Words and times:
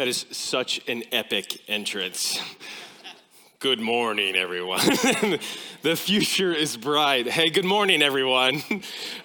That 0.00 0.08
is 0.08 0.24
such 0.30 0.80
an 0.88 1.02
epic 1.12 1.60
entrance. 1.68 2.40
Good 3.58 3.80
morning, 3.80 4.34
everyone. 4.34 4.80
the 5.82 5.94
future 5.94 6.54
is 6.54 6.78
bright. 6.78 7.28
Hey, 7.28 7.50
good 7.50 7.66
morning, 7.66 8.00
everyone. 8.00 8.62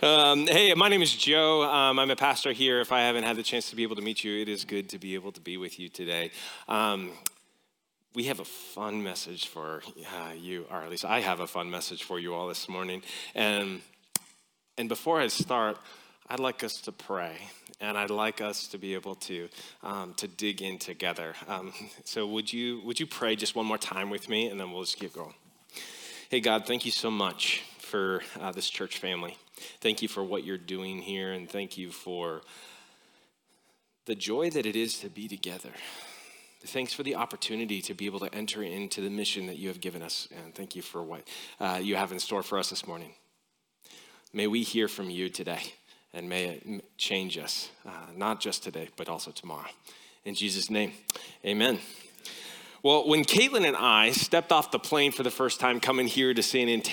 Um, 0.03 0.47
hey, 0.47 0.73
my 0.73 0.89
name 0.89 1.01
is 1.01 1.15
Joe. 1.15 1.63
Um, 1.63 1.97
I'm 1.97 2.11
a 2.11 2.17
pastor 2.17 2.51
here. 2.51 2.81
If 2.81 2.91
I 2.91 3.03
haven't 3.03 3.23
had 3.23 3.37
the 3.37 3.43
chance 3.43 3.69
to 3.69 3.77
be 3.77 3.83
able 3.83 3.95
to 3.95 4.01
meet 4.01 4.25
you, 4.25 4.41
it 4.41 4.49
is 4.49 4.65
good 4.65 4.89
to 4.89 4.97
be 4.97 5.13
able 5.13 5.31
to 5.31 5.39
be 5.39 5.55
with 5.55 5.79
you 5.79 5.87
today. 5.87 6.31
Um, 6.67 7.11
we 8.13 8.25
have 8.25 8.41
a 8.41 8.45
fun 8.45 9.01
message 9.01 9.47
for 9.47 9.81
uh, 10.13 10.33
you, 10.37 10.65
or 10.69 10.81
at 10.81 10.89
least 10.89 11.05
I 11.05 11.21
have 11.21 11.39
a 11.39 11.47
fun 11.47 11.71
message 11.71 12.03
for 12.03 12.19
you 12.19 12.33
all 12.33 12.49
this 12.49 12.67
morning. 12.67 13.01
And, 13.33 13.79
and 14.77 14.89
before 14.89 15.21
I 15.21 15.27
start, 15.27 15.77
I'd 16.27 16.39
like 16.39 16.63
us 16.63 16.81
to 16.81 16.91
pray, 16.91 17.37
and 17.79 17.95
I'd 17.95 18.09
like 18.09 18.41
us 18.41 18.67
to 18.69 18.79
be 18.79 18.95
able 18.95 19.13
to 19.15 19.47
um, 19.83 20.15
to 20.15 20.27
dig 20.27 20.63
in 20.63 20.79
together. 20.79 21.35
Um, 21.47 21.71
so, 22.03 22.25
would 22.25 22.51
you 22.51 22.81
would 22.83 22.99
you 22.99 23.05
pray 23.05 23.35
just 23.35 23.55
one 23.55 23.67
more 23.67 23.77
time 23.77 24.09
with 24.09 24.27
me, 24.27 24.47
and 24.47 24.59
then 24.59 24.71
we'll 24.71 24.81
just 24.81 24.97
keep 24.97 25.13
going. 25.13 25.35
Hey, 26.29 26.39
God, 26.39 26.65
thank 26.65 26.83
you 26.83 26.91
so 26.91 27.11
much 27.11 27.61
for 27.77 28.23
uh, 28.41 28.51
this 28.51 28.71
church 28.71 28.97
family. 28.97 29.37
Thank 29.81 30.01
you 30.01 30.07
for 30.07 30.23
what 30.23 30.43
you're 30.43 30.57
doing 30.57 30.99
here, 30.99 31.31
and 31.31 31.47
thank 31.47 31.77
you 31.77 31.91
for 31.91 32.41
the 34.05 34.15
joy 34.15 34.49
that 34.49 34.65
it 34.65 34.75
is 34.75 34.97
to 34.99 35.09
be 35.09 35.27
together. 35.27 35.71
Thanks 36.65 36.91
for 36.91 37.03
the 37.03 37.13
opportunity 37.13 37.81
to 37.83 37.93
be 37.93 38.07
able 38.07 38.19
to 38.21 38.33
enter 38.33 38.63
into 38.63 38.99
the 38.99 39.11
mission 39.11 39.45
that 39.45 39.57
you 39.57 39.67
have 39.67 39.79
given 39.79 40.01
us, 40.01 40.27
and 40.35 40.55
thank 40.55 40.75
you 40.75 40.81
for 40.81 41.03
what 41.03 41.27
uh, 41.59 41.79
you 41.79 41.95
have 41.95 42.11
in 42.11 42.17
store 42.17 42.41
for 42.41 42.57
us 42.57 42.71
this 42.71 42.87
morning. 42.87 43.13
May 44.33 44.47
we 44.47 44.63
hear 44.63 44.87
from 44.87 45.11
you 45.11 45.29
today 45.29 45.61
and 46.15 46.29
may 46.29 46.45
it 46.45 46.97
change 46.97 47.37
us, 47.37 47.69
uh, 47.85 47.91
not 48.15 48.39
just 48.39 48.63
today, 48.63 48.89
but 48.95 49.09
also 49.09 49.31
tomorrow. 49.31 49.69
In 50.23 50.33
Jesus' 50.33 50.69
name, 50.69 50.93
amen. 51.45 51.79
Well, 52.85 53.07
when 53.07 53.23
Caitlin 53.23 53.67
and 53.67 53.75
I 53.75 54.11
stepped 54.11 54.51
off 54.51 54.69
the 54.69 54.77
plane 54.77 55.11
for 55.11 55.23
the 55.23 55.31
first 55.31 55.59
time 55.59 55.79
coming 55.79 56.05
here 56.05 56.35
to 56.35 56.43
San, 56.43 56.83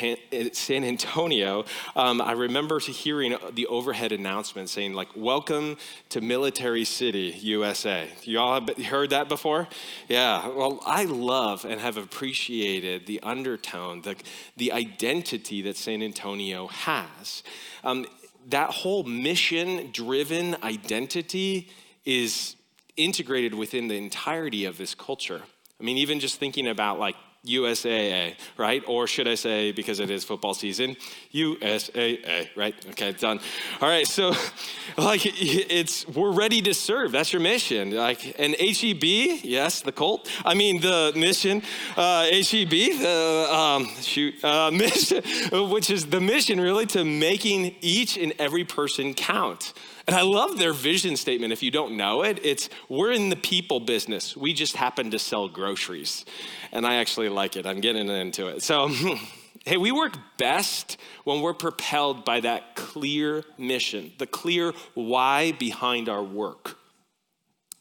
San 0.55 0.84
Antonio, 0.84 1.67
um, 1.95 2.23
I 2.23 2.33
remember 2.33 2.79
hearing 2.81 3.37
the 3.53 3.67
overhead 3.67 4.11
announcement 4.11 4.70
saying, 4.70 4.95
like, 4.95 5.09
welcome 5.14 5.77
to 6.09 6.23
Military 6.23 6.86
City, 6.86 7.36
USA. 7.41 8.09
You 8.23 8.39
all 8.39 8.59
have 8.59 8.84
heard 8.86 9.11
that 9.11 9.29
before? 9.29 9.69
Yeah. 10.09 10.48
Well, 10.48 10.81
I 10.86 11.05
love 11.05 11.67
and 11.67 11.79
have 11.79 11.98
appreciated 11.98 13.07
the 13.07 13.20
undertone, 13.23 14.01
the, 14.01 14.17
the 14.57 14.73
identity 14.73 15.61
that 15.61 15.77
San 15.77 16.02
Antonio 16.02 16.69
has. 16.69 17.42
Um, 17.85 18.07
that 18.51 18.70
whole 18.70 19.05
mission 19.05 19.91
driven 19.92 20.57
identity 20.63 21.70
is 22.05 22.57
integrated 22.97 23.55
within 23.55 23.89
the 23.89 23.97
entirety 23.97 24.64
of 24.64 24.79
this 24.79 24.95
culture. 24.95 25.42
I 25.80 25.85
mean, 25.85 25.98
even 25.98 26.20
just 26.20 26.39
thinking 26.39 26.69
about 26.69 26.98
like 26.98 27.17
USAA, 27.47 28.36
right? 28.57 28.85
Or 28.86 29.08
should 29.08 29.27
I 29.27 29.35
say, 29.35 29.73
because 29.73 29.98
it 29.98 30.11
is 30.11 30.23
football 30.23 30.55
season, 30.55 30.97
UTSA, 31.35 32.48
right? 32.55 32.75
Okay, 32.91 33.13
done. 33.13 33.41
All 33.80 33.89
right, 33.89 34.07
so 34.07 34.29
like 34.97 35.23
it's 35.25 36.07
we're 36.07 36.31
ready 36.31 36.63
to 36.63 36.73
serve. 36.73 37.11
That's 37.11 37.33
your 37.33 37.42
mission. 37.42 37.97
Like 37.97 38.39
an 38.39 38.55
HEB, 38.55 39.02
yes, 39.42 39.81
the 39.81 39.91
cult. 39.91 40.31
I 40.45 40.55
mean 40.55 40.81
the 40.81 41.13
mission, 41.17 41.63
uh, 41.97 42.27
HEB, 42.27 42.70
the 42.70 43.48
um, 43.51 43.86
shoot 44.01 44.42
uh, 44.45 44.70
mission, 44.73 45.23
which 45.69 45.91
is 45.91 46.07
the 46.07 46.20
mission 46.20 46.61
really 46.61 46.86
to 46.86 47.05
making 47.05 47.75
each 47.81 48.17
and 48.17 48.33
every 48.39 48.64
person 48.64 49.14
count. 49.14 49.73
And 50.12 50.20
I 50.20 50.24
love 50.24 50.58
their 50.58 50.74
vision 50.74 51.17
statement. 51.17 51.55
If 51.55 51.62
you 51.62 51.70
don't 51.70 51.96
know 51.96 52.23
it, 52.23 52.39
it's 52.45 52.68
we're 52.90 53.12
in 53.12 53.30
the 53.30 53.36
people 53.36 53.80
business. 53.80 54.36
We 54.36 54.52
just 54.52 54.77
happen 54.77 55.11
to 55.12 55.18
sell 55.18 55.48
groceries. 55.48 56.27
And 56.70 56.86
I 56.86 56.96
actually 56.96 57.30
like 57.30 57.56
it. 57.56 57.64
I'm 57.64 57.80
getting 57.80 58.11
into 58.11 58.48
it. 58.48 58.62
So, 58.62 58.90
hey, 59.64 59.78
we 59.78 59.90
work 59.90 60.12
best 60.36 60.98
when 61.24 61.40
we're 61.40 61.55
propelled 61.55 62.27
by 62.27 62.40
that 62.40 62.77
clear 62.77 63.42
mission, 63.56 64.12
the 64.18 64.27
clear 64.27 64.74
why 64.92 65.52
behind 65.52 66.11
our 66.11 66.22
work. 66.22 66.77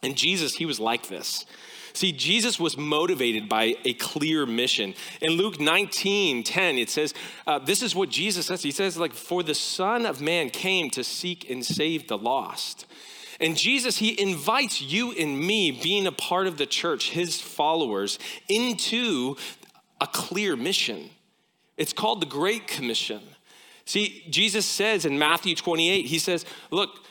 And 0.01 0.15
Jesus, 0.15 0.55
he 0.55 0.65
was 0.65 0.79
like 0.79 1.09
this. 1.09 1.45
See, 1.93 2.11
Jesus 2.11 2.59
was 2.59 2.77
motivated 2.77 3.49
by 3.49 3.75
a 3.85 3.93
clear 3.93 4.45
mission. 4.45 4.93
In 5.21 5.31
Luke 5.31 5.59
19 5.59 6.43
10, 6.43 6.77
it 6.77 6.89
says, 6.89 7.13
uh, 7.47 7.59
This 7.59 7.81
is 7.81 7.95
what 7.95 8.09
Jesus 8.09 8.45
says. 8.45 8.63
He 8.63 8.71
says, 8.71 8.97
like, 8.97 9.13
for 9.13 9.43
the 9.43 9.55
Son 9.55 10.05
of 10.05 10.21
Man 10.21 10.49
came 10.49 10.89
to 10.91 11.03
seek 11.03 11.49
and 11.49 11.65
save 11.65 12.07
the 12.07 12.17
lost. 12.17 12.85
And 13.39 13.57
Jesus, 13.57 13.97
he 13.97 14.19
invites 14.21 14.81
you 14.81 15.11
and 15.13 15.39
me, 15.39 15.71
being 15.71 16.05
a 16.05 16.11
part 16.11 16.45
of 16.45 16.57
the 16.57 16.67
church, 16.67 17.09
his 17.09 17.41
followers, 17.41 18.19
into 18.47 19.35
a 19.99 20.07
clear 20.07 20.55
mission. 20.55 21.09
It's 21.75 21.93
called 21.93 22.21
the 22.21 22.27
Great 22.27 22.67
Commission. 22.67 23.21
See, 23.85 24.23
Jesus 24.29 24.65
says 24.65 25.05
in 25.05 25.17
Matthew 25.17 25.55
28, 25.55 26.05
he 26.05 26.19
says, 26.19 26.45
Look, 26.69 27.03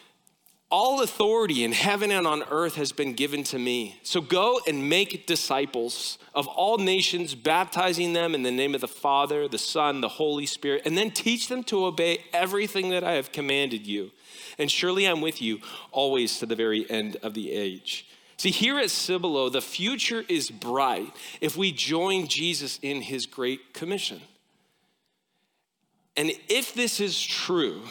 all 0.71 1.03
authority 1.03 1.65
in 1.65 1.73
heaven 1.73 2.13
and 2.13 2.27
on 2.27 2.45
earth 2.51 2.77
has 2.77 2.93
been 2.93 3.13
given 3.15 3.43
to 3.43 3.59
me. 3.59 3.99
So 4.05 4.21
go 4.21 4.61
and 4.69 4.89
make 4.89 5.27
disciples 5.27 6.17
of 6.33 6.47
all 6.47 6.79
nations, 6.79 7.35
baptizing 7.35 8.13
them 8.13 8.37
in 8.37 8.45
the 8.45 8.53
name 8.53 8.77
of 8.77 8.81
the 8.81 8.89
Father, 8.89 9.49
the 9.49 9.59
Son, 9.59 10.01
the 10.01 10.09
Holy 10.09 10.47
Spirit, 10.47 10.83
and 10.85 10.97
then 10.97 11.11
teach 11.11 11.49
them 11.49 11.65
to 11.65 11.87
obey 11.87 12.25
everything 12.33 12.91
that 12.91 13.03
I 13.03 13.13
have 13.13 13.33
commanded 13.33 13.85
you. 13.85 14.13
And 14.59 14.71
surely 14.71 15.07
I'm 15.07 15.21
with 15.21 15.43
you 15.43 15.59
always 15.91 16.39
to 16.39 16.47
the 16.47 16.55
very 16.55 16.89
end 16.89 17.17
of 17.17 17.35
the 17.35 17.51
age. 17.51 18.07
See, 18.37 18.51
here 18.51 18.79
at 18.79 18.91
Cibolo, 18.91 19.49
the 19.49 19.61
future 19.61 20.25
is 20.29 20.51
bright 20.51 21.13
if 21.41 21.57
we 21.57 21.73
join 21.73 22.29
Jesus 22.29 22.79
in 22.81 23.03
his 23.03 23.27
great 23.27 23.75
commission. 23.75 24.21
And 26.17 26.31
if 26.49 26.75
this 26.75 27.01
is 27.01 27.21
true, 27.21 27.83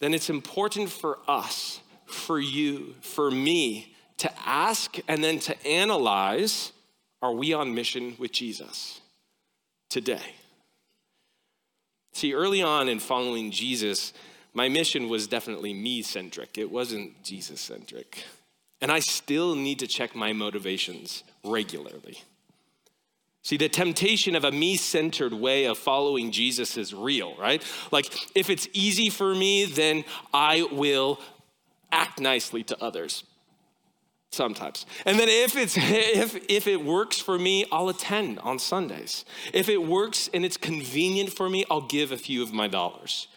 then 0.00 0.14
it's 0.14 0.30
important 0.30 0.90
for 0.90 1.18
us 1.28 1.81
for 2.12 2.38
you, 2.38 2.94
for 3.00 3.30
me, 3.30 3.94
to 4.18 4.30
ask 4.46 4.98
and 5.08 5.22
then 5.22 5.38
to 5.40 5.66
analyze 5.66 6.72
are 7.20 7.32
we 7.32 7.52
on 7.52 7.74
mission 7.74 8.16
with 8.18 8.32
Jesus 8.32 9.00
today? 9.88 10.34
See, 12.12 12.34
early 12.34 12.62
on 12.62 12.88
in 12.88 12.98
following 12.98 13.50
Jesus, 13.50 14.12
my 14.52 14.68
mission 14.68 15.08
was 15.08 15.26
definitely 15.26 15.72
me 15.72 16.02
centric, 16.02 16.58
it 16.58 16.70
wasn't 16.70 17.22
Jesus 17.22 17.60
centric. 17.60 18.24
And 18.80 18.90
I 18.90 18.98
still 18.98 19.54
need 19.54 19.78
to 19.78 19.86
check 19.86 20.16
my 20.16 20.32
motivations 20.32 21.22
regularly. 21.44 22.18
See, 23.44 23.56
the 23.56 23.68
temptation 23.68 24.36
of 24.36 24.44
a 24.44 24.52
me 24.52 24.76
centered 24.76 25.32
way 25.32 25.64
of 25.64 25.78
following 25.78 26.30
Jesus 26.30 26.76
is 26.76 26.92
real, 26.92 27.36
right? 27.36 27.62
Like, 27.90 28.06
if 28.36 28.50
it's 28.50 28.68
easy 28.72 29.08
for 29.08 29.34
me, 29.34 29.64
then 29.64 30.04
I 30.32 30.66
will 30.70 31.20
act 31.92 32.20
nicely 32.20 32.64
to 32.64 32.82
others 32.82 33.24
sometimes. 34.32 34.86
And 35.04 35.18
then 35.18 35.28
if 35.28 35.56
it's 35.56 35.76
if 35.76 36.50
if 36.50 36.66
it 36.66 36.84
works 36.84 37.18
for 37.18 37.38
me 37.38 37.64
i'll 37.70 37.88
attend 37.88 38.38
on 38.40 38.58
sundays. 38.58 39.24
If 39.52 39.68
it 39.68 39.82
works 39.82 40.28
and 40.34 40.44
it's 40.44 40.56
convenient 40.56 41.32
for 41.32 41.48
me 41.48 41.64
i'll 41.70 41.86
give 41.86 42.10
a 42.10 42.16
few 42.16 42.42
of 42.42 42.52
my 42.52 42.66
dollars. 42.66 43.28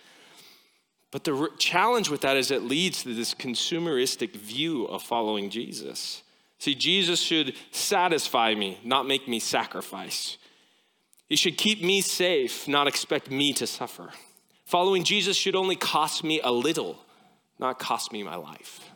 But 1.12 1.24
the 1.24 1.50
challenge 1.58 2.10
with 2.10 2.22
that 2.22 2.36
is 2.36 2.52
it 2.52 2.64
leads 2.64 3.04
to 3.04 3.14
this 3.14 3.34
consumeristic 3.34 4.32
view 4.36 4.86
of 4.86 5.04
following 5.04 5.50
jesus. 5.50 6.24
See 6.60 6.76
jesus 6.76 7.22
should 7.22 7.56
satisfy 7.72 8.56
me 8.56 8.80
not 8.84 9.06
make 9.06 9.28
me 9.28 9.40
sacrifice. 9.40 10.38
He 11.28 11.36
should 11.36 11.58
keep 11.58 11.84
me 11.84 12.02
safe 12.02 12.68
not 12.68 12.88
expect 12.88 13.30
me 13.30 13.54
to 13.54 13.68
suffer. 13.68 14.10
Following 14.66 15.04
jesus 15.04 15.36
should 15.36 15.56
only 15.56 15.76
cost 15.76 16.24
me 16.24 16.40
a 16.42 16.52
little 16.52 17.05
not 17.60 17.80
cost 17.80 18.12
me 18.12 18.24
my 18.24 18.36
life. 18.36 18.92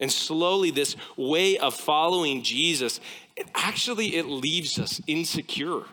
And 0.00 0.10
slowly, 0.10 0.70
this 0.70 0.96
way 1.16 1.56
of 1.58 1.74
following 1.74 2.42
Jesus, 2.42 3.00
it 3.36 3.46
actually 3.54 4.16
it 4.16 4.26
leaves 4.26 4.78
us 4.78 5.00
insecure 5.06 5.84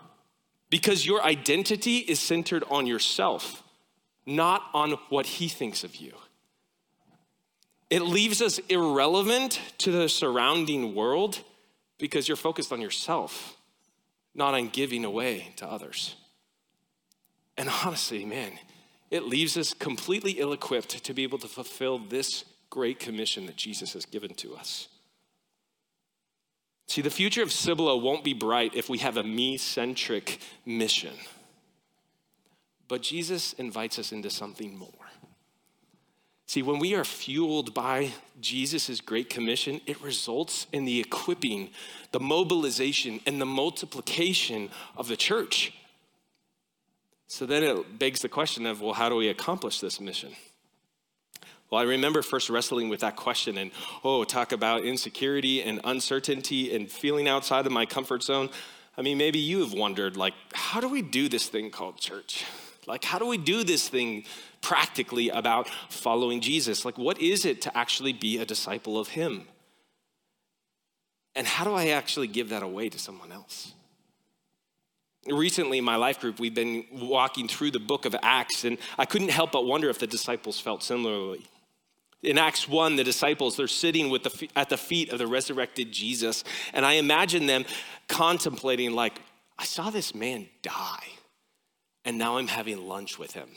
because 0.69 1.05
your 1.05 1.23
identity 1.23 1.97
is 1.97 2.19
centered 2.19 2.63
on 2.69 2.87
yourself, 2.87 3.63
not 4.25 4.63
on 4.73 4.91
what 5.09 5.25
he 5.25 5.47
thinks 5.47 5.83
of 5.83 5.95
you. 5.97 6.13
It 7.89 8.01
leaves 8.01 8.41
us 8.41 8.57
irrelevant 8.69 9.59
to 9.79 9.91
the 9.91 10.07
surrounding 10.07 10.95
world 10.95 11.39
because 11.97 12.27
you're 12.27 12.37
focused 12.37 12.71
on 12.71 12.81
yourself, 12.81 13.57
not 14.33 14.53
on 14.53 14.69
giving 14.69 15.03
away 15.03 15.53
to 15.57 15.67
others. 15.67 16.15
And 17.57 17.69
honestly, 17.85 18.25
man, 18.25 18.53
it 19.11 19.25
leaves 19.25 19.57
us 19.57 19.73
completely 19.73 20.31
ill 20.33 20.53
equipped 20.53 21.03
to 21.03 21.13
be 21.13 21.23
able 21.23 21.37
to 21.39 21.47
fulfill 21.47 21.99
this 21.99 22.45
great 22.69 22.97
commission 22.97 23.45
that 23.45 23.57
Jesus 23.57 23.93
has 23.93 24.05
given 24.05 24.33
to 24.35 24.55
us. 24.55 24.87
See, 26.87 27.01
the 27.01 27.09
future 27.09 27.43
of 27.43 27.51
Cibolo 27.51 27.97
won't 27.97 28.23
be 28.23 28.33
bright 28.33 28.73
if 28.73 28.89
we 28.89 28.97
have 28.97 29.17
a 29.17 29.23
me 29.23 29.57
centric 29.57 30.39
mission. 30.65 31.13
But 32.87 33.01
Jesus 33.01 33.53
invites 33.53 33.99
us 33.99 34.11
into 34.11 34.29
something 34.29 34.77
more. 34.77 34.89
See, 36.47 36.61
when 36.61 36.79
we 36.79 36.95
are 36.95 37.05
fueled 37.05 37.73
by 37.73 38.11
Jesus' 38.41 38.99
great 38.99 39.29
commission, 39.29 39.79
it 39.85 40.01
results 40.01 40.67
in 40.73 40.83
the 40.83 40.99
equipping, 40.99 41.69
the 42.11 42.19
mobilization, 42.19 43.21
and 43.25 43.39
the 43.39 43.45
multiplication 43.45 44.69
of 44.97 45.07
the 45.07 45.15
church. 45.15 45.73
So 47.31 47.45
then 47.45 47.63
it 47.63 47.97
begs 47.97 48.19
the 48.19 48.27
question 48.27 48.65
of 48.65 48.81
well, 48.81 48.91
how 48.91 49.07
do 49.07 49.15
we 49.15 49.29
accomplish 49.29 49.79
this 49.79 50.01
mission? 50.01 50.33
Well, 51.69 51.79
I 51.79 51.85
remember 51.85 52.21
first 52.21 52.49
wrestling 52.49 52.89
with 52.89 52.99
that 52.99 53.15
question 53.15 53.57
and, 53.57 53.71
oh, 54.03 54.25
talk 54.25 54.51
about 54.51 54.83
insecurity 54.83 55.63
and 55.63 55.79
uncertainty 55.85 56.75
and 56.75 56.91
feeling 56.91 57.29
outside 57.29 57.65
of 57.65 57.71
my 57.71 57.85
comfort 57.85 58.21
zone. 58.21 58.49
I 58.97 59.01
mean, 59.01 59.17
maybe 59.17 59.39
you 59.39 59.61
have 59.61 59.71
wondered, 59.71 60.17
like, 60.17 60.33
how 60.51 60.81
do 60.81 60.89
we 60.89 61.01
do 61.01 61.29
this 61.29 61.47
thing 61.47 61.69
called 61.69 61.97
church? 61.97 62.43
Like, 62.85 63.05
how 63.05 63.17
do 63.17 63.25
we 63.25 63.37
do 63.37 63.63
this 63.63 63.87
thing 63.87 64.25
practically 64.59 65.29
about 65.29 65.69
following 65.87 66.41
Jesus? 66.41 66.83
Like, 66.83 66.97
what 66.97 67.17
is 67.21 67.45
it 67.45 67.61
to 67.61 67.77
actually 67.77 68.11
be 68.11 68.39
a 68.39 68.45
disciple 68.45 68.99
of 68.99 69.07
Him? 69.07 69.47
And 71.33 71.47
how 71.47 71.63
do 71.63 71.73
I 71.73 71.87
actually 71.91 72.27
give 72.27 72.49
that 72.49 72.61
away 72.61 72.89
to 72.89 72.99
someone 72.99 73.31
else? 73.31 73.71
Recently, 75.27 75.77
in 75.77 75.83
my 75.83 75.97
life 75.97 76.19
group, 76.19 76.39
we've 76.39 76.55
been 76.55 76.85
walking 76.91 77.47
through 77.47 77.71
the 77.71 77.79
book 77.79 78.05
of 78.05 78.15
Acts, 78.23 78.63
and 78.65 78.77
I 78.97 79.05
couldn't 79.05 79.29
help 79.29 79.51
but 79.51 79.65
wonder 79.65 79.89
if 79.89 79.99
the 79.99 80.07
disciples 80.07 80.59
felt 80.59 80.81
similarly. 80.81 81.45
In 82.23 82.37
Acts 82.37 82.67
1, 82.67 82.95
the 82.95 83.03
disciples, 83.03 83.57
they're 83.57 83.67
sitting 83.67 84.09
with 84.09 84.23
the, 84.23 84.49
at 84.55 84.69
the 84.69 84.77
feet 84.77 85.11
of 85.11 85.19
the 85.19 85.27
resurrected 85.27 85.91
Jesus, 85.91 86.43
and 86.73 86.85
I 86.85 86.93
imagine 86.93 87.45
them 87.45 87.65
contemplating, 88.07 88.93
like, 88.93 89.21
I 89.59 89.63
saw 89.63 89.91
this 89.91 90.15
man 90.15 90.47
die 90.63 91.07
and 92.05 92.17
now 92.17 92.37
I'm 92.37 92.47
having 92.47 92.87
lunch 92.87 93.19
with 93.19 93.33
him. 93.33 93.49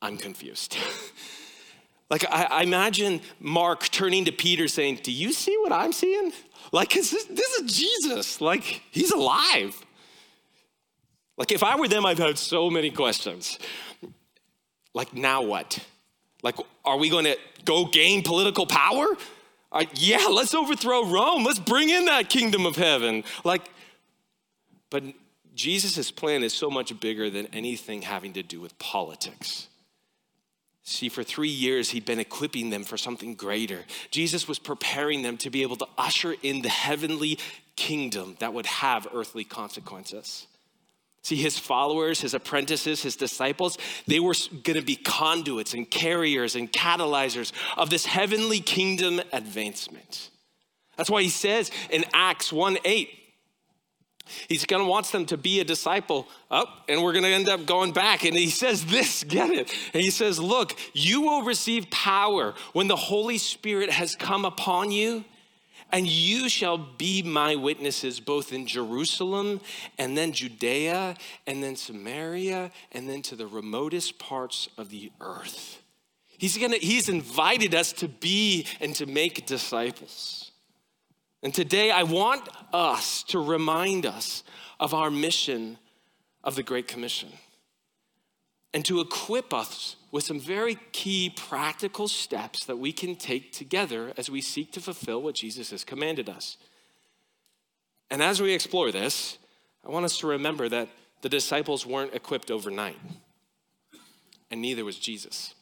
I'm 0.00 0.16
confused. 0.16 0.76
like, 2.10 2.24
I, 2.28 2.62
imagine 2.62 3.20
Mark 3.38 3.88
turning 3.90 4.24
to 4.24 4.32
Peter 4.32 4.68
saying, 4.68 5.00
Do 5.02 5.12
you 5.12 5.32
see 5.32 5.56
what 5.58 5.72
I'm 5.72 5.92
seeing? 5.92 6.32
Like, 6.72 6.94
this, 6.94 7.10
this 7.10 7.50
is 7.58 7.72
Jesus. 7.72 8.40
Like, 8.40 8.82
he's 8.90 9.12
alive. 9.12 9.84
Like, 11.36 11.52
if 11.52 11.62
I 11.62 11.76
were 11.76 11.88
them, 11.88 12.04
I've 12.04 12.18
had 12.18 12.38
so 12.38 12.70
many 12.70 12.90
questions. 12.90 13.58
Like, 14.94 15.14
now 15.14 15.42
what? 15.42 15.78
Like, 16.42 16.56
are 16.84 16.98
we 16.98 17.08
going 17.08 17.24
to 17.24 17.36
go 17.64 17.86
gain 17.86 18.22
political 18.22 18.66
power? 18.66 19.06
Uh, 19.70 19.84
yeah, 19.94 20.26
let's 20.30 20.54
overthrow 20.54 21.10
Rome. 21.10 21.44
Let's 21.44 21.58
bring 21.58 21.88
in 21.88 22.04
that 22.06 22.28
kingdom 22.28 22.66
of 22.66 22.76
heaven. 22.76 23.24
Like, 23.44 23.62
but 24.90 25.02
Jesus' 25.54 26.10
plan 26.10 26.42
is 26.42 26.52
so 26.52 26.70
much 26.70 26.98
bigger 27.00 27.30
than 27.30 27.46
anything 27.46 28.02
having 28.02 28.34
to 28.34 28.42
do 28.42 28.60
with 28.60 28.78
politics. 28.78 29.68
See, 30.84 31.08
for 31.08 31.22
three 31.22 31.48
years, 31.48 31.90
he'd 31.90 32.04
been 32.04 32.18
equipping 32.18 32.70
them 32.70 32.82
for 32.82 32.96
something 32.96 33.34
greater. 33.34 33.84
Jesus 34.10 34.48
was 34.48 34.58
preparing 34.58 35.22
them 35.22 35.36
to 35.38 35.48
be 35.48 35.62
able 35.62 35.76
to 35.76 35.86
usher 35.96 36.34
in 36.42 36.62
the 36.62 36.68
heavenly 36.68 37.38
kingdom 37.76 38.36
that 38.40 38.52
would 38.52 38.66
have 38.66 39.06
earthly 39.14 39.44
consequences. 39.44 40.46
See, 41.22 41.36
his 41.36 41.56
followers, 41.56 42.20
his 42.20 42.34
apprentices, 42.34 43.02
his 43.02 43.14
disciples, 43.14 43.78
they 44.08 44.18
were 44.18 44.34
going 44.64 44.78
to 44.78 44.84
be 44.84 44.96
conduits 44.96 45.72
and 45.72 45.88
carriers 45.88 46.56
and 46.56 46.70
catalyzers 46.72 47.52
of 47.76 47.90
this 47.90 48.04
heavenly 48.04 48.58
kingdom 48.58 49.20
advancement. 49.32 50.30
That's 50.96 51.08
why 51.08 51.22
he 51.22 51.28
says 51.28 51.70
in 51.90 52.04
Acts 52.12 52.52
1 52.52 52.78
8, 52.84 53.08
He's 54.48 54.64
going 54.64 54.82
to 54.82 54.88
wants 54.88 55.10
them 55.10 55.26
to 55.26 55.36
be 55.36 55.60
a 55.60 55.64
disciple. 55.64 56.28
Up, 56.50 56.68
oh, 56.68 56.82
and 56.88 57.02
we're 57.02 57.12
going 57.12 57.24
to 57.24 57.30
end 57.30 57.48
up 57.48 57.66
going 57.66 57.92
back. 57.92 58.24
And 58.24 58.36
he 58.36 58.50
says 58.50 58.84
this, 58.84 59.24
get 59.28 59.50
it? 59.50 59.72
And 59.92 60.02
he 60.02 60.10
says, 60.10 60.38
Look, 60.38 60.76
you 60.92 61.22
will 61.22 61.42
receive 61.42 61.90
power 61.90 62.54
when 62.72 62.88
the 62.88 62.96
Holy 62.96 63.38
Spirit 63.38 63.90
has 63.90 64.14
come 64.14 64.44
upon 64.44 64.90
you, 64.90 65.24
and 65.92 66.06
you 66.06 66.48
shall 66.48 66.78
be 66.78 67.22
my 67.22 67.54
witnesses 67.54 68.18
both 68.18 68.52
in 68.52 68.66
Jerusalem 68.66 69.60
and 69.98 70.16
then 70.16 70.32
Judea 70.32 71.16
and 71.46 71.62
then 71.62 71.76
Samaria 71.76 72.70
and 72.92 73.08
then 73.08 73.20
to 73.22 73.36
the 73.36 73.46
remotest 73.46 74.18
parts 74.18 74.68
of 74.78 74.88
the 74.88 75.12
earth. 75.20 75.82
He's 76.38 76.56
gonna, 76.56 76.78
he's 76.78 77.08
invited 77.08 77.74
us 77.74 77.92
to 77.94 78.08
be 78.08 78.66
and 78.80 78.94
to 78.96 79.06
make 79.06 79.46
disciples. 79.46 80.50
And 81.42 81.54
today 81.54 81.90
I 81.90 82.04
want 82.04 82.48
us 82.72 83.22
to 83.24 83.38
remind 83.38 84.06
us 84.06 84.42
of 84.80 84.94
our 84.94 85.10
mission 85.10 85.78
of 86.42 86.56
the 86.56 86.62
Great 86.62 86.88
Commission 86.88 87.28
and 88.72 88.84
to 88.86 89.00
equip 89.00 89.52
us 89.52 89.96
with 90.12 90.22
some 90.22 90.38
very 90.38 90.76
key 90.92 91.32
practical 91.34 92.06
steps 92.06 92.66
that 92.66 92.76
we 92.76 92.92
can 92.92 93.16
take 93.16 93.50
together 93.50 94.12
as 94.16 94.30
we 94.30 94.42
seek 94.42 94.70
to 94.70 94.80
fulfill 94.80 95.20
what 95.22 95.34
Jesus 95.34 95.70
has 95.70 95.82
commanded 95.82 96.28
us. 96.28 96.58
And 98.10 98.22
as 98.22 98.40
we 98.40 98.52
explore 98.52 98.92
this, 98.92 99.38
I 99.84 99.90
want 99.90 100.04
us 100.04 100.18
to 100.18 100.26
remember 100.26 100.68
that 100.68 100.88
the 101.22 101.30
disciples 101.30 101.86
weren't 101.86 102.14
equipped 102.14 102.50
overnight, 102.50 102.98
and 104.50 104.60
neither 104.60 104.84
was 104.84 104.98
Jesus. 104.98 105.54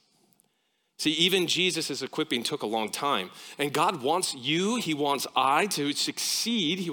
See, 0.99 1.13
even 1.13 1.47
Jesus' 1.47 2.03
equipping 2.03 2.43
took 2.43 2.63
a 2.63 2.67
long 2.67 2.91
time. 2.91 3.31
And 3.59 3.73
God 3.73 4.03
wants 4.03 4.35
you, 4.35 4.77
He 4.77 4.93
wants 4.93 5.27
I 5.35 5.67
to 5.69 5.95
succeed 5.95 6.91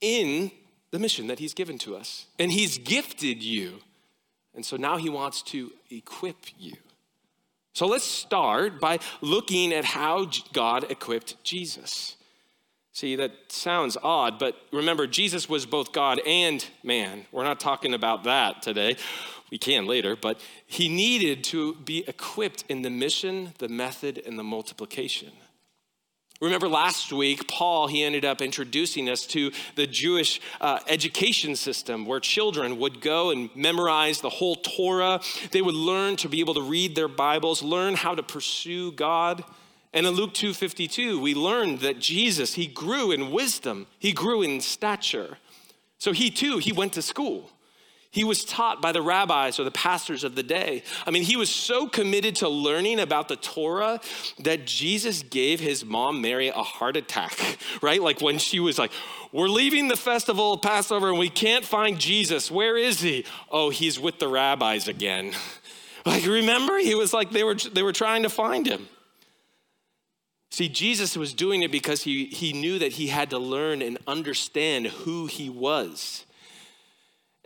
in 0.00 0.50
the 0.92 0.98
mission 0.98 1.26
that 1.26 1.38
He's 1.38 1.52
given 1.52 1.76
to 1.80 1.94
us. 1.94 2.26
And 2.38 2.50
He's 2.50 2.78
gifted 2.78 3.42
you. 3.42 3.80
And 4.58 4.66
so 4.66 4.76
now 4.76 4.96
He 4.96 5.08
wants 5.08 5.40
to 5.42 5.70
equip 5.88 6.38
you. 6.58 6.74
So 7.74 7.86
let's 7.86 8.02
start 8.02 8.80
by 8.80 8.98
looking 9.20 9.72
at 9.72 9.84
how 9.84 10.28
God 10.52 10.90
equipped 10.90 11.36
Jesus. 11.44 12.16
See, 12.90 13.14
that 13.14 13.30
sounds 13.50 13.96
odd, 14.02 14.40
but 14.40 14.56
remember, 14.72 15.06
Jesus 15.06 15.48
was 15.48 15.64
both 15.64 15.92
God 15.92 16.20
and 16.26 16.66
man. 16.82 17.26
We're 17.30 17.44
not 17.44 17.60
talking 17.60 17.94
about 17.94 18.24
that 18.24 18.60
today. 18.60 18.96
We 19.52 19.58
can 19.58 19.86
later, 19.86 20.16
but 20.16 20.40
he 20.66 20.88
needed 20.88 21.44
to 21.44 21.76
be 21.76 22.02
equipped 22.08 22.64
in 22.68 22.82
the 22.82 22.90
mission, 22.90 23.54
the 23.58 23.68
method, 23.68 24.20
and 24.26 24.36
the 24.36 24.42
multiplication. 24.42 25.30
Remember 26.40 26.68
last 26.68 27.12
week, 27.12 27.48
Paul, 27.48 27.88
he 27.88 28.04
ended 28.04 28.24
up 28.24 28.40
introducing 28.40 29.10
us 29.10 29.26
to 29.28 29.50
the 29.74 29.88
Jewish 29.88 30.40
uh, 30.60 30.78
education 30.86 31.56
system 31.56 32.06
where 32.06 32.20
children 32.20 32.78
would 32.78 33.00
go 33.00 33.30
and 33.30 33.50
memorize 33.56 34.20
the 34.20 34.28
whole 34.28 34.54
Torah. 34.54 35.20
They 35.50 35.62
would 35.62 35.74
learn 35.74 36.14
to 36.16 36.28
be 36.28 36.38
able 36.38 36.54
to 36.54 36.62
read 36.62 36.94
their 36.94 37.08
Bibles, 37.08 37.60
learn 37.60 37.94
how 37.94 38.14
to 38.14 38.22
pursue 38.22 38.92
God. 38.92 39.42
And 39.92 40.06
in 40.06 40.14
Luke 40.14 40.32
2:52, 40.32 41.18
we 41.18 41.34
learned 41.34 41.80
that 41.80 41.98
Jesus, 41.98 42.54
he 42.54 42.68
grew 42.68 43.10
in 43.10 43.32
wisdom, 43.32 43.88
he 43.98 44.12
grew 44.12 44.42
in 44.42 44.60
stature. 44.60 45.38
So 45.98 46.12
he 46.12 46.30
too, 46.30 46.58
he 46.58 46.70
went 46.70 46.92
to 46.92 47.02
school. 47.02 47.50
He 48.10 48.24
was 48.24 48.42
taught 48.42 48.80
by 48.80 48.92
the 48.92 49.02
rabbis 49.02 49.60
or 49.60 49.64
the 49.64 49.70
pastors 49.70 50.24
of 50.24 50.34
the 50.34 50.42
day. 50.42 50.82
I 51.06 51.10
mean, 51.10 51.24
he 51.24 51.36
was 51.36 51.50
so 51.50 51.86
committed 51.86 52.36
to 52.36 52.48
learning 52.48 53.00
about 53.00 53.28
the 53.28 53.36
Torah 53.36 54.00
that 54.38 54.66
Jesus 54.66 55.22
gave 55.22 55.60
his 55.60 55.84
mom, 55.84 56.22
Mary, 56.22 56.48
a 56.48 56.62
heart 56.62 56.96
attack, 56.96 57.58
right? 57.82 58.00
Like 58.00 58.22
when 58.22 58.38
she 58.38 58.60
was 58.60 58.78
like, 58.78 58.92
We're 59.30 59.48
leaving 59.48 59.88
the 59.88 59.96
festival 59.96 60.54
of 60.54 60.62
Passover 60.62 61.10
and 61.10 61.18
we 61.18 61.28
can't 61.28 61.64
find 61.64 61.98
Jesus. 61.98 62.50
Where 62.50 62.78
is 62.78 63.00
he? 63.00 63.26
Oh, 63.50 63.68
he's 63.68 64.00
with 64.00 64.18
the 64.18 64.28
rabbis 64.28 64.88
again. 64.88 65.32
Like, 66.06 66.24
remember? 66.24 66.78
He 66.78 66.94
was 66.94 67.12
like, 67.12 67.32
they 67.32 67.44
were, 67.44 67.56
they 67.56 67.82
were 67.82 67.92
trying 67.92 68.22
to 68.22 68.30
find 68.30 68.66
him. 68.66 68.88
See, 70.50 70.68
Jesus 70.70 71.18
was 71.18 71.34
doing 71.34 71.62
it 71.62 71.70
because 71.70 72.02
he, 72.04 72.26
he 72.26 72.54
knew 72.54 72.78
that 72.78 72.92
he 72.92 73.08
had 73.08 73.28
to 73.30 73.38
learn 73.38 73.82
and 73.82 73.98
understand 74.06 74.86
who 74.86 75.26
he 75.26 75.50
was. 75.50 76.24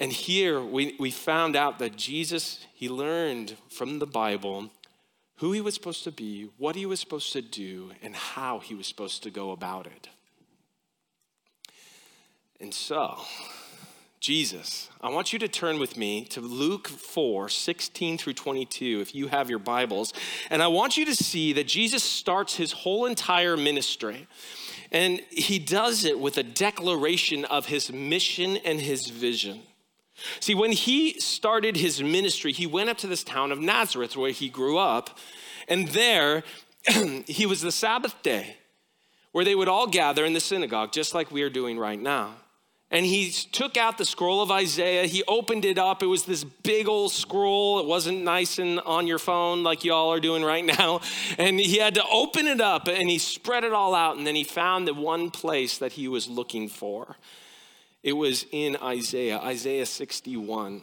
And 0.02 0.12
here 0.12 0.60
we, 0.60 0.96
we 0.98 1.12
found 1.12 1.54
out 1.54 1.78
that 1.78 1.94
Jesus, 1.94 2.66
he 2.74 2.88
learned 2.88 3.56
from 3.68 4.00
the 4.00 4.06
Bible 4.06 4.72
who 5.36 5.52
he 5.52 5.60
was 5.60 5.74
supposed 5.74 6.02
to 6.02 6.10
be, 6.10 6.50
what 6.58 6.74
he 6.74 6.86
was 6.86 6.98
supposed 6.98 7.32
to 7.34 7.40
do, 7.40 7.92
and 8.02 8.16
how 8.16 8.58
he 8.58 8.74
was 8.74 8.88
supposed 8.88 9.22
to 9.22 9.30
go 9.30 9.52
about 9.52 9.86
it. 9.86 10.08
And 12.60 12.74
so, 12.74 13.20
Jesus, 14.18 14.90
I 15.00 15.08
want 15.08 15.32
you 15.32 15.38
to 15.38 15.46
turn 15.46 15.78
with 15.78 15.96
me 15.96 16.24
to 16.30 16.40
Luke 16.40 16.88
4 16.88 17.48
16 17.48 18.18
through 18.18 18.32
22, 18.32 18.98
if 19.00 19.14
you 19.14 19.28
have 19.28 19.48
your 19.48 19.60
Bibles. 19.60 20.12
And 20.50 20.64
I 20.64 20.66
want 20.66 20.96
you 20.96 21.04
to 21.04 21.14
see 21.14 21.52
that 21.52 21.68
Jesus 21.68 22.02
starts 22.02 22.56
his 22.56 22.72
whole 22.72 23.06
entire 23.06 23.56
ministry. 23.56 24.26
And 24.90 25.20
he 25.30 25.60
does 25.60 26.04
it 26.04 26.18
with 26.18 26.38
a 26.38 26.42
declaration 26.42 27.44
of 27.44 27.66
his 27.66 27.92
mission 27.92 28.56
and 28.64 28.80
his 28.80 29.06
vision. 29.06 29.60
See, 30.40 30.54
when 30.54 30.72
he 30.72 31.18
started 31.20 31.76
his 31.76 32.02
ministry, 32.02 32.52
he 32.52 32.66
went 32.66 32.90
up 32.90 32.98
to 32.98 33.06
this 33.06 33.24
town 33.24 33.50
of 33.52 33.58
Nazareth 33.58 34.16
where 34.16 34.30
he 34.30 34.48
grew 34.48 34.78
up, 34.78 35.18
and 35.68 35.88
there 35.88 36.44
he 37.26 37.46
was 37.46 37.60
the 37.60 37.72
Sabbath 37.72 38.20
day 38.22 38.56
where 39.32 39.44
they 39.44 39.54
would 39.54 39.68
all 39.68 39.86
gather 39.86 40.24
in 40.24 40.34
the 40.34 40.40
synagogue, 40.40 40.92
just 40.92 41.14
like 41.14 41.30
we 41.30 41.42
are 41.42 41.50
doing 41.50 41.78
right 41.78 42.00
now. 42.00 42.34
and 42.92 43.06
he 43.06 43.30
took 43.30 43.78
out 43.78 43.96
the 43.96 44.04
scroll 44.04 44.42
of 44.42 44.50
Isaiah. 44.50 45.06
He 45.06 45.24
opened 45.26 45.64
it 45.64 45.78
up. 45.78 46.02
It 46.02 46.06
was 46.06 46.24
this 46.26 46.44
big 46.44 46.86
old 46.88 47.10
scroll. 47.10 47.80
It 47.80 47.86
wasn't 47.86 48.22
nice 48.22 48.58
and 48.58 48.78
on 48.80 49.06
your 49.06 49.18
phone 49.18 49.62
like 49.64 49.82
y'all 49.82 50.12
are 50.12 50.20
doing 50.20 50.44
right 50.44 50.64
now. 50.64 51.00
And 51.38 51.58
he 51.58 51.78
had 51.78 51.94
to 51.94 52.04
open 52.10 52.46
it 52.46 52.60
up 52.60 52.88
and 52.88 53.08
he 53.08 53.18
spread 53.18 53.64
it 53.64 53.72
all 53.72 53.94
out. 53.94 54.18
And 54.18 54.26
then 54.26 54.34
he 54.34 54.44
found 54.44 54.86
the 54.86 54.92
one 54.92 55.30
place 55.30 55.78
that 55.78 55.92
he 55.92 56.06
was 56.06 56.28
looking 56.28 56.68
for. 56.68 57.16
It 58.02 58.14
was 58.14 58.46
in 58.50 58.76
Isaiah, 58.82 59.38
Isaiah 59.38 59.86
61. 59.86 60.82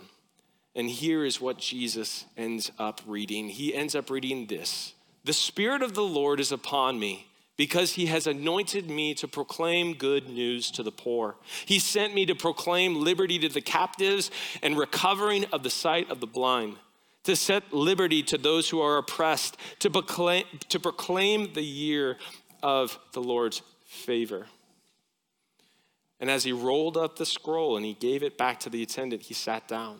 And 0.76 0.90
here 0.90 1.26
is 1.26 1.42
what 1.42 1.58
Jesus 1.58 2.26
ends 2.38 2.72
up 2.78 3.02
reading. 3.06 3.50
He 3.50 3.74
ends 3.74 3.96
up 3.96 4.10
reading 4.10 4.46
this 4.46 4.94
The 5.26 5.34
Spirit 5.34 5.82
of 5.82 5.94
the 5.94 6.04
Lord 6.04 6.40
is 6.40 6.52
upon 6.52 7.00
me 7.00 7.28
because 7.58 7.94
he 7.94 8.06
has 8.06 8.26
anointed 8.26 8.90
me 8.90 9.14
to 9.14 9.28
proclaim 9.28 9.94
good 9.94 10.30
news 10.30 10.72
to 10.72 10.82
the 10.82 10.94
poor. 10.94 11.36
He 11.66 11.78
sent 11.78 12.14
me 12.14 12.26
to 12.28 12.34
proclaim 12.34 13.04
liberty 13.04 13.38
to 13.40 13.50
the 13.50 13.60
captives 13.60 14.32
and 14.64 14.78
recovering 14.78 15.44
of 15.52 15.64
the 15.64 15.70
sight 15.70 16.10
of 16.10 16.22
the 16.22 16.28
blind, 16.28 16.78
to 17.26 17.36
set 17.36 17.74
liberty 17.74 18.24
to 18.24 18.38
those 18.38 18.70
who 18.70 18.80
are 18.80 18.98
oppressed, 18.98 19.58
to 19.80 19.90
proclaim, 19.90 20.46
to 20.70 20.80
proclaim 20.80 21.52
the 21.52 21.62
year 21.62 22.18
of 22.64 22.98
the 23.12 23.22
Lord's 23.22 23.62
favor. 23.84 24.48
And 26.20 26.30
as 26.30 26.44
he 26.44 26.52
rolled 26.52 26.98
up 26.98 27.16
the 27.16 27.26
scroll 27.26 27.78
and 27.78 27.86
he 27.86 27.94
gave 27.94 28.24
it 28.24 28.38
back 28.38 28.60
to 28.62 28.70
the 28.70 28.84
attendant, 28.84 29.24
he 29.24 29.34
sat 29.34 29.68
down. 29.68 30.00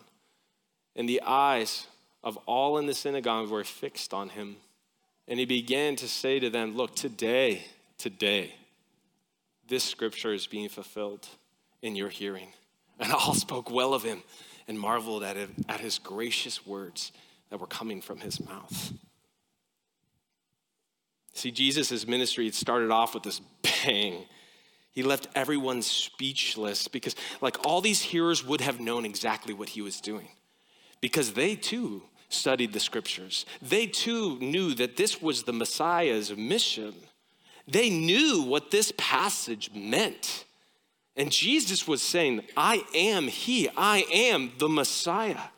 And 0.94 1.08
the 1.08 1.22
eyes 1.24 1.86
of 2.22 2.36
all 2.46 2.78
in 2.78 2.86
the 2.86 2.94
synagogue 2.94 3.48
were 3.48 3.64
fixed 3.64 4.12
on 4.12 4.30
him. 4.30 4.56
And 5.26 5.38
he 5.38 5.46
began 5.46 5.96
to 5.96 6.08
say 6.08 6.38
to 6.40 6.50
them, 6.50 6.76
Look, 6.76 6.94
today, 6.94 7.64
today, 7.96 8.54
this 9.68 9.84
scripture 9.84 10.34
is 10.34 10.46
being 10.46 10.68
fulfilled 10.68 11.26
in 11.80 11.96
your 11.96 12.08
hearing. 12.08 12.48
And 12.98 13.12
all 13.12 13.34
spoke 13.34 13.70
well 13.70 13.94
of 13.94 14.02
him 14.02 14.22
and 14.68 14.78
marveled 14.78 15.22
at, 15.22 15.36
it, 15.36 15.48
at 15.68 15.80
his 15.80 15.98
gracious 15.98 16.66
words 16.66 17.12
that 17.48 17.60
were 17.60 17.66
coming 17.66 18.02
from 18.02 18.18
his 18.18 18.44
mouth. 18.46 18.92
See, 21.32 21.50
Jesus' 21.50 22.06
ministry, 22.06 22.46
it 22.46 22.54
started 22.54 22.90
off 22.90 23.14
with 23.14 23.22
this 23.22 23.40
bang. 23.62 24.24
He 24.92 25.02
left 25.02 25.28
everyone 25.34 25.82
speechless 25.82 26.88
because, 26.88 27.14
like, 27.40 27.64
all 27.64 27.80
these 27.80 28.02
hearers 28.02 28.44
would 28.44 28.60
have 28.60 28.80
known 28.80 29.04
exactly 29.04 29.54
what 29.54 29.70
he 29.70 29.82
was 29.82 30.00
doing 30.00 30.28
because 31.00 31.32
they 31.32 31.54
too 31.54 32.02
studied 32.28 32.72
the 32.72 32.80
scriptures. 32.80 33.46
They 33.62 33.86
too 33.86 34.38
knew 34.38 34.74
that 34.74 34.96
this 34.96 35.20
was 35.20 35.42
the 35.42 35.52
Messiah's 35.52 36.36
mission. 36.36 36.94
They 37.66 37.90
knew 37.90 38.42
what 38.42 38.70
this 38.70 38.92
passage 38.96 39.70
meant. 39.74 40.44
And 41.16 41.30
Jesus 41.30 41.86
was 41.86 42.02
saying, 42.02 42.42
I 42.56 42.84
am 42.94 43.28
He, 43.28 43.68
I 43.76 44.04
am 44.12 44.52
the 44.58 44.68
Messiah. 44.68 45.48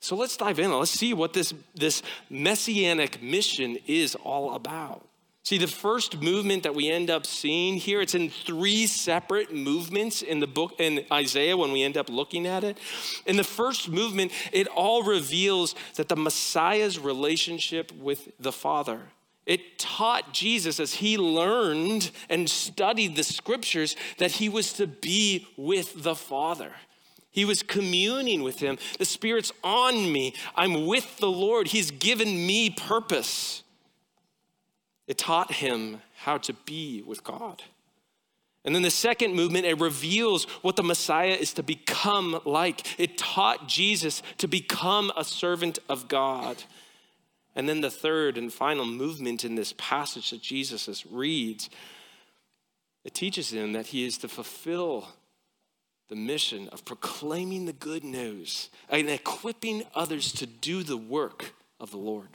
So 0.00 0.16
let's 0.16 0.36
dive 0.36 0.58
in. 0.58 0.70
Let's 0.70 0.90
see 0.90 1.14
what 1.14 1.32
this, 1.32 1.54
this 1.74 2.02
messianic 2.28 3.22
mission 3.22 3.78
is 3.86 4.14
all 4.16 4.54
about. 4.54 5.06
See, 5.44 5.58
the 5.58 5.66
first 5.66 6.22
movement 6.22 6.62
that 6.62 6.74
we 6.74 6.90
end 6.90 7.10
up 7.10 7.26
seeing 7.26 7.76
here, 7.76 8.00
it's 8.00 8.14
in 8.14 8.30
three 8.30 8.86
separate 8.86 9.54
movements 9.54 10.22
in 10.22 10.40
the 10.40 10.46
book 10.46 10.76
in 10.78 11.04
Isaiah 11.12 11.54
when 11.54 11.70
we 11.70 11.82
end 11.82 11.98
up 11.98 12.08
looking 12.08 12.46
at 12.46 12.64
it. 12.64 12.78
In 13.26 13.36
the 13.36 13.44
first 13.44 13.90
movement, 13.90 14.32
it 14.52 14.66
all 14.68 15.02
reveals 15.02 15.74
that 15.96 16.08
the 16.08 16.16
Messiah's 16.16 16.98
relationship 16.98 17.92
with 17.92 18.32
the 18.40 18.52
Father. 18.52 19.02
It 19.44 19.78
taught 19.78 20.32
Jesus 20.32 20.80
as 20.80 20.94
he 20.94 21.18
learned 21.18 22.10
and 22.30 22.48
studied 22.48 23.14
the 23.14 23.22
scriptures 23.22 23.96
that 24.16 24.30
he 24.32 24.48
was 24.48 24.72
to 24.74 24.86
be 24.86 25.46
with 25.58 26.04
the 26.04 26.14
Father. 26.14 26.72
He 27.32 27.44
was 27.44 27.62
communing 27.62 28.42
with 28.42 28.60
him. 28.60 28.78
The 28.98 29.04
Spirit's 29.04 29.52
on 29.62 30.10
me. 30.10 30.32
I'm 30.54 30.86
with 30.86 31.18
the 31.18 31.30
Lord. 31.30 31.68
He's 31.68 31.90
given 31.90 32.46
me 32.46 32.70
purpose. 32.70 33.63
It 35.06 35.18
taught 35.18 35.52
him 35.52 36.00
how 36.16 36.38
to 36.38 36.52
be 36.52 37.02
with 37.02 37.22
God. 37.24 37.62
And 38.64 38.74
then 38.74 38.82
the 38.82 38.90
second 38.90 39.34
movement, 39.34 39.66
it 39.66 39.78
reveals 39.78 40.44
what 40.62 40.76
the 40.76 40.82
Messiah 40.82 41.36
is 41.38 41.52
to 41.54 41.62
become 41.62 42.40
like. 42.46 42.98
It 42.98 43.18
taught 43.18 43.68
Jesus 43.68 44.22
to 44.38 44.48
become 44.48 45.12
a 45.16 45.24
servant 45.24 45.78
of 45.88 46.08
God. 46.08 46.62
And 47.54 47.68
then 47.68 47.82
the 47.82 47.90
third 47.90 48.38
and 48.38 48.52
final 48.52 48.86
movement 48.86 49.44
in 49.44 49.54
this 49.54 49.74
passage 49.76 50.30
that 50.30 50.40
Jesus 50.40 51.04
reads, 51.06 51.68
it 53.04 53.12
teaches 53.12 53.52
him 53.52 53.74
that 53.74 53.88
he 53.88 54.06
is 54.06 54.16
to 54.18 54.28
fulfill 54.28 55.08
the 56.08 56.16
mission 56.16 56.68
of 56.70 56.84
proclaiming 56.84 57.66
the 57.66 57.72
good 57.72 58.04
news 58.04 58.70
and 58.88 59.08
equipping 59.08 59.84
others 59.94 60.32
to 60.32 60.46
do 60.46 60.82
the 60.82 60.96
work 60.96 61.54
of 61.78 61.90
the 61.90 61.98
Lord. 61.98 62.28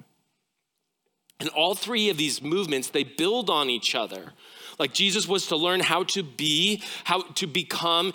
And 1.40 1.50
all 1.50 1.76
three 1.76 2.10
of 2.10 2.18
these 2.18 2.42
movements, 2.42 2.90
they 2.90 3.04
build 3.04 3.50
on 3.50 3.70
each 3.70 3.96
other. 3.96 4.34
Like 4.78 4.94
Jesus 4.94 5.28
was 5.28 5.48
to 5.48 5.56
learn 5.56 5.82
how 5.82 6.04
to 6.06 6.24
be, 6.24 6.82
how 7.04 7.22
to 7.22 7.48
become, 7.48 8.14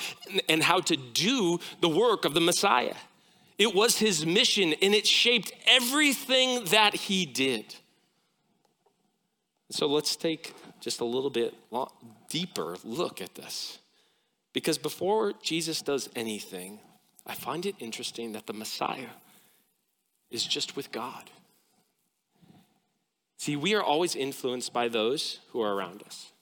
and 0.48 0.62
how 0.62 0.80
to 0.80 0.96
do 0.96 1.60
the 1.80 1.88
work 1.88 2.24
of 2.24 2.34
the 2.34 2.40
Messiah. 2.40 2.94
It 3.58 3.74
was 3.74 3.98
his 3.98 4.26
mission 4.26 4.74
and 4.82 4.94
it 4.94 5.06
shaped 5.06 5.52
everything 5.66 6.64
that 6.66 6.94
he 6.94 7.24
did. 7.24 7.76
So 9.70 9.86
let's 9.86 10.16
take 10.16 10.54
just 10.80 11.00
a 11.00 11.04
little 11.04 11.30
bit 11.30 11.54
deeper 12.28 12.76
look 12.84 13.20
at 13.20 13.34
this. 13.34 13.78
Because 14.52 14.78
before 14.78 15.32
Jesus 15.42 15.82
does 15.82 16.08
anything, 16.14 16.78
I 17.26 17.34
find 17.34 17.64
it 17.66 17.74
interesting 17.78 18.32
that 18.32 18.46
the 18.46 18.52
Messiah 18.52 19.14
is 20.30 20.44
just 20.44 20.76
with 20.76 20.92
God. 20.92 21.30
See, 23.44 23.56
we 23.56 23.74
are 23.74 23.82
always 23.82 24.16
influenced 24.16 24.72
by 24.72 24.88
those 24.88 25.40
who 25.50 25.60
are 25.60 25.74
around 25.74 26.02
us. 26.06 26.32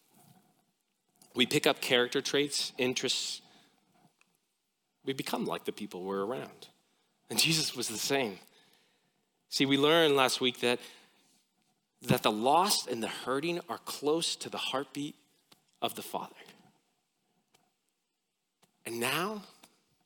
We 1.35 1.47
pick 1.47 1.67
up 1.67 1.81
character 1.81 2.21
traits, 2.21 2.73
interests. 2.79 3.43
We 5.05 5.13
become 5.13 5.45
like 5.45 5.65
the 5.65 5.73
people 5.73 6.05
we're 6.05 6.25
around. 6.25 6.69
And 7.29 7.37
Jesus 7.41 7.75
was 7.75 7.89
the 7.89 7.99
same. 7.99 8.39
See, 9.49 9.67
we 9.67 9.77
learned 9.77 10.15
last 10.15 10.41
week 10.41 10.61
that, 10.61 10.79
that 12.03 12.23
the 12.23 12.31
lost 12.31 12.87
and 12.87 13.03
the 13.03 13.09
hurting 13.09 13.59
are 13.69 13.79
close 13.79 14.37
to 14.37 14.49
the 14.49 14.59
heartbeat 14.59 15.17
of 15.81 15.97
the 15.97 16.03
Father. 16.03 16.37
And 18.87 19.01
now, 19.01 19.43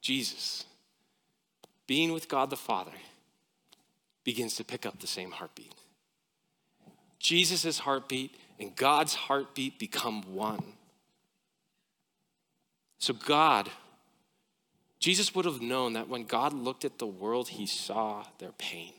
Jesus, 0.00 0.64
being 1.86 2.14
with 2.14 2.26
God 2.30 2.48
the 2.48 2.56
Father, 2.56 2.96
begins 4.24 4.54
to 4.54 4.64
pick 4.64 4.86
up 4.86 4.98
the 5.00 5.06
same 5.06 5.32
heartbeat. 5.32 5.74
Jesus' 7.26 7.80
heartbeat 7.80 8.36
and 8.60 8.76
God's 8.76 9.14
heartbeat 9.14 9.80
become 9.80 10.22
one. 10.32 10.62
So, 12.98 13.14
God, 13.14 13.68
Jesus 15.00 15.34
would 15.34 15.44
have 15.44 15.60
known 15.60 15.94
that 15.94 16.08
when 16.08 16.22
God 16.22 16.52
looked 16.52 16.84
at 16.84 17.00
the 17.00 17.06
world, 17.06 17.48
he 17.48 17.66
saw 17.66 18.24
their 18.38 18.52
pain, 18.52 18.92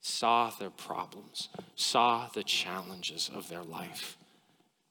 saw 0.00 0.50
their 0.50 0.70
problems, 0.70 1.48
saw 1.74 2.28
the 2.32 2.44
challenges 2.44 3.28
of 3.34 3.48
their 3.48 3.64
life. 3.64 4.16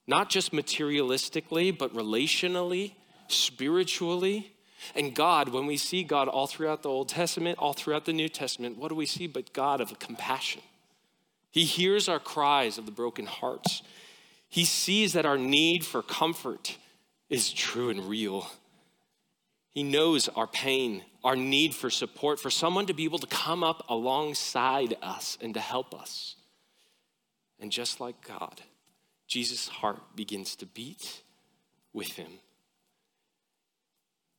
Not 0.05 0.29
just 0.29 0.51
materialistically, 0.51 1.77
but 1.77 1.95
relationally, 1.95 2.95
spiritually. 3.29 4.51
And 4.93 5.15
God, 5.15 5.47
when 5.47 5.67
we 5.67 5.77
see 5.77 6.03
God 6.03 6.27
all 6.27 6.47
throughout 6.47 6.83
the 6.83 6.89
Old 6.89 7.07
Testament, 7.07 7.59
all 7.59 7.71
throughout 7.71 8.03
the 8.03 8.11
New 8.11 8.27
Testament, 8.27 8.77
what 8.77 8.89
do 8.89 8.95
we 8.95 9.05
see 9.05 9.27
but 9.27 9.53
God 9.53 9.79
of 9.79 9.97
compassion? 9.99 10.61
He 11.53 11.65
hears 11.65 12.09
our 12.09 12.19
cries 12.19 12.79
of 12.79 12.87
the 12.87 12.91
broken 12.91 13.27
hearts. 13.27 13.83
He 14.49 14.65
sees 14.65 15.13
that 15.13 15.27
our 15.27 15.37
need 15.37 15.85
for 15.85 16.01
comfort 16.01 16.77
is 17.29 17.53
true 17.53 17.91
and 17.91 18.09
real. 18.09 18.49
He 19.69 19.83
knows 19.83 20.29
our 20.29 20.47
pain, 20.47 21.03
our 21.23 21.35
need 21.35 21.75
for 21.75 21.91
support, 21.91 22.39
for 22.39 22.49
someone 22.49 22.87
to 22.87 22.93
be 22.93 23.03
able 23.03 23.19
to 23.19 23.27
come 23.27 23.63
up 23.63 23.85
alongside 23.87 24.97
us 25.03 25.37
and 25.41 25.53
to 25.53 25.59
help 25.59 25.93
us. 25.93 26.37
And 27.59 27.71
just 27.71 28.01
like 28.01 28.27
God, 28.27 28.61
Jesus' 29.27 29.67
heart 29.67 30.15
begins 30.15 30.55
to 30.55 30.65
beat 30.65 31.21
with 31.93 32.13
him. 32.13 32.39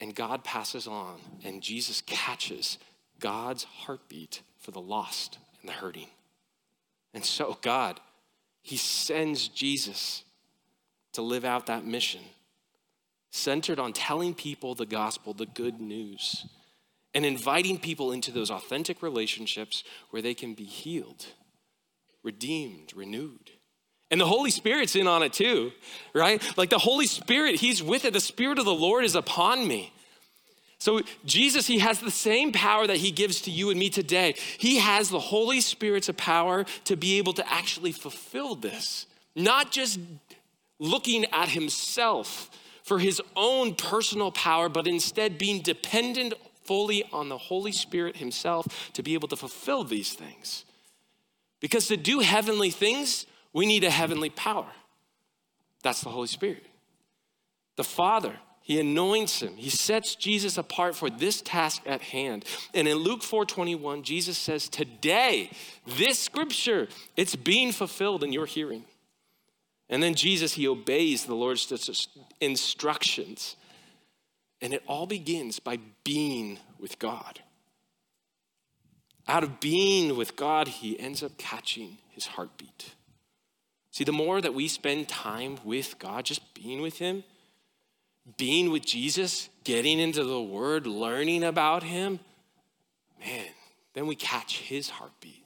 And 0.01 0.17
God 0.17 0.43
passes 0.43 0.89
on, 0.89 1.21
and 1.45 1.63
Jesus 1.63 2.03
catches 2.05 2.79
God's 3.21 3.63
heartbeat 3.63 4.43
for 4.59 4.73
the 4.73 4.81
lost 4.81 5.39
and 5.61 5.69
the 5.69 5.75
hurting. 5.75 6.09
And 7.15 7.25
so, 7.25 7.57
God, 7.63 8.01
He 8.61 8.77
sends 8.77 9.49
Jesus 9.49 10.25
to 11.13 11.23
live 11.23 11.45
out 11.45 11.67
that 11.67 11.87
mission, 11.87 12.21
centered 13.31 13.79
on 13.79 13.93
telling 13.93 14.35
people 14.35 14.75
the 14.75 14.85
gospel, 14.85 15.33
the 15.33 15.47
good 15.47 15.81
news, 15.81 16.45
and 17.15 17.25
inviting 17.25 17.79
people 17.79 18.11
into 18.11 18.33
those 18.33 18.51
authentic 18.51 19.01
relationships 19.01 19.85
where 20.11 20.21
they 20.21 20.35
can 20.35 20.55
be 20.55 20.65
healed, 20.65 21.27
redeemed, 22.25 22.93
renewed, 22.97 23.53
And 24.11 24.21
the 24.21 24.27
Holy 24.27 24.51
Spirit's 24.51 24.97
in 24.97 25.07
on 25.07 25.23
it 25.23 25.33
too, 25.33 25.73
right? 26.13 26.43
Like 26.59 26.71
the 26.71 26.79
Holy 26.79 27.07
Spirit, 27.07 27.57
He's 27.57 27.83
with 27.83 28.05
it. 28.05 28.13
The 28.13 28.21
Spirit 28.21 28.59
of 28.59 28.65
the 28.65 28.75
Lord 28.75 29.05
is 29.05 29.15
upon 29.15 29.67
me. 29.67 29.93
So, 30.85 31.01
Jesus, 31.25 31.67
He 31.67 31.79
has 31.79 32.01
the 32.01 32.11
same 32.11 32.53
power 32.53 32.87
that 32.87 32.99
He 32.99 33.11
gives 33.11 33.41
to 33.43 33.51
you 33.51 33.71
and 33.71 33.81
me 33.81 33.89
today. 33.89 34.35
He 34.59 34.77
has 34.77 35.09
the 35.09 35.19
Holy 35.19 35.63
Spirit's 35.63 36.11
power 36.19 36.67
to 36.85 36.95
be 36.95 37.17
able 37.17 37.33
to 37.33 37.51
actually 37.51 37.93
fulfill 37.93 38.55
this, 38.55 39.07
not 39.35 39.73
just 39.73 39.99
looking 40.79 41.25
at 41.33 41.49
Himself 41.49 42.51
for 42.83 42.99
His 42.99 43.23
own 43.35 43.77
personal 43.77 44.31
power, 44.31 44.69
but 44.69 44.87
instead 44.87 45.39
being 45.39 45.63
dependent 45.63 46.35
fully 46.65 47.03
on 47.15 47.31
the 47.31 47.39
Holy 47.39 47.73
Spirit 47.73 48.19
Himself 48.19 48.93
to 48.93 49.03
be 49.03 49.15
able 49.15 49.29
to 49.29 49.37
fulfill 49.37 49.85
these 49.85 50.13
things. 50.13 50.67
Because 51.61 51.87
to 51.87 51.97
do 51.97 52.21
heavenly 52.21 52.69
things, 52.69 53.25
we 53.55 53.65
need 53.65 53.85
a 53.85 53.91
heavenly 53.91 54.29
power. 54.29 54.71
That's 55.83 56.03
the 56.03 56.11
Holy 56.11 56.29
Spirit. 56.29 56.67
The 57.77 57.85
Father, 57.85 58.35
He 58.65 58.81
anoints 58.81 59.41
him. 59.41 59.59
He 59.59 59.69
sets 59.69 60.15
Jesus 60.15 60.57
apart 60.57 60.97
for 60.97 61.11
this 61.11 61.43
task 61.43 61.83
at 61.85 62.01
hand. 62.01 62.47
And 62.73 62.89
in 62.89 62.97
Luke 62.97 63.23
4:21, 63.23 64.03
Jesus 64.03 64.39
says, 64.39 64.71
"Today, 64.71 65.51
this 65.85 66.19
scripture, 66.19 66.89
it's 67.15 67.37
being 67.37 67.73
fulfilled 67.73 68.25
in 68.25 68.33
your 68.33 68.47
hearing." 68.47 68.87
And 69.91 70.03
then 70.03 70.15
Jesus, 70.15 70.55
he 70.55 70.67
obeys 70.67 71.27
the 71.27 71.35
Lord's 71.35 72.09
instructions. 72.41 73.57
And 74.63 74.73
it 74.73 74.83
all 74.87 75.05
begins 75.07 75.59
by 75.59 75.77
being 76.03 76.59
with 76.79 76.99
God. 76.99 77.43
Out 79.29 79.45
of 79.45 79.61
being 79.61 80.17
with 80.17 80.37
God, 80.37 80.69
he 80.69 80.99
ends 80.99 81.23
up 81.23 81.37
catching 81.37 81.99
his 82.13 82.29
heartbeat. 82.29 82.95
See, 83.91 84.05
the 84.05 84.11
more 84.11 84.41
that 84.41 84.55
we 84.55 84.69
spend 84.69 85.09
time 85.09 85.59
with 85.65 85.99
God, 85.99 86.25
just 86.25 86.55
being 86.55 86.81
with 86.81 86.99
Him, 86.99 87.23
being 88.37 88.71
with 88.71 88.85
Jesus, 88.85 89.49
getting 89.65 90.01
into 90.01 90.25
the 90.25 90.43
Word, 90.43 90.87
learning 90.87 91.45
about 91.45 91.83
Him, 91.83 92.21
man, 93.21 93.47
then 93.93 94.07
we 94.07 94.15
catch 94.15 94.59
His 94.59 94.91
heartbeat. 94.91 95.45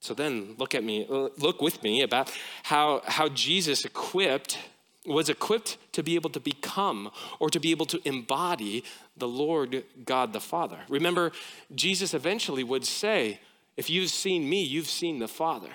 So 0.00 0.14
then 0.14 0.56
look 0.58 0.74
at 0.74 0.82
me, 0.82 1.06
look 1.08 1.62
with 1.62 1.82
me 1.82 2.02
about 2.02 2.32
how, 2.64 3.02
how 3.06 3.28
Jesus 3.28 3.84
equipped, 3.84 4.58
was 5.06 5.28
equipped 5.28 5.78
to 5.92 6.02
be 6.02 6.16
able 6.16 6.30
to 6.30 6.40
become 6.40 7.10
or 7.38 7.48
to 7.50 7.60
be 7.60 7.70
able 7.70 7.86
to 7.86 8.00
embody 8.04 8.82
the 9.16 9.28
Lord 9.28 9.84
God 10.04 10.32
the 10.32 10.40
Father. 10.40 10.78
Remember, 10.88 11.30
Jesus 11.72 12.14
eventually 12.14 12.64
would 12.64 12.84
say, 12.84 13.38
if 13.76 13.88
you've 13.88 14.10
seen 14.10 14.48
me, 14.50 14.62
you've 14.62 14.88
seen 14.88 15.20
the 15.20 15.28
Father. 15.28 15.70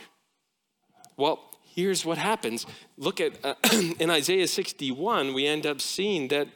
Well, 1.15 1.39
here's 1.77 2.03
what 2.03 2.17
happens. 2.17 2.65
Look 2.97 3.21
at 3.21 3.33
uh, 3.45 3.53
in 3.99 4.09
Isaiah 4.09 4.47
61, 4.47 5.33
we 5.33 5.45
end 5.45 5.65
up 5.65 5.79
seeing 5.79 6.27
that 6.29 6.47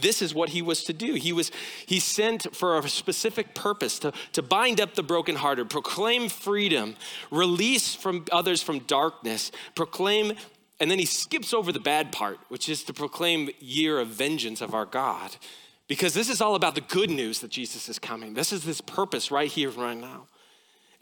this 0.00 0.22
is 0.22 0.34
what 0.34 0.50
he 0.50 0.62
was 0.62 0.84
to 0.84 0.92
do. 0.92 1.14
He 1.14 1.32
was 1.32 1.50
he 1.86 2.00
sent 2.00 2.54
for 2.54 2.78
a 2.78 2.88
specific 2.88 3.54
purpose 3.54 3.98
to, 4.00 4.12
to 4.32 4.42
bind 4.42 4.80
up 4.80 4.94
the 4.94 5.02
brokenhearted, 5.02 5.68
proclaim 5.68 6.28
freedom, 6.28 6.96
release 7.30 7.94
from 7.94 8.24
others 8.32 8.62
from 8.62 8.80
darkness, 8.80 9.52
proclaim, 9.74 10.32
and 10.80 10.90
then 10.90 10.98
he 10.98 11.06
skips 11.06 11.52
over 11.52 11.70
the 11.72 11.80
bad 11.80 12.12
part, 12.12 12.38
which 12.48 12.68
is 12.68 12.84
to 12.84 12.92
proclaim 12.92 13.50
year 13.60 14.00
of 14.00 14.08
vengeance 14.08 14.60
of 14.60 14.74
our 14.74 14.86
God. 14.86 15.36
Because 15.86 16.14
this 16.14 16.30
is 16.30 16.40
all 16.40 16.54
about 16.54 16.74
the 16.74 16.80
good 16.80 17.10
news 17.10 17.40
that 17.40 17.50
Jesus 17.50 17.88
is 17.88 17.98
coming. 17.98 18.34
This 18.34 18.52
is 18.52 18.64
his 18.64 18.80
purpose 18.80 19.30
right 19.30 19.50
here, 19.50 19.70
right 19.70 19.96
now. 19.96 20.26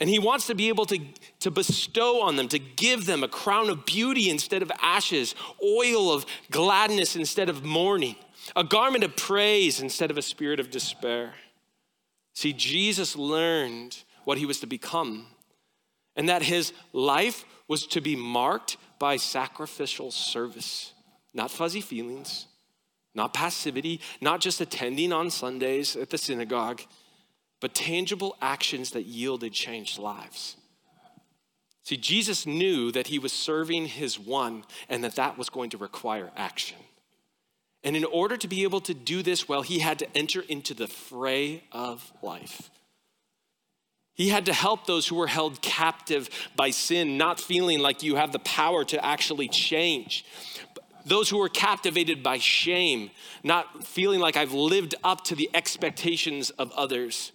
And 0.03 0.11
he 0.11 0.19
wants 0.19 0.49
to 0.49 0.57
be 0.57 0.69
able 0.69 0.85
to, 0.87 0.99
to 1.38 1.51
bestow 1.53 2.23
on 2.23 2.35
them, 2.35 2.49
to 2.49 2.59
give 2.59 3.07
them 3.07 3.23
a 3.23 3.29
crown 3.29 3.71
of 3.71 3.87
beauty 3.87 4.31
instead 4.31 4.61
of 4.61 4.73
ashes, 4.81 5.37
oil 5.65 6.12
of 6.12 6.27
gladness 6.51 7.15
instead 7.15 7.49
of 7.49 7.65
mourning, 7.65 8.17
a 8.57 8.65
garment 8.65 9.05
of 9.05 9.15
praise 9.15 9.81
instead 9.81 10.11
of 10.11 10.19
a 10.19 10.23
spirit 10.23 10.59
of 10.59 10.73
despair. 10.73 11.35
See, 12.35 12.53
Jesus 12.53 13.15
learned 13.15 14.03
what 14.25 14.38
he 14.38 14.45
was 14.45 14.59
to 14.59 14.67
become, 14.67 15.27
and 16.17 16.29
that 16.29 16.43
his 16.43 16.73
life 16.93 17.45
was 17.69 17.87
to 17.87 18.01
be 18.01 18.17
marked 18.17 18.79
by 18.99 19.17
sacrificial 19.17 20.11
service, 20.11 20.95
not 21.33 21.49
fuzzy 21.49 21.81
feelings, 21.81 22.49
not 23.15 23.35
passivity, 23.35 24.01
not 24.21 24.41
just 24.41 24.61
attending 24.61 25.12
on 25.12 25.31
Sundays 25.31 25.95
at 25.95 26.11
the 26.11 26.19
synagogue, 26.19 26.83
but 27.62 27.75
tangible 27.75 28.37
actions 28.42 28.90
that 28.90 29.07
yielded 29.07 29.53
changed 29.53 29.98
lives. 29.98 30.57
See, 31.85 31.96
Jesus 31.96 32.44
knew 32.44 32.92
that 32.92 33.07
he 33.07 33.18
was 33.18 33.33
serving 33.33 33.87
his 33.87 34.18
one 34.18 34.64
and 34.88 35.03
that 35.05 35.16
that 35.16 35.38
was 35.38 35.48
going 35.48 35.70
to 35.70 35.79
require 35.79 36.31
action. 36.37 36.77
And 37.85 37.96
in 37.96 38.05
order 38.05 38.37
to 38.37 38.48
be 38.48 38.64
able 38.64 38.81
to 38.83 38.94
do 38.94 39.22
this 39.22 39.48
well, 39.48 39.62
he 39.62 39.79
had 39.79 40.01
to 40.01 40.16
enter 40.16 40.40
into 40.40 40.75
the 40.75 40.88
fray 40.88 41.62
of 41.72 42.12
life. 42.20 42.68
He 44.14 44.29
had 44.29 44.46
to 44.46 44.53
help 44.53 44.87
those 44.87 45.07
who 45.07 45.16
were 45.16 45.27
held 45.29 45.62
captive 45.62 46.29
by 46.55 46.70
sin, 46.70 47.16
not 47.16 47.40
feeling 47.40 47.79
like 47.79 48.03
you 48.03 48.16
have 48.16 48.33
the 48.33 48.38
power 48.40 48.85
to 48.85 49.05
actually 49.05 49.48
change 49.48 50.25
those 51.05 51.29
who 51.29 51.38
were 51.38 51.48
captivated 51.48 52.22
by 52.22 52.38
shame, 52.38 53.11
not 53.42 53.85
feeling 53.85 54.20
like 54.20 54.37
I've 54.37 54.53
lived 54.53 54.94
up 55.03 55.25
to 55.25 55.35
the 55.35 55.51
expectations 55.55 56.51
of 56.51 56.70
others, 56.72 57.33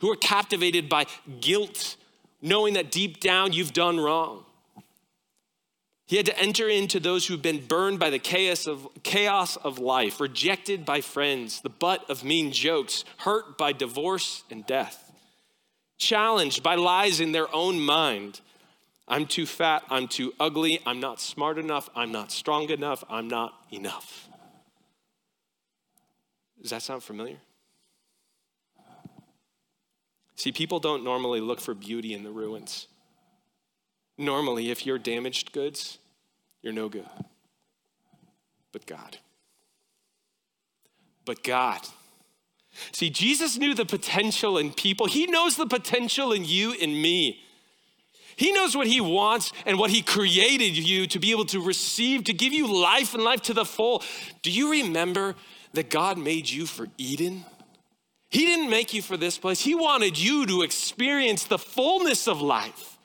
who 0.00 0.10
are 0.10 0.16
captivated 0.16 0.88
by 0.88 1.06
guilt, 1.40 1.96
knowing 2.40 2.74
that 2.74 2.90
deep 2.90 3.20
down 3.20 3.52
you've 3.52 3.72
done 3.72 3.98
wrong. 3.98 4.44
He 6.06 6.16
had 6.16 6.26
to 6.26 6.38
enter 6.38 6.68
into 6.68 7.00
those 7.00 7.26
who've 7.26 7.42
been 7.42 7.66
burned 7.66 7.98
by 7.98 8.08
the 8.08 8.18
chaos 8.18 8.66
of, 8.66 8.88
chaos 9.02 9.56
of 9.56 9.78
life, 9.78 10.20
rejected 10.20 10.86
by 10.86 11.02
friends, 11.02 11.60
the 11.60 11.68
butt 11.68 12.08
of 12.08 12.24
mean 12.24 12.50
jokes, 12.50 13.04
hurt 13.18 13.58
by 13.58 13.72
divorce 13.72 14.42
and 14.50 14.66
death, 14.66 15.12
challenged 15.98 16.62
by 16.62 16.76
lies 16.76 17.20
in 17.20 17.32
their 17.32 17.54
own 17.54 17.78
mind, 17.78 18.40
I'm 19.08 19.24
too 19.24 19.46
fat, 19.46 19.82
I'm 19.88 20.06
too 20.06 20.34
ugly, 20.38 20.80
I'm 20.84 21.00
not 21.00 21.18
smart 21.20 21.58
enough, 21.58 21.88
I'm 21.96 22.12
not 22.12 22.30
strong 22.30 22.68
enough, 22.68 23.02
I'm 23.08 23.26
not 23.26 23.54
enough. 23.72 24.28
Does 26.60 26.70
that 26.70 26.82
sound 26.82 27.02
familiar? 27.02 27.38
See, 30.38 30.52
people 30.52 30.78
don't 30.78 31.02
normally 31.02 31.40
look 31.40 31.60
for 31.60 31.74
beauty 31.74 32.14
in 32.14 32.22
the 32.22 32.30
ruins. 32.30 32.86
Normally, 34.16 34.70
if 34.70 34.86
you're 34.86 34.98
damaged 34.98 35.50
goods, 35.50 35.98
you're 36.62 36.72
no 36.72 36.88
good. 36.88 37.08
But 38.70 38.86
God. 38.86 39.18
But 41.24 41.42
God. 41.42 41.80
See, 42.92 43.10
Jesus 43.10 43.58
knew 43.58 43.74
the 43.74 43.84
potential 43.84 44.58
in 44.58 44.72
people. 44.72 45.06
He 45.06 45.26
knows 45.26 45.56
the 45.56 45.66
potential 45.66 46.32
in 46.32 46.44
you 46.44 46.72
and 46.80 46.92
me. 46.92 47.42
He 48.36 48.52
knows 48.52 48.76
what 48.76 48.86
He 48.86 49.00
wants 49.00 49.52
and 49.66 49.76
what 49.76 49.90
He 49.90 50.02
created 50.02 50.78
you 50.78 51.08
to 51.08 51.18
be 51.18 51.32
able 51.32 51.46
to 51.46 51.60
receive, 51.60 52.22
to 52.24 52.32
give 52.32 52.52
you 52.52 52.72
life 52.72 53.12
and 53.12 53.24
life 53.24 53.42
to 53.42 53.54
the 53.54 53.64
full. 53.64 54.04
Do 54.42 54.52
you 54.52 54.70
remember 54.70 55.34
that 55.72 55.90
God 55.90 56.16
made 56.16 56.48
you 56.48 56.64
for 56.64 56.86
Eden? 56.96 57.44
He 58.30 58.44
didn't 58.44 58.70
make 58.70 58.92
you 58.92 59.00
for 59.00 59.16
this 59.16 59.38
place. 59.38 59.60
He 59.60 59.74
wanted 59.74 60.18
you 60.18 60.46
to 60.46 60.62
experience 60.62 61.44
the 61.44 61.58
fullness 61.58 62.28
of 62.28 62.40
life, 62.42 62.98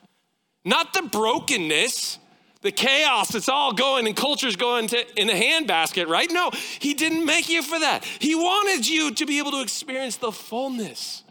not 0.66 0.94
the 0.94 1.04
brokenness, 1.04 2.20
the 2.62 2.72
chaos 2.72 3.30
that's 3.30 3.50
all 3.50 3.74
going 3.74 4.08
and 4.08 4.16
culture's 4.16 4.56
going 4.56 4.88
to, 4.88 5.22
in 5.22 5.30
a 5.30 5.34
handbasket, 5.34 6.08
right? 6.08 6.30
No, 6.32 6.50
He 6.80 6.94
didn't 6.94 7.26
make 7.26 7.50
you 7.50 7.62
for 7.62 7.80
that. 7.80 8.04
He 8.04 8.36
wanted 8.36 8.88
you 8.88 9.14
to 9.14 9.26
be 9.26 9.38
able 9.38 9.52
to 9.52 9.62
experience 9.62 10.18
the 10.18 10.32
fullness. 10.32 11.24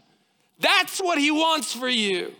That's 0.59 0.99
what 0.99 1.17
He 1.17 1.31
wants 1.31 1.73
for 1.73 1.89
you. 1.89 2.33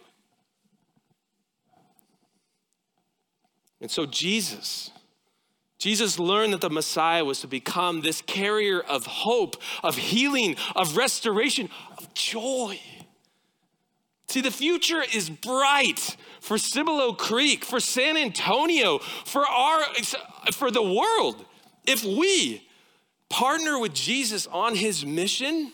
And 3.82 3.92
so 3.92 4.06
Jesus, 4.06 4.92
Jesus 5.84 6.17
learned 6.17 6.54
that 6.54 6.62
the 6.62 6.69
Messiah 6.69 7.26
was 7.26 7.41
to 7.41 7.48
become 7.48 8.00
this 8.00 8.22
carrier 8.22 8.80
of 8.80 9.06
hope, 9.06 9.58
of 9.84 9.98
healing, 9.98 10.56
of 10.78 10.96
restoration, 10.96 11.67
of 11.98 12.13
joy. 12.13 12.80
See, 14.30 14.39
the 14.39 14.50
future 14.50 15.04
is 15.13 15.30
bright 15.30 16.15
for 16.39 16.58
Cibolo 16.58 17.12
Creek, 17.12 17.65
for 17.65 17.82
San 17.82 18.15
Antonio, 18.15 19.00
for 19.00 19.46
our 19.46 19.84
for 20.54 20.72
the 20.72 20.82
world. 20.82 21.43
If 21.86 22.06
we 22.06 22.65
partner 23.28 23.78
with 23.78 23.93
Jesus 23.93 24.48
on 24.48 24.76
his 24.76 25.06
mission 25.06 25.74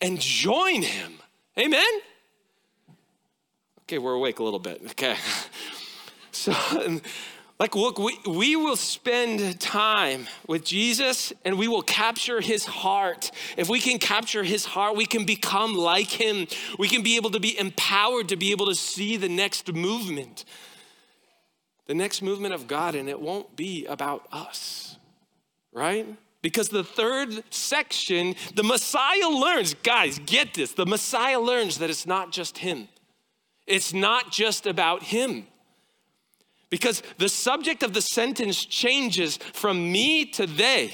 and 0.00 0.20
join 0.20 0.82
him. 0.82 1.14
Amen. 1.58 1.82
Okay, 3.82 3.98
we're 3.98 4.14
awake 4.14 4.38
a 4.38 4.44
little 4.44 4.60
bit. 4.60 4.80
Okay. 4.90 5.16
So 6.32 6.52
Like, 7.58 7.74
look, 7.74 7.98
we, 7.98 8.18
we 8.26 8.54
will 8.54 8.76
spend 8.76 9.58
time 9.60 10.26
with 10.46 10.62
Jesus 10.62 11.32
and 11.44 11.58
we 11.58 11.68
will 11.68 11.82
capture 11.82 12.42
his 12.42 12.66
heart. 12.66 13.30
If 13.56 13.70
we 13.70 13.80
can 13.80 13.98
capture 13.98 14.42
his 14.42 14.66
heart, 14.66 14.94
we 14.94 15.06
can 15.06 15.24
become 15.24 15.74
like 15.74 16.08
him. 16.08 16.48
We 16.78 16.86
can 16.86 17.02
be 17.02 17.16
able 17.16 17.30
to 17.30 17.40
be 17.40 17.58
empowered 17.58 18.28
to 18.28 18.36
be 18.36 18.50
able 18.50 18.66
to 18.66 18.74
see 18.74 19.16
the 19.16 19.30
next 19.30 19.72
movement, 19.72 20.44
the 21.86 21.94
next 21.94 22.20
movement 22.20 22.52
of 22.52 22.66
God, 22.66 22.94
and 22.94 23.08
it 23.08 23.20
won't 23.20 23.56
be 23.56 23.86
about 23.86 24.26
us, 24.32 24.98
right? 25.72 26.06
Because 26.42 26.68
the 26.68 26.84
third 26.84 27.42
section, 27.48 28.34
the 28.54 28.64
Messiah 28.64 29.28
learns, 29.28 29.72
guys, 29.82 30.20
get 30.26 30.52
this 30.52 30.72
the 30.72 30.84
Messiah 30.84 31.40
learns 31.40 31.78
that 31.78 31.88
it's 31.88 32.06
not 32.06 32.32
just 32.32 32.58
him, 32.58 32.88
it's 33.66 33.94
not 33.94 34.30
just 34.30 34.66
about 34.66 35.04
him. 35.04 35.46
Because 36.76 37.02
the 37.16 37.30
subject 37.30 37.82
of 37.82 37.94
the 37.94 38.02
sentence 38.02 38.62
changes 38.62 39.38
from 39.54 39.90
me 39.90 40.26
to 40.26 40.46
they. 40.46 40.92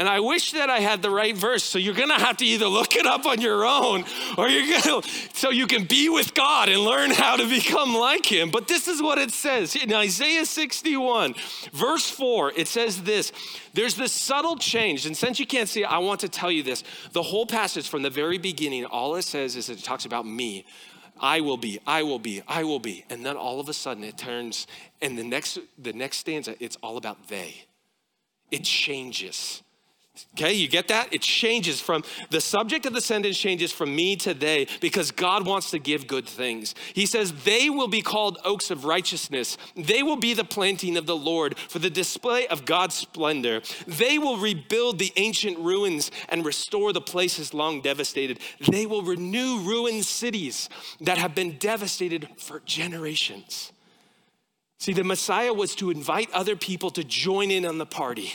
And 0.00 0.08
I 0.08 0.18
wish 0.18 0.52
that 0.52 0.68
I 0.68 0.80
had 0.80 1.02
the 1.02 1.10
right 1.10 1.36
verse. 1.36 1.62
So 1.62 1.78
you're 1.78 1.94
gonna 1.94 2.18
have 2.18 2.38
to 2.38 2.44
either 2.44 2.66
look 2.66 2.96
it 2.96 3.06
up 3.06 3.26
on 3.26 3.40
your 3.40 3.64
own 3.64 4.04
or 4.36 4.48
you're 4.48 4.80
gonna, 4.82 5.02
so 5.34 5.50
you 5.50 5.68
can 5.68 5.84
be 5.84 6.08
with 6.08 6.34
God 6.34 6.68
and 6.68 6.80
learn 6.80 7.12
how 7.12 7.36
to 7.36 7.48
become 7.48 7.94
like 7.94 8.26
Him. 8.26 8.50
But 8.50 8.66
this 8.66 8.88
is 8.88 9.00
what 9.00 9.18
it 9.18 9.30
says 9.30 9.76
in 9.76 9.92
Isaiah 9.92 10.46
61, 10.46 11.36
verse 11.72 12.10
4. 12.10 12.54
It 12.56 12.66
says 12.66 13.02
this 13.02 13.30
there's 13.72 13.94
this 13.94 14.10
subtle 14.10 14.56
change. 14.56 15.06
And 15.06 15.16
since 15.16 15.38
you 15.38 15.46
can't 15.46 15.68
see 15.68 15.82
it, 15.82 15.92
I 15.92 15.98
want 15.98 16.20
to 16.20 16.28
tell 16.28 16.50
you 16.50 16.64
this. 16.64 16.82
The 17.12 17.22
whole 17.22 17.46
passage 17.46 17.88
from 17.88 18.02
the 18.02 18.10
very 18.10 18.38
beginning, 18.38 18.86
all 18.86 19.14
it 19.14 19.22
says 19.22 19.54
is 19.54 19.70
it 19.70 19.84
talks 19.84 20.06
about 20.06 20.26
me. 20.26 20.64
I 21.20 21.40
will 21.40 21.58
be, 21.58 21.78
I 21.86 22.02
will 22.02 22.18
be, 22.18 22.42
I 22.48 22.64
will 22.64 22.80
be. 22.80 23.04
And 23.10 23.24
then 23.24 23.36
all 23.36 23.60
of 23.60 23.68
a 23.68 23.74
sudden 23.74 24.02
it 24.02 24.16
turns, 24.16 24.66
and 25.02 25.18
the 25.18 25.24
next, 25.24 25.58
the 25.78 25.92
next 25.92 26.18
stanza, 26.18 26.56
it's 26.58 26.76
all 26.82 26.96
about 26.96 27.28
they. 27.28 27.66
It 28.50 28.64
changes. 28.64 29.62
Okay, 30.34 30.52
you 30.52 30.68
get 30.68 30.88
that? 30.88 31.12
It 31.12 31.22
changes 31.22 31.80
from 31.80 32.04
the 32.30 32.40
subject 32.40 32.86
of 32.86 32.92
the 32.92 33.00
sentence 33.00 33.36
changes 33.36 33.72
from 33.72 33.94
me 33.94 34.16
to 34.16 34.34
they 34.34 34.66
because 34.80 35.10
God 35.10 35.46
wants 35.46 35.70
to 35.72 35.78
give 35.78 36.06
good 36.06 36.26
things. 36.26 36.74
He 36.94 37.06
says, 37.06 37.32
They 37.44 37.68
will 37.68 37.88
be 37.88 38.02
called 38.02 38.38
oaks 38.44 38.70
of 38.70 38.84
righteousness. 38.84 39.58
They 39.76 40.02
will 40.02 40.16
be 40.16 40.34
the 40.34 40.44
planting 40.44 40.96
of 40.96 41.06
the 41.06 41.16
Lord 41.16 41.58
for 41.58 41.78
the 41.78 41.90
display 41.90 42.46
of 42.46 42.64
God's 42.64 42.94
splendor. 42.94 43.62
They 43.86 44.18
will 44.18 44.36
rebuild 44.36 44.98
the 44.98 45.12
ancient 45.16 45.58
ruins 45.58 46.10
and 46.28 46.44
restore 46.44 46.92
the 46.92 47.00
places 47.00 47.52
long 47.52 47.80
devastated. 47.80 48.38
They 48.68 48.86
will 48.86 49.02
renew 49.02 49.60
ruined 49.60 50.04
cities 50.04 50.68
that 51.00 51.18
have 51.18 51.34
been 51.34 51.58
devastated 51.58 52.28
for 52.38 52.60
generations. 52.60 53.72
See, 54.78 54.94
the 54.94 55.04
Messiah 55.04 55.52
was 55.52 55.74
to 55.76 55.90
invite 55.90 56.30
other 56.32 56.56
people 56.56 56.90
to 56.92 57.04
join 57.04 57.50
in 57.50 57.66
on 57.66 57.76
the 57.76 57.86
party. 57.86 58.32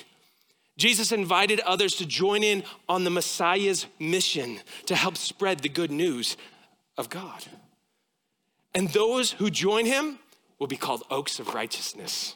Jesus 0.77 1.11
invited 1.11 1.59
others 1.61 1.95
to 1.95 2.05
join 2.05 2.43
in 2.43 2.63
on 2.89 3.03
the 3.03 3.09
Messiah's 3.09 3.85
mission 3.99 4.59
to 4.88 4.95
help 4.95 5.15
spread 5.15 5.59
the 5.59 5.69
good 5.69 5.91
news 5.91 6.35
of 6.97 7.09
God. 7.09 7.45
And 8.73 8.89
those 8.89 9.31
who 9.31 9.49
join 9.49 9.85
him 9.85 10.19
will 10.59 10.67
be 10.67 10.77
called 10.77 11.03
oaks 11.09 11.39
of 11.39 11.53
righteousness. 11.53 12.35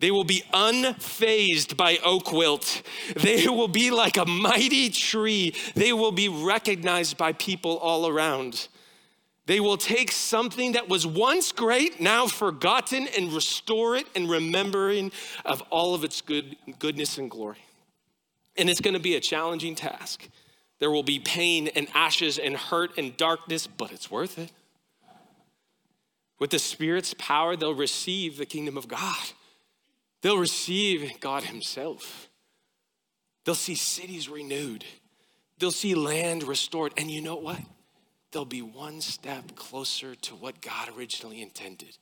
They 0.00 0.10
will 0.10 0.24
be 0.24 0.42
unfazed 0.52 1.76
by 1.76 1.98
oak 2.02 2.32
wilt. 2.32 2.82
They 3.16 3.46
will 3.46 3.68
be 3.68 3.90
like 3.90 4.16
a 4.16 4.24
mighty 4.24 4.88
tree. 4.88 5.54
They 5.74 5.92
will 5.92 6.10
be 6.10 6.28
recognized 6.28 7.18
by 7.18 7.34
people 7.34 7.76
all 7.76 8.08
around. 8.08 8.68
They 9.50 9.58
will 9.58 9.76
take 9.76 10.12
something 10.12 10.72
that 10.72 10.88
was 10.88 11.04
once 11.04 11.50
great, 11.50 12.00
now 12.00 12.28
forgotten, 12.28 13.08
and 13.08 13.32
restore 13.32 13.96
it 13.96 14.06
and 14.14 14.30
remembering 14.30 15.10
of 15.44 15.60
all 15.70 15.92
of 15.92 16.04
its 16.04 16.20
good, 16.20 16.54
goodness 16.78 17.18
and 17.18 17.28
glory. 17.28 17.58
And 18.56 18.70
it's 18.70 18.80
going 18.80 18.94
to 18.94 19.00
be 19.00 19.16
a 19.16 19.20
challenging 19.20 19.74
task. 19.74 20.28
There 20.78 20.92
will 20.92 21.02
be 21.02 21.18
pain 21.18 21.66
and 21.74 21.88
ashes 21.96 22.38
and 22.38 22.56
hurt 22.56 22.96
and 22.96 23.16
darkness, 23.16 23.66
but 23.66 23.90
it's 23.90 24.08
worth 24.08 24.38
it. 24.38 24.52
With 26.38 26.50
the 26.50 26.60
Spirit's 26.60 27.12
power, 27.14 27.56
they'll 27.56 27.74
receive 27.74 28.38
the 28.38 28.46
kingdom 28.46 28.76
of 28.76 28.86
God. 28.86 29.32
They'll 30.22 30.38
receive 30.38 31.18
God 31.18 31.42
Himself. 31.42 32.28
They'll 33.44 33.56
see 33.56 33.74
cities 33.74 34.28
renewed. 34.28 34.84
They'll 35.58 35.72
see 35.72 35.96
land 35.96 36.44
restored. 36.44 36.92
And 36.96 37.10
you 37.10 37.20
know 37.20 37.34
what? 37.34 37.58
They'll 38.32 38.44
be 38.44 38.62
one 38.62 39.00
step 39.00 39.54
closer 39.56 40.14
to 40.14 40.34
what 40.34 40.60
God 40.60 40.90
originally 40.96 41.42
intended, 41.42 41.96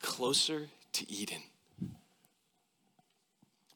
closer 0.00 0.68
to 0.92 1.10
Eden. 1.10 1.42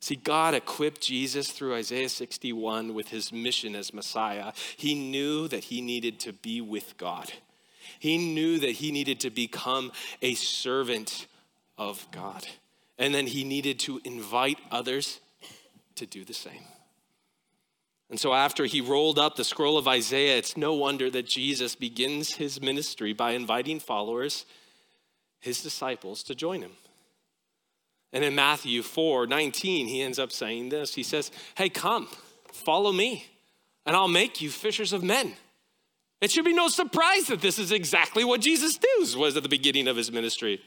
See, 0.01 0.16
God 0.16 0.55
equipped 0.55 1.01
Jesus 1.01 1.51
through 1.51 1.74
Isaiah 1.74 2.09
61 2.09 2.94
with 2.94 3.09
his 3.09 3.33
mission 3.33 3.74
as 3.74 3.92
Messiah. 3.92 4.53
He 4.77 4.94
knew 4.94 5.48
that 5.48 5.64
he 5.64 5.81
needed 5.81 6.20
to 6.20 6.33
be 6.33 6.61
with 6.61 6.96
God. 6.96 7.33
He 7.98 8.16
knew 8.16 8.59
that 8.61 8.70
he 8.70 8.92
needed 8.92 9.20
to 9.20 9.31
become 9.31 9.90
a 10.22 10.35
servant 10.35 11.27
of 11.77 12.07
God. 12.12 12.46
And 12.96 13.14
then 13.14 13.27
he 13.27 13.44
needed 13.44 13.81
to 13.81 14.01
invite 14.05 14.59
others 14.70 15.20
to 15.96 16.07
do 16.07 16.24
the 16.24 16.35
same. 16.35 16.62
And 18.11 18.18
so, 18.18 18.33
after 18.33 18.64
he 18.64 18.81
rolled 18.81 19.18
up 19.18 19.37
the 19.37 19.44
scroll 19.44 19.77
of 19.77 19.87
Isaiah, 19.87 20.38
it's 20.38 20.57
no 20.57 20.73
wonder 20.75 21.11
that 21.11 21.27
Jesus 21.27 21.75
begins 21.75 22.35
his 22.35 22.61
ministry 22.61 23.12
by 23.12 23.33
inviting 23.33 23.81
followers, 23.81 24.47
his 25.40 25.62
disciples, 25.62 26.23
to 26.25 26.35
join 26.35 26.62
him. 26.62 26.73
And 28.12 28.25
in 28.25 28.35
Matthew 28.35 28.83
4 28.83 29.27
19, 29.27 29.87
he 29.87 30.01
ends 30.01 30.18
up 30.18 30.33
saying 30.33 30.71
this 30.71 30.94
He 30.94 31.03
says, 31.03 31.31
Hey, 31.55 31.68
come, 31.68 32.09
follow 32.51 32.92
me, 32.92 33.27
and 33.85 33.94
I'll 33.94 34.09
make 34.09 34.40
you 34.40 34.51
fishers 34.51 34.94
of 34.94 35.03
men. 35.03 35.35
It 36.21 36.31
should 36.31 36.44
be 36.44 36.55
no 36.55 36.68
surprise 36.68 37.27
that 37.27 37.40
this 37.40 37.59
is 37.59 37.71
exactly 37.71 38.25
what 38.25 38.40
Jesus 38.40 38.77
does 38.77 39.16
was 39.16 39.37
at 39.37 39.42
the 39.42 39.49
beginning 39.49 39.87
of 39.87 39.97
his 39.97 40.11
ministry. 40.11 40.61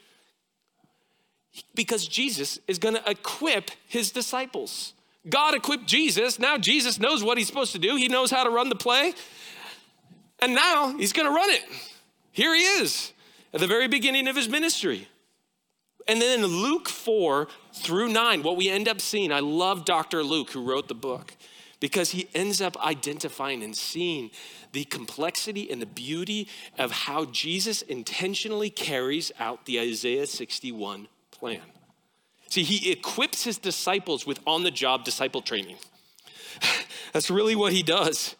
Because 1.76 2.08
Jesus 2.08 2.60
is 2.68 2.80
going 2.80 2.96
to 2.96 3.10
equip 3.10 3.72
his 3.88 4.12
disciples. 4.12 4.94
God 5.30 5.54
equipped 5.54 5.86
Jesus. 5.86 6.40
Now 6.40 6.58
Jesus 6.58 7.00
knows 7.00 7.24
what 7.24 7.38
he's 7.38 7.48
supposed 7.48 7.74
to 7.74 7.80
do. 7.80 7.96
He 7.96 8.08
knows 8.08 8.32
how 8.32 8.44
to 8.44 8.50
run 8.50 8.70
the 8.70 8.76
play. 8.76 9.14
And 10.40 10.56
now 10.56 10.98
he's 10.98 11.14
going 11.14 11.28
to 11.28 11.34
run 11.34 11.50
it. 11.50 11.64
Here 12.32 12.54
he 12.56 12.62
is 12.62 13.14
at 13.54 13.60
the 13.60 13.68
very 13.68 13.88
beginning 13.88 14.28
of 14.28 14.36
his 14.36 14.50
ministry. 14.50 15.08
And 16.08 16.22
then 16.22 16.40
in 16.40 16.46
Luke 16.46 16.90
4 16.90 17.48
through 17.74 18.10
9, 18.10 18.42
what 18.42 18.58
we 18.58 18.70
end 18.70 18.88
up 18.88 19.00
seeing, 19.00 19.32
I 19.32 19.40
love 19.40 19.86
Dr. 19.86 20.24
Luke 20.24 20.52
who 20.52 20.64
wrote 20.64 20.88
the 20.88 20.96
book 20.96 21.36
because 21.80 22.12
he 22.12 22.28
ends 22.34 22.62
up 22.62 22.78
identifying 22.84 23.64
and 23.64 23.76
seeing 23.76 24.32
the 24.72 24.86
complexity 24.86 25.70
and 25.70 25.82
the 25.82 25.86
beauty 25.86 26.48
of 26.78 26.92
how 26.92 27.26
Jesus 27.26 27.82
intentionally 27.84 28.70
carries 28.70 29.32
out 29.40 29.66
the 29.66 29.80
Isaiah 29.80 30.28
61 30.28 31.08
plan. 31.32 31.62
See, 32.52 32.64
he 32.64 32.92
equips 32.92 33.46
his 33.46 33.58
disciples 33.58 34.28
with 34.28 34.42
on 34.46 34.64
the 34.64 34.72
job 34.72 35.06
disciple 35.06 35.42
training. 35.42 35.78
That's 37.14 37.32
really 37.32 37.56
what 37.56 37.72
he 37.72 37.82
does. 37.82 38.36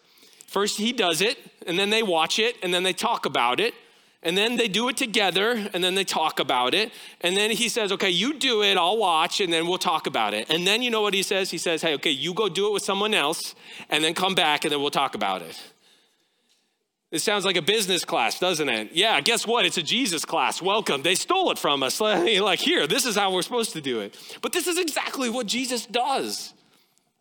First, 0.48 0.78
he 0.78 0.92
does 0.92 1.22
it, 1.22 1.38
and 1.66 1.80
then 1.80 1.92
they 1.92 2.04
watch 2.04 2.38
it, 2.38 2.58
and 2.62 2.74
then 2.74 2.84
they 2.84 2.92
talk 2.92 3.26
about 3.26 3.62
it, 3.62 3.74
and 4.22 4.38
then 4.38 4.58
they 4.58 4.68
do 4.68 4.90
it 4.90 4.98
together, 4.98 5.52
and 5.74 5.82
then 5.82 5.96
they 5.96 6.04
talk 6.04 6.42
about 6.42 6.74
it. 6.74 6.92
And 7.22 7.38
then 7.38 7.52
he 7.52 7.70
says, 7.70 7.90
Okay, 7.94 8.10
you 8.10 8.38
do 8.38 8.64
it, 8.64 8.76
I'll 8.76 8.98
watch, 8.98 9.40
and 9.40 9.52
then 9.52 9.66
we'll 9.66 9.78
talk 9.78 10.08
about 10.08 10.34
it. 10.34 10.50
And 10.50 10.68
then 10.68 10.82
you 10.82 10.92
know 10.92 11.02
what 11.02 11.14
he 11.14 11.24
says? 11.24 11.50
He 11.50 11.58
says, 11.58 11.82
Hey, 11.82 11.94
okay, 11.94 12.12
you 12.12 12.34
go 12.34 12.50
do 12.50 12.68
it 12.68 12.74
with 12.74 12.84
someone 12.84 13.14
else, 13.14 13.56
and 13.90 14.04
then 14.04 14.14
come 14.14 14.36
back, 14.36 14.66
and 14.66 14.74
then 14.74 14.82
we'll 14.82 14.92
talk 14.92 15.16
about 15.16 15.42
it. 15.42 15.58
It 17.12 17.20
sounds 17.20 17.44
like 17.44 17.58
a 17.58 17.62
business 17.62 18.06
class, 18.06 18.40
doesn't 18.40 18.70
it? 18.70 18.94
Yeah, 18.94 19.20
guess 19.20 19.46
what? 19.46 19.66
It's 19.66 19.78
a 19.78 19.84
Jesus 19.84 20.24
class. 20.24 20.62
Welcome. 20.62 21.02
They 21.02 21.16
stole 21.16 21.52
it 21.52 21.60
from 21.60 21.84
us. 21.84 22.00
Like, 22.02 22.60
here, 22.60 22.88
this 22.88 23.06
is 23.06 23.16
how 23.18 23.34
we're 23.34 23.42
supposed 23.42 23.74
to 23.74 23.82
do 23.82 24.00
it. 24.00 24.18
But 24.42 24.54
this 24.54 24.66
is 24.66 24.80
exactly 24.80 25.30
what 25.30 25.46
Jesus 25.46 25.86
does. 25.86 26.54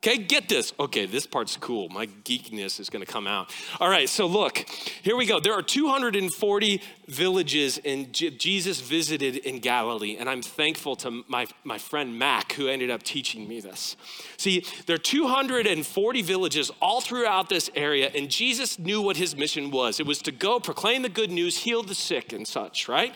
Okay, 0.02 0.16
get 0.16 0.48
this. 0.48 0.72
Okay, 0.80 1.04
this 1.04 1.26
part's 1.26 1.58
cool. 1.58 1.90
My 1.90 2.06
geekiness 2.06 2.80
is 2.80 2.88
going 2.88 3.04
to 3.04 3.12
come 3.12 3.26
out. 3.26 3.52
All 3.80 3.90
right, 3.90 4.08
so 4.08 4.24
look, 4.24 4.64
here 5.02 5.14
we 5.14 5.26
go. 5.26 5.40
There 5.40 5.52
are 5.52 5.60
240 5.60 6.80
villages 7.06 7.76
in 7.76 8.10
J- 8.10 8.30
Jesus 8.30 8.80
visited 8.80 9.36
in 9.36 9.58
Galilee, 9.58 10.16
and 10.18 10.26
I'm 10.26 10.40
thankful 10.40 10.96
to 10.96 11.22
my, 11.28 11.46
my 11.64 11.76
friend 11.76 12.18
Mac 12.18 12.52
who 12.52 12.66
ended 12.66 12.90
up 12.90 13.02
teaching 13.02 13.46
me 13.46 13.60
this. 13.60 13.98
See, 14.38 14.64
there 14.86 14.94
are 14.94 14.98
240 14.98 16.22
villages 16.22 16.70
all 16.80 17.02
throughout 17.02 17.50
this 17.50 17.68
area, 17.74 18.10
and 18.14 18.30
Jesus 18.30 18.78
knew 18.78 19.02
what 19.02 19.18
his 19.18 19.36
mission 19.36 19.70
was. 19.70 20.00
It 20.00 20.06
was 20.06 20.22
to 20.22 20.32
go 20.32 20.60
proclaim 20.60 21.02
the 21.02 21.10
good 21.10 21.30
news, 21.30 21.58
heal 21.58 21.82
the 21.82 21.94
sick, 21.94 22.32
and 22.32 22.48
such, 22.48 22.88
right? 22.88 23.14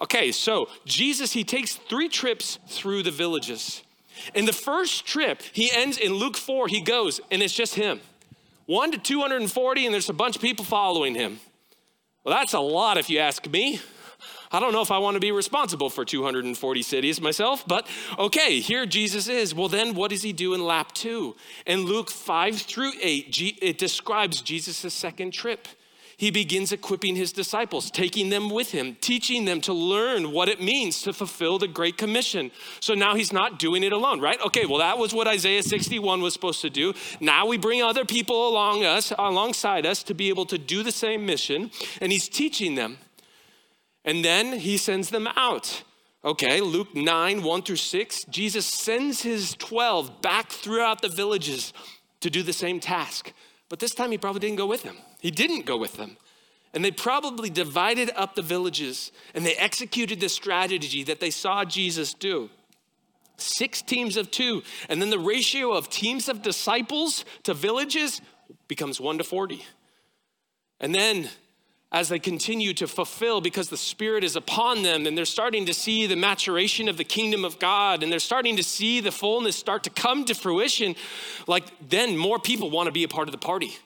Okay, 0.00 0.32
so 0.32 0.70
Jesus, 0.86 1.32
he 1.32 1.44
takes 1.44 1.74
three 1.76 2.08
trips 2.08 2.58
through 2.68 3.02
the 3.02 3.10
villages. 3.10 3.82
In 4.34 4.44
the 4.44 4.52
first 4.52 5.06
trip, 5.06 5.42
he 5.52 5.70
ends 5.72 5.98
in 5.98 6.14
Luke 6.14 6.36
4, 6.36 6.68
he 6.68 6.80
goes, 6.80 7.20
and 7.30 7.42
it's 7.42 7.54
just 7.54 7.74
him. 7.74 8.00
One 8.66 8.92
to 8.92 8.98
240, 8.98 9.86
and 9.86 9.92
there's 9.92 10.08
a 10.08 10.14
bunch 10.14 10.36
of 10.36 10.42
people 10.42 10.64
following 10.64 11.14
him. 11.14 11.40
Well, 12.24 12.34
that's 12.34 12.52
a 12.52 12.60
lot 12.60 12.98
if 12.98 13.10
you 13.10 13.18
ask 13.18 13.48
me. 13.48 13.80
I 14.54 14.60
don't 14.60 14.72
know 14.72 14.82
if 14.82 14.90
I 14.90 14.98
want 14.98 15.14
to 15.14 15.20
be 15.20 15.32
responsible 15.32 15.88
for 15.88 16.04
240 16.04 16.82
cities 16.82 17.20
myself, 17.20 17.66
but 17.66 17.86
okay, 18.18 18.60
here 18.60 18.84
Jesus 18.84 19.26
is. 19.26 19.54
Well, 19.54 19.68
then 19.68 19.94
what 19.94 20.10
does 20.10 20.22
he 20.22 20.32
do 20.34 20.52
in 20.52 20.62
lap 20.62 20.92
two? 20.92 21.34
In 21.66 21.80
Luke 21.86 22.10
5 22.10 22.60
through 22.60 22.92
8, 23.00 23.58
it 23.62 23.78
describes 23.78 24.42
Jesus' 24.42 24.92
second 24.92 25.32
trip 25.32 25.66
he 26.16 26.30
begins 26.30 26.72
equipping 26.72 27.16
his 27.16 27.32
disciples, 27.32 27.90
taking 27.90 28.28
them 28.28 28.50
with 28.50 28.72
him, 28.72 28.96
teaching 29.00 29.44
them 29.44 29.60
to 29.62 29.72
learn 29.72 30.32
what 30.32 30.48
it 30.48 30.60
means 30.60 31.02
to 31.02 31.12
fulfill 31.12 31.58
the 31.58 31.68
Great 31.68 31.96
Commission. 31.96 32.50
So 32.80 32.94
now 32.94 33.14
he's 33.14 33.32
not 33.32 33.58
doing 33.58 33.82
it 33.82 33.92
alone, 33.92 34.20
right? 34.20 34.40
Okay, 34.46 34.66
well, 34.66 34.78
that 34.78 34.98
was 34.98 35.12
what 35.12 35.28
Isaiah 35.28 35.62
61 35.62 36.20
was 36.20 36.32
supposed 36.32 36.60
to 36.62 36.70
do. 36.70 36.94
Now 37.20 37.46
we 37.46 37.56
bring 37.58 37.82
other 37.82 38.04
people 38.04 38.48
along 38.48 38.84
us, 38.84 39.12
alongside 39.18 39.86
us 39.86 40.02
to 40.04 40.14
be 40.14 40.28
able 40.28 40.46
to 40.46 40.58
do 40.58 40.82
the 40.82 40.92
same 40.92 41.26
mission, 41.26 41.70
and 42.00 42.12
he's 42.12 42.28
teaching 42.28 42.74
them. 42.74 42.98
And 44.04 44.24
then 44.24 44.58
he 44.58 44.76
sends 44.76 45.10
them 45.10 45.26
out. 45.36 45.84
Okay, 46.24 46.60
Luke 46.60 46.94
9, 46.94 47.42
1 47.42 47.62
through 47.62 47.76
6, 47.76 48.24
Jesus 48.24 48.64
sends 48.64 49.22
his 49.22 49.54
12 49.54 50.22
back 50.22 50.50
throughout 50.50 51.02
the 51.02 51.08
villages 51.08 51.72
to 52.20 52.30
do 52.30 52.44
the 52.44 52.52
same 52.52 52.78
task. 52.78 53.32
But 53.68 53.80
this 53.80 53.94
time 53.94 54.12
he 54.12 54.18
probably 54.18 54.40
didn't 54.40 54.56
go 54.56 54.66
with 54.66 54.84
them. 54.84 54.96
He 55.22 55.30
didn't 55.30 55.66
go 55.66 55.76
with 55.76 55.94
them. 55.94 56.16
And 56.74 56.84
they 56.84 56.90
probably 56.90 57.48
divided 57.48 58.10
up 58.16 58.34
the 58.34 58.42
villages 58.42 59.12
and 59.34 59.46
they 59.46 59.54
executed 59.54 60.18
the 60.18 60.28
strategy 60.28 61.04
that 61.04 61.20
they 61.20 61.30
saw 61.30 61.64
Jesus 61.64 62.12
do. 62.12 62.50
Six 63.36 63.82
teams 63.82 64.16
of 64.16 64.32
two. 64.32 64.64
And 64.88 65.00
then 65.00 65.10
the 65.10 65.20
ratio 65.20 65.72
of 65.74 65.88
teams 65.88 66.28
of 66.28 66.42
disciples 66.42 67.24
to 67.44 67.54
villages 67.54 68.20
becomes 68.66 69.00
one 69.00 69.18
to 69.18 69.24
40. 69.24 69.64
And 70.80 70.92
then 70.92 71.28
as 71.92 72.08
they 72.08 72.18
continue 72.18 72.74
to 72.74 72.88
fulfill 72.88 73.40
because 73.40 73.68
the 73.68 73.76
Spirit 73.76 74.24
is 74.24 74.34
upon 74.34 74.82
them 74.82 75.06
and 75.06 75.16
they're 75.16 75.24
starting 75.24 75.66
to 75.66 75.74
see 75.74 76.08
the 76.08 76.16
maturation 76.16 76.88
of 76.88 76.96
the 76.96 77.04
kingdom 77.04 77.44
of 77.44 77.60
God 77.60 78.02
and 78.02 78.10
they're 78.10 78.18
starting 78.18 78.56
to 78.56 78.64
see 78.64 78.98
the 78.98 79.12
fullness 79.12 79.54
start 79.54 79.84
to 79.84 79.90
come 79.90 80.24
to 80.24 80.34
fruition, 80.34 80.96
like 81.46 81.64
then 81.88 82.16
more 82.16 82.40
people 82.40 82.70
want 82.70 82.88
to 82.88 82.92
be 82.92 83.04
a 83.04 83.08
part 83.08 83.28
of 83.28 83.32
the 83.32 83.38
party. 83.38 83.76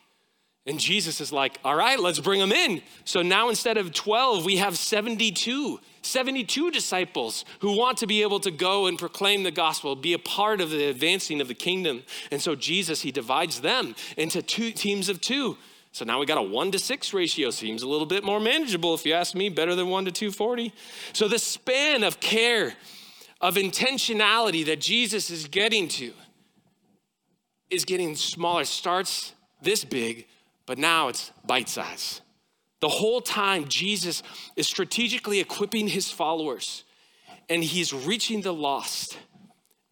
And 0.66 0.80
Jesus 0.80 1.20
is 1.20 1.32
like, 1.32 1.58
all 1.64 1.76
right, 1.76 1.98
let's 1.98 2.18
bring 2.18 2.40
them 2.40 2.50
in. 2.50 2.82
So 3.04 3.22
now 3.22 3.48
instead 3.48 3.76
of 3.76 3.92
12, 3.92 4.44
we 4.44 4.56
have 4.56 4.76
72. 4.76 5.78
72 6.02 6.70
disciples 6.70 7.44
who 7.60 7.76
want 7.76 7.98
to 7.98 8.06
be 8.06 8.22
able 8.22 8.40
to 8.40 8.50
go 8.50 8.86
and 8.86 8.98
proclaim 8.98 9.42
the 9.42 9.50
gospel, 9.50 9.94
be 9.94 10.12
a 10.12 10.18
part 10.18 10.60
of 10.60 10.70
the 10.70 10.88
advancing 10.88 11.40
of 11.40 11.48
the 11.48 11.54
kingdom. 11.54 12.02
And 12.30 12.40
so 12.40 12.54
Jesus, 12.54 13.02
he 13.02 13.12
divides 13.12 13.60
them 13.60 13.94
into 14.16 14.42
two 14.42 14.72
teams 14.72 15.08
of 15.08 15.20
two. 15.20 15.56
So 15.92 16.04
now 16.04 16.18
we 16.18 16.26
got 16.26 16.38
a 16.38 16.42
one 16.42 16.72
to 16.72 16.78
six 16.78 17.14
ratio. 17.14 17.50
Seems 17.50 17.82
a 17.82 17.88
little 17.88 18.06
bit 18.06 18.22
more 18.22 18.38
manageable, 18.38 18.94
if 18.94 19.06
you 19.06 19.14
ask 19.14 19.34
me, 19.34 19.48
better 19.48 19.74
than 19.74 19.88
one 19.88 20.04
to 20.04 20.12
240. 20.12 20.72
So 21.12 21.26
the 21.26 21.38
span 21.38 22.04
of 22.04 22.20
care, 22.20 22.74
of 23.40 23.54
intentionality 23.54 24.66
that 24.66 24.80
Jesus 24.80 25.30
is 25.30 25.46
getting 25.46 25.88
to 25.88 26.12
is 27.70 27.84
getting 27.84 28.14
smaller. 28.14 28.64
Starts 28.64 29.32
this 29.62 29.84
big, 29.84 30.26
but 30.66 30.78
now 30.78 31.08
it's 31.08 31.32
bite 31.44 31.68
size. 31.68 32.20
The 32.80 32.88
whole 32.88 33.20
time, 33.20 33.68
Jesus 33.68 34.22
is 34.54 34.66
strategically 34.66 35.40
equipping 35.40 35.88
his 35.88 36.10
followers 36.10 36.84
and 37.48 37.64
he's 37.64 37.92
reaching 37.92 38.42
the 38.42 38.52
lost. 38.52 39.16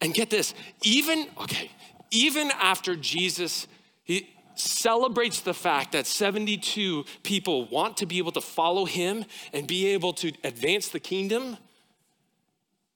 And 0.01 0.13
get 0.13 0.29
this, 0.29 0.53
even, 0.83 1.27
okay, 1.41 1.71
even 2.11 2.51
after 2.51 2.95
Jesus, 2.95 3.67
he, 4.03 4.29
celebrates 4.55 5.41
the 5.41 5.53
fact 5.53 5.91
that 5.91 6.07
72 6.07 7.05
people 7.23 7.67
want 7.67 7.97
to 7.97 8.05
be 8.05 8.17
able 8.17 8.31
to 8.31 8.41
follow 8.41 8.85
him 8.85 9.25
and 9.53 9.67
be 9.67 9.87
able 9.87 10.13
to 10.13 10.31
advance 10.43 10.89
the 10.89 10.99
kingdom, 10.99 11.57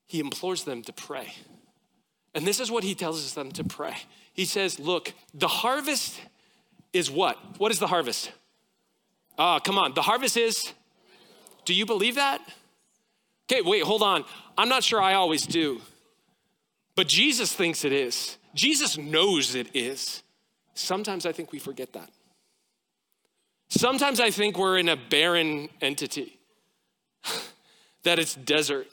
he 0.05 0.19
implores 0.19 0.63
them 0.63 0.81
to 0.83 0.93
pray. 0.93 1.33
And 2.33 2.45
this 2.45 2.59
is 2.59 2.71
what 2.71 2.83
he 2.83 2.95
tells 2.95 3.33
them 3.33 3.51
to 3.53 3.63
pray. 3.63 3.95
He 4.33 4.45
says, 4.45 4.79
Look, 4.79 5.13
the 5.33 5.47
harvest 5.47 6.19
is 6.93 7.09
what? 7.09 7.37
What 7.57 7.71
is 7.71 7.79
the 7.79 7.87
harvest? 7.87 8.31
Ah, 9.37 9.59
come 9.59 9.77
on. 9.77 9.93
The 9.93 10.01
harvest 10.01 10.37
is, 10.37 10.73
do 11.65 11.73
you 11.73 11.85
believe 11.85 12.15
that? 12.15 12.41
Okay, 13.51 13.61
wait, 13.61 13.83
hold 13.83 14.03
on. 14.03 14.25
I'm 14.57 14.69
not 14.69 14.83
sure 14.83 15.01
I 15.01 15.13
always 15.13 15.45
do. 15.45 15.81
But 16.95 17.07
Jesus 17.07 17.53
thinks 17.53 17.85
it 17.85 17.93
is. 17.93 18.37
Jesus 18.53 18.97
knows 18.97 19.55
it 19.55 19.67
is. 19.73 20.23
Sometimes 20.73 21.25
I 21.25 21.31
think 21.31 21.51
we 21.51 21.59
forget 21.59 21.93
that. 21.93 22.09
Sometimes 23.69 24.19
I 24.19 24.31
think 24.31 24.57
we're 24.57 24.77
in 24.77 24.89
a 24.89 24.95
barren 24.95 25.69
entity, 25.81 26.39
that 28.03 28.19
it's 28.19 28.35
desert. 28.35 28.87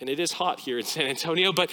And 0.00 0.08
it 0.08 0.20
is 0.20 0.32
hot 0.32 0.60
here 0.60 0.78
in 0.78 0.84
San 0.84 1.06
Antonio, 1.06 1.52
but 1.52 1.70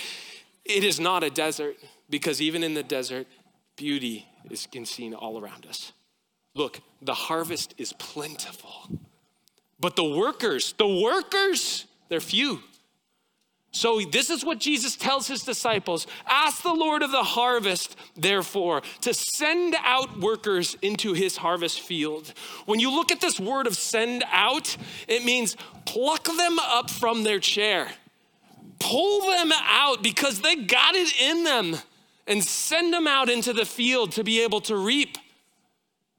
it 0.66 0.84
is 0.84 1.00
not 1.00 1.24
a 1.24 1.30
desert 1.30 1.76
because 2.10 2.42
even 2.42 2.64
in 2.64 2.74
the 2.74 2.84
desert, 2.84 3.28
beauty 3.76 4.28
is 4.50 4.68
can 4.72 4.86
seen 4.86 5.14
all 5.14 5.42
around 5.42 5.66
us. 5.66 5.94
Look, 6.56 6.82
the 7.02 7.14
harvest 7.14 7.74
is 7.78 7.94
plentiful, 7.94 9.00
but 9.80 9.96
the 9.96 10.04
workers, 10.04 10.74
the 10.78 10.88
workers, 10.88 11.86
they're 12.10 12.20
few. 12.20 12.60
So, 13.76 14.00
this 14.02 14.30
is 14.30 14.46
what 14.46 14.60
Jesus 14.60 14.96
tells 14.96 15.26
his 15.26 15.42
disciples 15.42 16.06
Ask 16.28 16.62
the 16.62 16.74
Lord 16.74 17.02
of 17.02 17.12
the 17.12 17.24
harvest, 17.24 17.98
therefore, 18.16 18.84
to 19.02 19.16
send 19.16 19.76
out 19.84 20.20
workers 20.20 20.78
into 20.84 21.14
his 21.14 21.38
harvest 21.38 21.82
field. 21.82 22.34
When 22.68 22.80
you 22.80 22.92
look 22.92 23.12
at 23.12 23.20
this 23.20 23.40
word 23.40 23.66
of 23.66 23.76
send 23.76 24.24
out, 24.32 24.78
it 25.08 25.26
means 25.26 25.58
pluck 25.86 26.26
them 26.26 26.60
up 26.60 26.92
from 26.92 27.24
their 27.24 27.40
chair, 27.40 27.88
pull 28.80 29.32
them 29.32 29.52
out 29.52 30.04
because 30.04 30.42
they 30.42 30.56
got 30.56 30.94
it 30.94 31.12
in 31.20 31.44
them, 31.44 31.76
and 32.28 32.44
send 32.44 32.94
them 32.94 33.08
out 33.08 33.30
into 33.30 33.54
the 33.54 33.66
field 33.66 34.12
to 34.14 34.24
be 34.24 34.42
able 34.42 34.62
to 34.62 34.76
reap, 34.76 35.18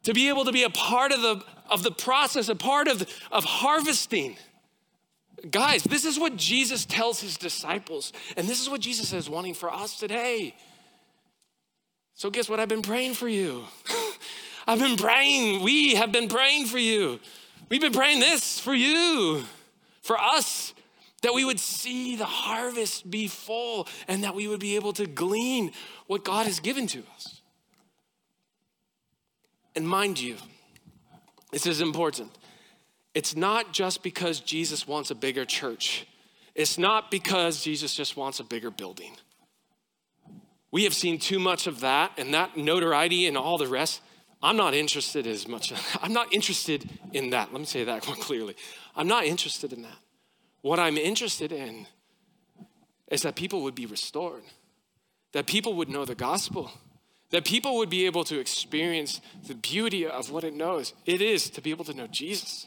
to 0.03 0.13
be 0.13 0.29
able 0.29 0.45
to 0.45 0.53
be 0.53 0.63
a 0.63 0.71
part 0.71 1.13
of 1.13 1.23
the, 1.23 1.43
of 1.71 1.83
the 1.83 1.91
process, 1.91 2.49
a 2.49 2.55
part 2.55 2.89
of, 2.89 3.07
of 3.33 3.45
harvesting. 3.45 4.37
Guys, 5.51 5.83
this 5.85 6.05
is 6.05 6.19
what 6.19 6.37
Jesus 6.37 6.85
tells 6.85 7.21
his 7.21 7.37
disciples, 7.37 8.13
and 8.37 8.47
this 8.47 8.61
is 8.61 8.69
what 8.69 8.81
Jesus 8.81 9.13
is 9.13 9.29
wanting 9.29 9.55
for 9.55 9.73
us 9.73 9.99
today. 9.99 10.55
So, 12.15 12.31
guess 12.31 12.49
what? 12.49 12.61
I've 12.61 12.69
been 12.69 12.83
praying 12.83 13.15
for 13.15 13.29
you. 13.29 13.65
I've 14.67 14.79
been 14.79 14.97
praying, 14.97 15.63
we 15.63 15.95
have 15.97 16.13
been 16.13 16.29
praying 16.29 16.67
for 16.67 16.79
you. 16.79 17.21
We've 17.69 17.81
been 17.81 17.93
praying 17.93 18.21
this 18.21 18.59
for 18.59 18.75
you, 18.75 19.45
for 20.03 20.19
us, 20.19 20.75
that 21.25 21.35
we 21.35 21.45
would 21.45 21.59
see 21.59 22.17
the 22.17 22.27
harvest 22.27 23.11
be 23.11 23.27
full 23.29 23.89
and 24.07 24.25
that 24.25 24.35
we 24.35 24.47
would 24.47 24.61
be 24.61 24.77
able 24.77 24.93
to 24.93 25.07
glean 25.07 25.73
what 26.07 26.23
God 26.23 26.47
has 26.47 26.61
given 26.61 26.87
to 26.89 27.03
us. 27.15 27.41
And 29.75 29.89
mind 29.89 30.21
you, 30.21 30.37
this 31.51 31.67
is 31.67 31.81
important. 31.81 32.31
It's 33.15 33.35
not 33.35 33.73
just 33.73 34.03
because 34.03 34.41
Jesus 34.41 34.87
wants 34.87 35.11
a 35.11 35.15
bigger 35.15 35.47
church. 35.47 36.07
It's 36.55 36.77
not 36.77 37.11
because 37.11 37.63
Jesus 37.63 37.95
just 37.95 38.17
wants 38.19 38.39
a 38.39 38.45
bigger 38.45 38.71
building. 38.71 39.17
We 40.71 40.85
have 40.85 40.95
seen 40.95 41.19
too 41.19 41.39
much 41.39 41.67
of 41.67 41.81
that 41.81 42.13
and 42.19 42.35
that 42.35 42.57
notoriety 42.57 43.27
and 43.27 43.39
all 43.39 43.57
the 43.57 43.67
rest. 43.67 44.03
I'm 44.43 44.59
not 44.59 44.75
interested 44.75 45.27
as 45.27 45.49
much. 45.49 45.73
I'm 46.03 46.13
not 46.13 46.35
interested 46.35 46.87
in 47.15 47.31
that. 47.31 47.51
Let 47.51 47.61
me 47.61 47.67
say 47.67 47.85
that 47.85 48.07
more 48.07 48.17
clearly. 48.17 48.57
I'm 48.95 49.09
not 49.09 49.25
interested 49.25 49.73
in 49.73 49.83
that. 49.83 50.04
What 50.65 50.81
I'm 50.81 50.97
interested 50.97 51.53
in 51.53 51.87
is 53.09 53.21
that 53.21 53.37
people 53.37 53.65
would 53.65 53.75
be 53.75 53.85
restored, 53.85 54.45
that 55.35 55.47
people 55.47 55.75
would 55.75 55.91
know 55.91 56.07
the 56.07 56.15
gospel, 56.15 56.71
that 57.33 57.45
people 57.45 57.77
would 57.77 57.91
be 57.91 58.07
able 58.07 58.25
to 58.25 58.41
experience 58.41 59.21
the 59.47 59.55
beauty 59.55 60.07
of 60.07 60.31
what 60.31 60.43
it 60.43 60.55
knows. 60.55 60.95
It 61.05 61.21
is 61.21 61.51
to 61.51 61.61
be 61.61 61.69
able 61.69 61.85
to 61.85 61.93
know 61.93 62.07
Jesus 62.07 62.67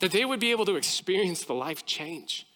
that 0.00 0.12
they 0.12 0.26
would 0.26 0.40
be 0.40 0.50
able 0.50 0.66
to 0.66 0.76
experience 0.76 1.46
the 1.46 1.54
life 1.54 1.86
change. 1.86 2.46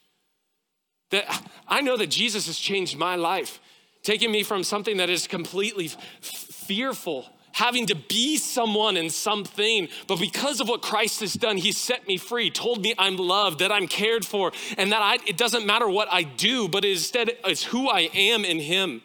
That 1.09 1.25
I 1.67 1.81
know 1.81 1.97
that 1.97 2.09
Jesus 2.11 2.47
has 2.47 2.59
changed 2.59 2.99
my 2.99 3.17
life, 3.17 3.61
taking 4.03 4.31
me 4.31 4.43
from 4.43 4.63
something 4.63 4.99
that 4.99 5.09
is 5.09 5.27
completely 5.27 5.87
f- 5.87 5.97
fearful, 6.21 7.31
having 7.53 7.87
to 7.87 7.95
be 7.95 8.37
someone 8.37 8.97
and 8.97 9.13
something, 9.13 9.89
but 10.07 10.19
because 10.19 10.61
of 10.61 10.69
what 10.69 10.83
Christ 10.83 11.21
has 11.21 11.35
done, 11.35 11.57
He 11.57 11.73
set 11.73 12.07
me 12.07 12.17
free, 12.17 12.51
told 12.51 12.83
me 12.83 12.95
I'm 12.99 13.17
loved, 13.17 13.61
that 13.61 13.73
I'm 13.73 13.87
cared 13.87 14.25
for, 14.25 14.53
and 14.77 14.93
that 14.93 15.03
I, 15.03 15.19
it 15.27 15.37
doesn't 15.37 15.67
matter 15.67 15.89
what 15.89 16.09
I 16.11 16.23
do, 16.23 16.69
but 16.69 16.85
instead 16.85 17.31
it's 17.45 17.65
who 17.65 17.89
I 17.89 18.11
am 18.15 18.45
in 18.45 18.59
Him. 18.59 19.03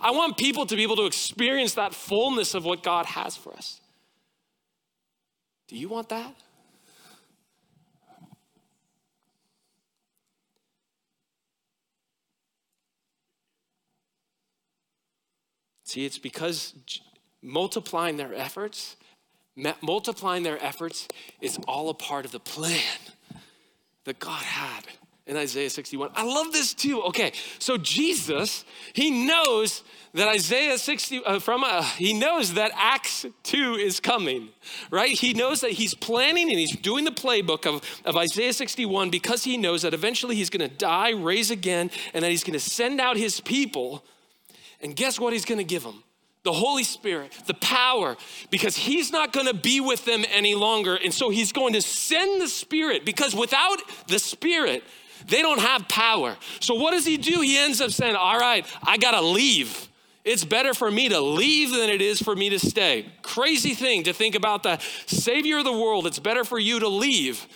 I 0.00 0.10
want 0.10 0.36
people 0.36 0.66
to 0.66 0.76
be 0.76 0.82
able 0.82 0.96
to 0.96 1.06
experience 1.06 1.74
that 1.74 1.94
fullness 1.94 2.54
of 2.54 2.64
what 2.64 2.82
God 2.82 3.06
has 3.06 3.36
for 3.36 3.52
us. 3.54 3.80
Do 5.68 5.76
you 5.76 5.88
want 5.88 6.10
that? 6.10 6.34
See, 15.84 16.04
it's 16.04 16.18
because 16.18 16.74
multiplying 17.46 18.16
their 18.16 18.34
efforts, 18.34 18.96
multiplying 19.80 20.42
their 20.42 20.62
efforts 20.62 21.08
is 21.40 21.58
all 21.66 21.88
a 21.88 21.94
part 21.94 22.24
of 22.24 22.32
the 22.32 22.40
plan 22.40 22.82
that 24.04 24.18
God 24.18 24.42
had 24.42 24.84
in 25.26 25.36
Isaiah 25.36 25.70
61. 25.70 26.10
I 26.14 26.24
love 26.24 26.52
this 26.52 26.72
too. 26.72 27.02
Okay, 27.04 27.32
so 27.58 27.76
Jesus, 27.76 28.64
he 28.92 29.26
knows 29.26 29.82
that 30.14 30.28
Isaiah 30.28 30.78
60 30.78 31.24
uh, 31.24 31.38
from 31.40 31.64
uh, 31.64 31.82
he 31.82 32.12
knows 32.12 32.54
that 32.54 32.70
Acts 32.76 33.26
2 33.42 33.74
is 33.74 33.98
coming, 33.98 34.50
right? 34.90 35.10
He 35.10 35.34
knows 35.34 35.60
that 35.62 35.72
he's 35.72 35.94
planning 35.94 36.48
and 36.48 36.58
he's 36.58 36.76
doing 36.76 37.04
the 37.04 37.10
playbook 37.10 37.66
of, 37.66 37.82
of 38.04 38.16
Isaiah 38.16 38.52
61 38.52 39.10
because 39.10 39.44
he 39.44 39.56
knows 39.56 39.82
that 39.82 39.94
eventually 39.94 40.36
he's 40.36 40.50
to 40.68 40.74
die, 40.74 41.10
raise 41.10 41.50
again, 41.50 41.90
and 42.14 42.24
that 42.24 42.30
he's 42.30 42.44
to 42.58 42.64
send 42.64 43.00
out 43.00 43.16
his 43.16 43.40
people. 43.40 44.04
And 44.80 44.94
guess 44.94 45.18
what 45.18 45.32
he's 45.32 45.44
to 45.58 45.64
give 45.64 45.82
them? 45.82 46.04
The 46.46 46.52
Holy 46.52 46.84
Spirit, 46.84 47.32
the 47.46 47.54
power, 47.54 48.16
because 48.50 48.76
He's 48.76 49.12
not 49.12 49.32
gonna 49.32 49.52
be 49.52 49.80
with 49.80 50.06
them 50.06 50.24
any 50.30 50.54
longer. 50.54 50.96
And 50.96 51.12
so 51.12 51.28
He's 51.28 51.52
going 51.52 51.74
to 51.74 51.82
send 51.82 52.40
the 52.40 52.48
Spirit, 52.48 53.04
because 53.04 53.34
without 53.34 53.78
the 54.08 54.18
Spirit, 54.18 54.82
they 55.28 55.42
don't 55.42 55.60
have 55.60 55.88
power. 55.88 56.36
So 56.60 56.74
what 56.74 56.92
does 56.92 57.04
He 57.04 57.18
do? 57.18 57.40
He 57.42 57.58
ends 57.58 57.80
up 57.80 57.90
saying, 57.90 58.16
All 58.16 58.38
right, 58.38 58.66
I 58.82 58.96
gotta 58.96 59.20
leave. 59.20 59.88
It's 60.24 60.44
better 60.44 60.74
for 60.74 60.90
me 60.90 61.08
to 61.10 61.20
leave 61.20 61.70
than 61.70 61.88
it 61.88 62.02
is 62.02 62.20
for 62.20 62.34
me 62.34 62.50
to 62.50 62.58
stay. 62.58 63.06
Crazy 63.22 63.74
thing 63.74 64.02
to 64.04 64.12
think 64.12 64.34
about 64.34 64.64
the 64.64 64.80
Savior 65.06 65.58
of 65.58 65.64
the 65.64 65.72
world. 65.72 66.04
It's 66.04 66.18
better 66.18 66.42
for 66.42 66.58
you 66.58 66.80
to 66.80 66.88
leave 66.88 67.46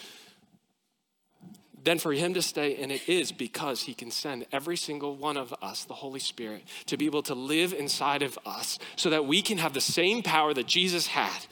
than 1.82 1.98
for 1.98 2.12
him 2.12 2.34
to 2.34 2.42
stay, 2.42 2.76
and 2.76 2.92
it 2.92 3.08
is 3.08 3.32
because 3.32 3.82
he 3.82 3.94
can 3.94 4.10
send 4.10 4.46
every 4.52 4.76
single 4.76 5.16
one 5.16 5.36
of 5.36 5.54
us, 5.62 5.84
the 5.84 5.94
Holy 5.94 6.20
Spirit, 6.20 6.62
to 6.86 6.96
be 6.96 7.06
able 7.06 7.22
to 7.22 7.34
live 7.34 7.72
inside 7.72 8.22
of 8.22 8.38
us 8.44 8.78
so 8.96 9.10
that 9.10 9.24
we 9.24 9.42
can 9.42 9.58
have 9.58 9.72
the 9.72 9.80
same 9.80 10.22
power 10.22 10.52
that 10.52 10.66
Jesus 10.66 11.06
had. 11.06 11.46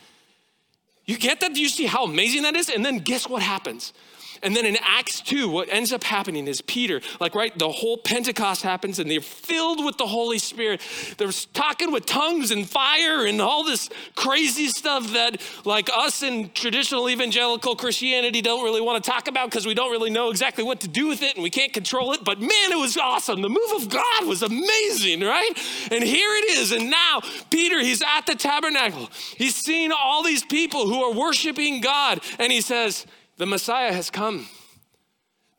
You 1.07 1.17
get 1.17 1.41
that? 1.41 1.55
Do 1.55 1.61
you 1.61 1.71
see 1.71 1.87
how 1.87 2.05
amazing 2.05 2.43
that 2.43 2.55
is? 2.55 2.69
And 2.69 2.85
then 2.85 2.99
guess 2.99 3.29
what 3.29 3.43
happens? 3.43 3.95
And 4.42 4.55
then 4.55 4.66
in 4.66 4.77
Acts 4.83 5.20
2, 5.20 5.48
what 5.48 5.68
ends 5.70 5.92
up 5.92 6.05
happening 6.05 6.46
is 6.46 6.61
Peter, 6.61 7.01
like, 7.20 7.35
right, 7.35 7.57
the 7.59 7.68
whole 7.68 7.96
Pentecost 7.96 8.62
happens 8.62 8.98
and 8.98 9.11
they're 9.11 9.20
filled 9.20 9.85
with 9.85 9.98
the 9.98 10.07
Holy 10.07 10.38
Spirit. 10.38 10.81
They're 11.16 11.33
talking 11.53 11.92
with 11.92 12.07
tongues 12.07 12.51
and 12.51 12.68
fire 12.68 13.27
and 13.27 13.40
all 13.40 13.64
this 13.64 13.88
crazy 14.14 14.68
stuff 14.68 15.12
that, 15.12 15.40
like, 15.64 15.90
us 15.94 16.22
in 16.22 16.51
traditional 16.51 17.09
evangelical 17.11 17.77
Christianity 17.77 18.40
don't 18.40 18.64
really 18.64 18.81
want 18.81 19.03
to 19.03 19.11
talk 19.11 19.29
about 19.29 19.51
because 19.51 19.66
we 19.66 19.74
don't 19.74 19.90
really 19.90 20.11
know 20.11 20.31
exactly 20.31 20.64
what 20.64 20.81
to 20.81 20.88
do 20.88 21.09
with 21.09 21.22
it 21.22 21.35
and 21.35 21.42
we 21.42 21.51
can't 21.51 21.72
control 21.72 22.12
it. 22.12 22.24
But 22.24 22.40
man, 22.40 22.72
it 22.72 22.79
was 22.79 22.96
awesome. 22.96 23.42
The 23.42 23.48
move 23.48 23.72
of 23.77 23.88
God 23.88 24.27
was 24.27 24.42
amazing, 24.42 25.20
right? 25.20 25.51
And 25.90 26.03
here 26.05 26.31
it 26.31 26.51
is. 26.59 26.72
And 26.72 26.90
now, 26.90 27.20
Peter, 27.51 27.81
he's 27.81 28.03
at 28.03 28.27
the 28.27 28.35
tabernacle. 28.35 29.09
He's 29.37 29.55
seeing 29.55 29.92
all 29.92 30.22
these 30.22 30.44
people 30.44 30.87
who 30.87 31.03
are 31.03 31.12
worshiping 31.12 31.81
God. 31.81 32.20
And 32.38 32.53
he 32.53 32.61
says, 32.61 33.07
the 33.38 33.46
Messiah 33.46 33.92
has 33.92 34.11
come. 34.11 34.46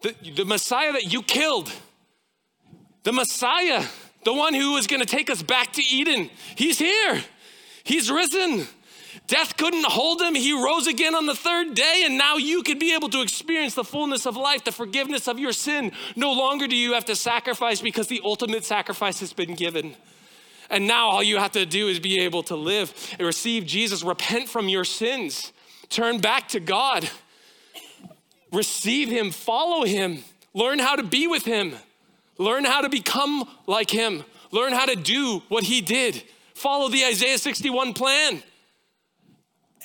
The, 0.01 0.15
the 0.35 0.45
Messiah 0.45 0.93
that 0.93 1.11
you 1.11 1.23
killed. 1.23 1.71
The 3.03 3.13
Messiah, 3.13 3.85
the 4.25 4.33
one 4.33 4.53
who 4.53 4.77
is 4.77 4.85
going 4.85 4.99
to 4.99 5.05
take 5.05 5.29
us 5.29 5.41
back 5.41 5.73
to 5.73 5.81
Eden. 5.81 6.29
He's 6.55 6.77
here. 6.77 7.23
He's 7.83 8.11
risen. 8.11 8.67
Death 9.27 9.57
couldn't 9.57 9.85
hold 9.85 10.21
him. 10.21 10.35
He 10.35 10.53
rose 10.53 10.87
again 10.87 11.15
on 11.15 11.25
the 11.25 11.35
third 11.35 11.73
day, 11.73 12.03
and 12.05 12.17
now 12.17 12.35
you 12.35 12.61
can 12.63 12.77
be 12.77 12.93
able 12.93 13.09
to 13.09 13.21
experience 13.21 13.73
the 13.73 13.83
fullness 13.83 14.25
of 14.25 14.35
life, 14.35 14.63
the 14.63 14.71
forgiveness 14.71 15.27
of 15.27 15.39
your 15.39 15.53
sin. 15.53 15.91
No 16.15 16.33
longer 16.33 16.67
do 16.67 16.75
you 16.75 16.93
have 16.93 17.05
to 17.05 17.15
sacrifice 17.15 17.81
because 17.81 18.07
the 18.07 18.21
ultimate 18.23 18.65
sacrifice 18.65 19.19
has 19.21 19.33
been 19.33 19.55
given. 19.55 19.95
And 20.69 20.87
now 20.87 21.09
all 21.09 21.23
you 21.23 21.37
have 21.37 21.51
to 21.53 21.65
do 21.65 21.87
is 21.87 21.99
be 21.99 22.21
able 22.21 22.43
to 22.43 22.55
live 22.55 22.93
and 23.17 23.25
receive 23.25 23.65
Jesus, 23.65 24.03
repent 24.03 24.49
from 24.49 24.69
your 24.69 24.85
sins, 24.85 25.51
turn 25.89 26.19
back 26.19 26.49
to 26.49 26.59
God 26.59 27.09
receive 28.51 29.09
him, 29.09 29.31
follow 29.31 29.85
him, 29.85 30.23
learn 30.53 30.79
how 30.79 30.95
to 30.95 31.03
be 31.03 31.27
with 31.27 31.45
him, 31.45 31.73
learn 32.37 32.65
how 32.65 32.81
to 32.81 32.89
become 32.89 33.47
like 33.67 33.89
him, 33.89 34.23
learn 34.51 34.73
how 34.73 34.85
to 34.85 34.95
do 34.95 35.43
what 35.49 35.63
he 35.63 35.81
did, 35.81 36.23
follow 36.53 36.89
the 36.89 37.05
Isaiah 37.05 37.37
61 37.37 37.93
plan. 37.93 38.43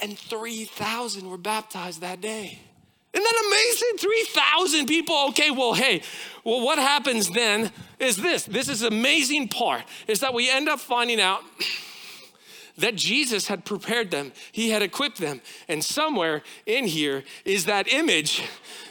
And 0.02 0.18
3,000 0.18 1.30
were 1.30 1.38
baptized 1.38 2.00
that 2.00 2.20
day. 2.20 2.58
Isn't 3.12 3.22
that 3.22 3.44
amazing? 3.46 3.98
3,000 3.98 4.86
people. 4.86 5.26
Okay, 5.28 5.50
well, 5.52 5.72
hey, 5.72 6.02
well, 6.42 6.64
what 6.64 6.78
happens 6.78 7.30
then 7.30 7.70
is 8.00 8.16
this. 8.16 8.42
This 8.44 8.68
is 8.68 8.82
amazing 8.82 9.48
part 9.48 9.82
is 10.08 10.18
that 10.20 10.34
we 10.34 10.50
end 10.50 10.68
up 10.68 10.80
finding 10.80 11.20
out 11.20 11.42
that 12.78 12.96
Jesus 12.96 13.46
had 13.46 13.64
prepared 13.64 14.10
them, 14.10 14.32
He 14.52 14.70
had 14.70 14.82
equipped 14.82 15.18
them. 15.18 15.40
And 15.68 15.84
somewhere 15.84 16.42
in 16.66 16.86
here 16.86 17.24
is 17.44 17.66
that 17.66 17.92
image 17.92 18.42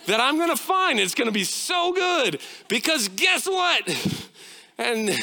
that 0.05 0.19
I'm 0.19 0.37
gonna 0.37 0.55
find. 0.55 0.99
It's 0.99 1.15
gonna 1.15 1.31
be 1.31 1.43
so 1.43 1.93
good 1.93 2.39
because 2.67 3.09
guess 3.09 3.45
what? 3.45 3.87
And 4.77 5.09
yeah, 5.09 5.15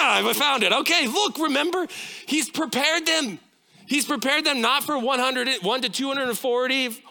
I 0.00 0.32
found 0.34 0.62
it. 0.62 0.72
Okay, 0.72 1.06
look, 1.06 1.38
remember, 1.38 1.86
He's 2.26 2.50
prepared 2.50 3.06
them. 3.06 3.38
He's 3.86 4.06
prepared 4.06 4.44
them 4.44 4.60
not 4.60 4.84
for 4.84 4.98
100, 4.98 5.62
1 5.62 5.82
to 5.82 5.88
240, 5.88 7.02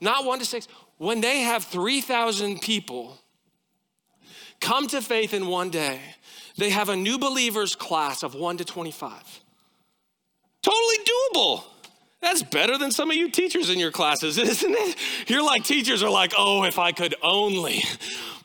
not 0.00 0.24
1 0.24 0.38
to 0.38 0.44
6. 0.44 0.68
When 0.96 1.20
they 1.20 1.40
have 1.40 1.64
3,000 1.64 2.60
people 2.60 3.18
come 4.60 4.86
to 4.88 5.02
faith 5.02 5.34
in 5.34 5.46
one 5.46 5.70
day, 5.70 6.00
they 6.56 6.70
have 6.70 6.88
a 6.88 6.96
new 6.96 7.18
believers 7.18 7.74
class 7.74 8.22
of 8.22 8.34
1 8.34 8.58
to 8.58 8.64
25. 8.64 9.40
Totally 10.62 10.96
doable. 10.98 11.64
That's 12.20 12.42
better 12.42 12.76
than 12.76 12.90
some 12.90 13.10
of 13.10 13.16
you 13.16 13.30
teachers 13.30 13.70
in 13.70 13.78
your 13.78 13.90
classes, 13.90 14.36
isn't 14.38 14.74
it? 14.74 14.96
You're 15.26 15.44
like, 15.44 15.64
teachers 15.64 16.02
are 16.02 16.10
like, 16.10 16.32
oh, 16.36 16.64
if 16.64 16.78
I 16.78 16.92
could 16.92 17.14
only. 17.22 17.82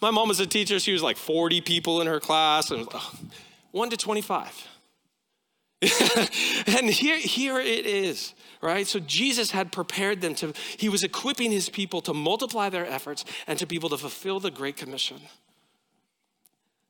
My 0.02 0.12
mom 0.12 0.30
was 0.30 0.40
a 0.40 0.48
teacher, 0.48 0.80
she 0.80 0.94
was 0.94 1.04
like 1.04 1.18
40 1.18 1.62
people 1.62 2.02
in 2.02 2.08
her 2.08 2.20
class, 2.20 2.72
and 2.72 2.88
oh, 2.94 3.14
1 3.72 3.90
to 3.90 3.98
25. 3.98 4.68
and 6.68 6.90
here, 6.90 7.18
here 7.20 7.60
it 7.60 7.86
is, 7.86 8.34
right? 8.62 8.88
So 8.88 9.00
Jesus 9.00 9.52
had 9.52 9.72
prepared 9.72 10.22
them 10.22 10.36
to, 10.36 10.54
he 10.78 10.88
was 10.88 11.04
equipping 11.04 11.52
his 11.52 11.70
people 11.70 12.02
to 12.02 12.14
multiply 12.14 12.70
their 12.70 12.86
efforts 12.86 13.26
and 13.46 13.60
to 13.60 13.66
be 13.66 13.76
able 13.76 13.90
to 13.90 13.98
fulfill 13.98 14.40
the 14.40 14.52
Great 14.52 14.78
Commission. 14.78 15.18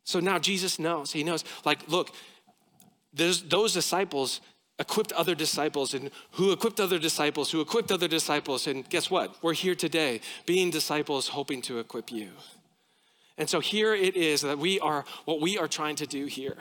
So 0.03 0.19
now 0.19 0.37
Jesus 0.37 0.77
knows, 0.77 1.11
he 1.11 1.23
knows, 1.23 1.43
like, 1.65 1.87
look, 1.89 2.11
those 3.11 3.73
disciples 3.73 4.39
equipped 4.77 5.11
other 5.13 5.35
disciples 5.35 5.93
and 5.93 6.11
who 6.31 6.51
equipped 6.51 6.79
other 6.79 6.99
disciples 6.99 7.51
who 7.51 7.61
equipped 7.61 7.91
other 7.91 8.07
disciples 8.07 8.67
and 8.67 8.87
guess 8.89 9.09
what? 9.09 9.41
We're 9.41 9.53
here 9.53 9.75
today 9.75 10.21
being 10.45 10.69
disciples 10.69 11.29
hoping 11.29 11.61
to 11.63 11.79
equip 11.79 12.11
you. 12.11 12.29
And 13.37 13.49
so 13.49 13.59
here 13.59 13.93
it 13.93 14.15
is 14.15 14.41
that 14.41 14.59
we 14.59 14.79
are 14.79 15.05
what 15.25 15.41
we 15.41 15.57
are 15.57 15.67
trying 15.67 15.95
to 15.97 16.07
do 16.07 16.25
here. 16.25 16.57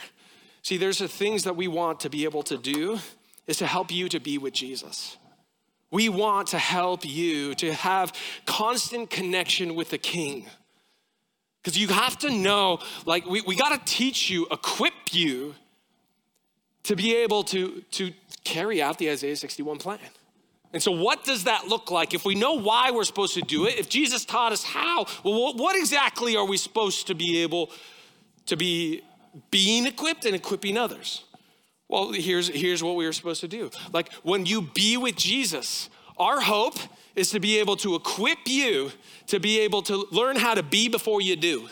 See 0.62 0.76
there's 0.76 0.98
the 0.98 1.08
things 1.08 1.44
that 1.44 1.56
we 1.56 1.68
want 1.68 2.00
to 2.00 2.10
be 2.10 2.24
able 2.24 2.42
to 2.44 2.56
do 2.56 2.98
is 3.46 3.58
to 3.58 3.66
help 3.66 3.90
you 3.90 4.08
to 4.08 4.20
be 4.20 4.38
with 4.38 4.54
jesus. 4.54 5.16
We 5.90 6.08
want 6.08 6.48
to 6.48 6.58
help 6.58 7.04
you 7.04 7.54
to 7.56 7.72
have 7.72 8.12
constant 8.46 9.10
connection 9.10 9.74
with 9.74 9.90
the 9.90 9.98
king. 9.98 10.46
Because 11.62 11.78
you 11.78 11.88
have 11.88 12.18
to 12.18 12.30
know 12.30 12.80
like 13.06 13.26
we, 13.26 13.40
we 13.40 13.56
got 13.56 13.70
to 13.70 13.92
teach 13.92 14.30
you 14.30 14.46
equip 14.50 14.92
you 15.12 15.54
to 16.84 16.96
be 16.96 17.16
able 17.16 17.44
to, 17.44 17.82
to 17.92 18.12
carry 18.44 18.80
out 18.82 18.98
the 18.98 19.10
Isaiah 19.10 19.36
61 19.36 19.78
plan. 19.78 19.98
And 20.72 20.82
so, 20.82 20.90
what 20.90 21.24
does 21.24 21.44
that 21.44 21.68
look 21.68 21.90
like? 21.90 22.14
If 22.14 22.24
we 22.24 22.34
know 22.34 22.54
why 22.54 22.90
we're 22.90 23.04
supposed 23.04 23.34
to 23.34 23.42
do 23.42 23.66
it, 23.66 23.78
if 23.78 23.88
Jesus 23.88 24.24
taught 24.24 24.52
us 24.52 24.64
how, 24.64 25.06
well, 25.22 25.54
what 25.54 25.76
exactly 25.76 26.36
are 26.36 26.44
we 26.44 26.56
supposed 26.56 27.06
to 27.06 27.14
be 27.14 27.42
able 27.42 27.70
to 28.46 28.56
be 28.56 29.02
being 29.50 29.86
equipped 29.86 30.24
and 30.24 30.34
equipping 30.34 30.76
others? 30.76 31.24
Well, 31.88 32.12
here's, 32.12 32.48
here's 32.48 32.82
what 32.82 32.96
we 32.96 33.06
are 33.06 33.12
supposed 33.12 33.40
to 33.42 33.48
do. 33.48 33.70
Like 33.92 34.12
when 34.22 34.46
you 34.46 34.62
be 34.62 34.96
with 34.96 35.16
Jesus, 35.16 35.90
our 36.16 36.40
hope 36.40 36.78
is 37.14 37.30
to 37.30 37.40
be 37.40 37.58
able 37.58 37.76
to 37.76 37.94
equip 37.94 38.38
you 38.46 38.90
to 39.28 39.38
be 39.38 39.60
able 39.60 39.82
to 39.82 40.06
learn 40.10 40.36
how 40.36 40.54
to 40.54 40.62
be 40.62 40.88
before 40.88 41.20
you 41.20 41.36
do. 41.36 41.68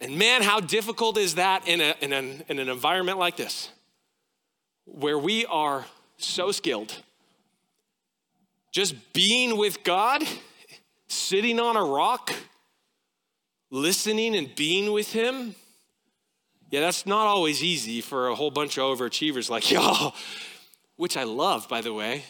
And 0.00 0.16
man, 0.16 0.42
how 0.42 0.60
difficult 0.60 1.18
is 1.18 1.34
that 1.34 1.66
in, 1.66 1.80
a, 1.80 1.94
in, 2.00 2.12
an, 2.12 2.44
in 2.48 2.58
an 2.58 2.68
environment 2.68 3.18
like 3.18 3.36
this, 3.36 3.70
where 4.84 5.18
we 5.18 5.44
are 5.46 5.84
so 6.16 6.52
skilled. 6.52 6.94
Just 8.70 9.12
being 9.12 9.56
with 9.56 9.82
God, 9.82 10.22
sitting 11.08 11.58
on 11.58 11.76
a 11.76 11.82
rock, 11.82 12.32
listening 13.70 14.36
and 14.36 14.54
being 14.54 14.92
with 14.92 15.12
Him. 15.12 15.54
Yeah, 16.70 16.80
that's 16.80 17.06
not 17.06 17.26
always 17.26 17.62
easy 17.62 18.00
for 18.00 18.28
a 18.28 18.34
whole 18.34 18.50
bunch 18.50 18.78
of 18.78 18.84
overachievers 18.84 19.48
like 19.48 19.70
y'all, 19.72 20.14
which 20.96 21.16
I 21.16 21.24
love, 21.24 21.68
by 21.68 21.80
the 21.80 21.92
way. 21.92 22.24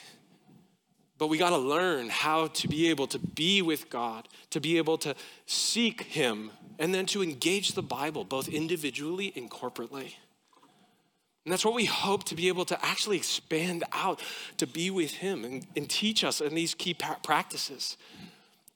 But 1.19 1.27
we 1.27 1.37
got 1.37 1.51
to 1.51 1.59
learn 1.59 2.09
how 2.09 2.47
to 2.47 2.69
be 2.69 2.91
able 2.91 3.09
to 3.09 3.19
be 3.19 3.61
with 3.61 3.91
God, 3.91 4.29
to 4.51 4.61
be 4.61 4.79
able 4.79 4.99
to 4.99 5.17
seek 5.47 6.03
Him, 6.03 6.53
and 6.79 6.95
then 6.95 7.07
to 7.07 7.23
engage 7.23 7.73
the 7.73 7.83
Bible 7.83 8.25
both 8.25 8.49
individually 8.49 9.33
and 9.37 9.51
corporately. 9.51 10.15
And 11.45 11.53
that's 11.53 11.65
what 11.65 11.75
we 11.75 11.87
hope 11.87 12.25
to 12.25 12.35
be 12.35 12.49
able 12.49 12.67
to 12.67 12.85
actually 12.85 13.17
expand 13.17 13.85
out 13.93 14.21
to 14.59 14.67
be 14.67 14.91
with 14.91 15.13
Him 15.13 15.45
and, 15.45 15.67
and 15.77 15.89
teach 15.89 16.23
us 16.23 16.41
in 16.41 16.55
these 16.55 16.75
key 16.75 16.95
practices. 17.23 17.97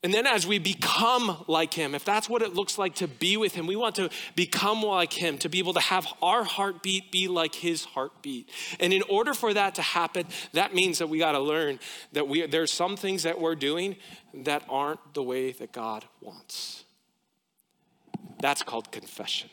And 0.03 0.13
then 0.13 0.27
as 0.27 0.45
we 0.45 0.59
become 0.59 1.45
like 1.47 1.73
him, 1.73 1.95
if 1.95 2.03
that's 2.03 2.27
what 2.27 2.41
it 2.41 2.53
looks 2.53 2.77
like 2.77 2.95
to 2.95 3.07
be 3.07 3.37
with 3.37 3.55
him, 3.55 3.65
we 3.65 3.77
want 3.77 3.95
to 3.95 4.09
become 4.35 4.83
like 4.83 5.13
him, 5.13 5.37
to 5.37 5.47
be 5.47 5.59
able 5.59 5.73
to 5.75 5.79
have 5.79 6.05
our 6.21 6.43
heartbeat 6.43 7.09
be 7.09 7.29
like 7.29 7.55
his 7.55 7.85
heartbeat. 7.85 8.49
And 8.81 8.91
in 8.91 9.01
order 9.03 9.33
for 9.33 9.53
that 9.53 9.75
to 9.75 9.81
happen, 9.81 10.27
that 10.51 10.75
means 10.75 10.97
that 10.97 11.07
we 11.07 11.19
got 11.19 11.31
to 11.31 11.39
learn 11.39 11.79
that 12.11 12.27
we 12.27 12.45
there's 12.45 12.71
some 12.71 12.97
things 12.97 13.23
that 13.23 13.39
we're 13.39 13.55
doing 13.55 13.95
that 14.33 14.63
aren't 14.67 15.13
the 15.13 15.23
way 15.23 15.53
that 15.53 15.71
God 15.71 16.03
wants. 16.19 16.82
That's 18.43 18.61
called 18.61 18.91
confession. 18.91 19.49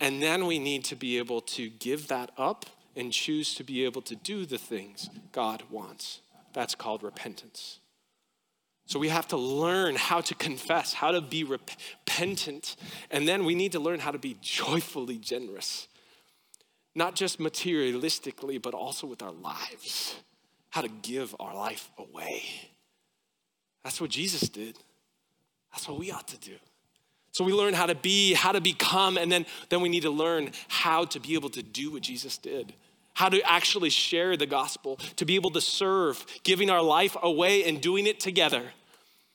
And 0.00 0.22
then 0.22 0.46
we 0.46 0.58
need 0.58 0.86
to 0.86 0.96
be 0.96 1.18
able 1.18 1.42
to 1.42 1.68
give 1.68 2.08
that 2.08 2.30
up 2.38 2.64
and 2.96 3.12
choose 3.12 3.54
to 3.56 3.62
be 3.62 3.84
able 3.84 4.00
to 4.02 4.16
do 4.16 4.46
the 4.46 4.56
things 4.56 5.10
God 5.32 5.62
wants. 5.68 6.22
That's 6.54 6.74
called 6.74 7.02
repentance. 7.02 7.78
So 8.86 8.98
we 8.98 9.10
have 9.10 9.28
to 9.28 9.36
learn 9.36 9.96
how 9.96 10.22
to 10.22 10.34
confess, 10.34 10.94
how 10.94 11.10
to 11.10 11.20
be 11.20 11.44
repentant, 11.44 12.76
and 13.10 13.28
then 13.28 13.44
we 13.44 13.54
need 13.54 13.72
to 13.72 13.80
learn 13.80 14.00
how 14.00 14.12
to 14.12 14.18
be 14.18 14.38
joyfully 14.40 15.18
generous. 15.18 15.88
Not 16.94 17.14
just 17.14 17.38
materialistically, 17.38 18.62
but 18.62 18.72
also 18.72 19.06
with 19.06 19.22
our 19.22 19.30
lives. 19.30 20.16
How 20.70 20.80
to 20.80 20.88
give 20.88 21.36
our 21.38 21.54
life 21.54 21.90
away. 21.98 22.44
That's 23.84 24.00
what 24.00 24.08
Jesus 24.08 24.48
did. 24.48 24.78
That's 25.70 25.86
what 25.86 25.98
we 25.98 26.10
ought 26.10 26.28
to 26.28 26.38
do. 26.38 26.56
So 27.32 27.44
we 27.44 27.52
learn 27.52 27.74
how 27.74 27.86
to 27.86 27.94
be, 27.94 28.34
how 28.34 28.52
to 28.52 28.60
become, 28.60 29.16
and 29.16 29.32
then, 29.32 29.46
then 29.68 29.80
we 29.80 29.88
need 29.88 30.02
to 30.02 30.10
learn 30.10 30.52
how 30.68 31.06
to 31.06 31.18
be 31.18 31.34
able 31.34 31.50
to 31.50 31.62
do 31.62 31.90
what 31.90 32.02
Jesus 32.02 32.38
did 32.38 32.74
how 33.14 33.28
to 33.28 33.40
actually 33.50 33.90
share 33.90 34.36
the 34.36 34.46
gospel, 34.46 34.96
to 35.16 35.24
be 35.24 35.34
able 35.34 35.50
to 35.50 35.60
serve, 35.60 36.24
giving 36.44 36.70
our 36.70 36.82
life 36.82 37.16
away 37.22 37.64
and 37.64 37.80
doing 37.80 38.06
it 38.06 38.20
together, 38.20 38.62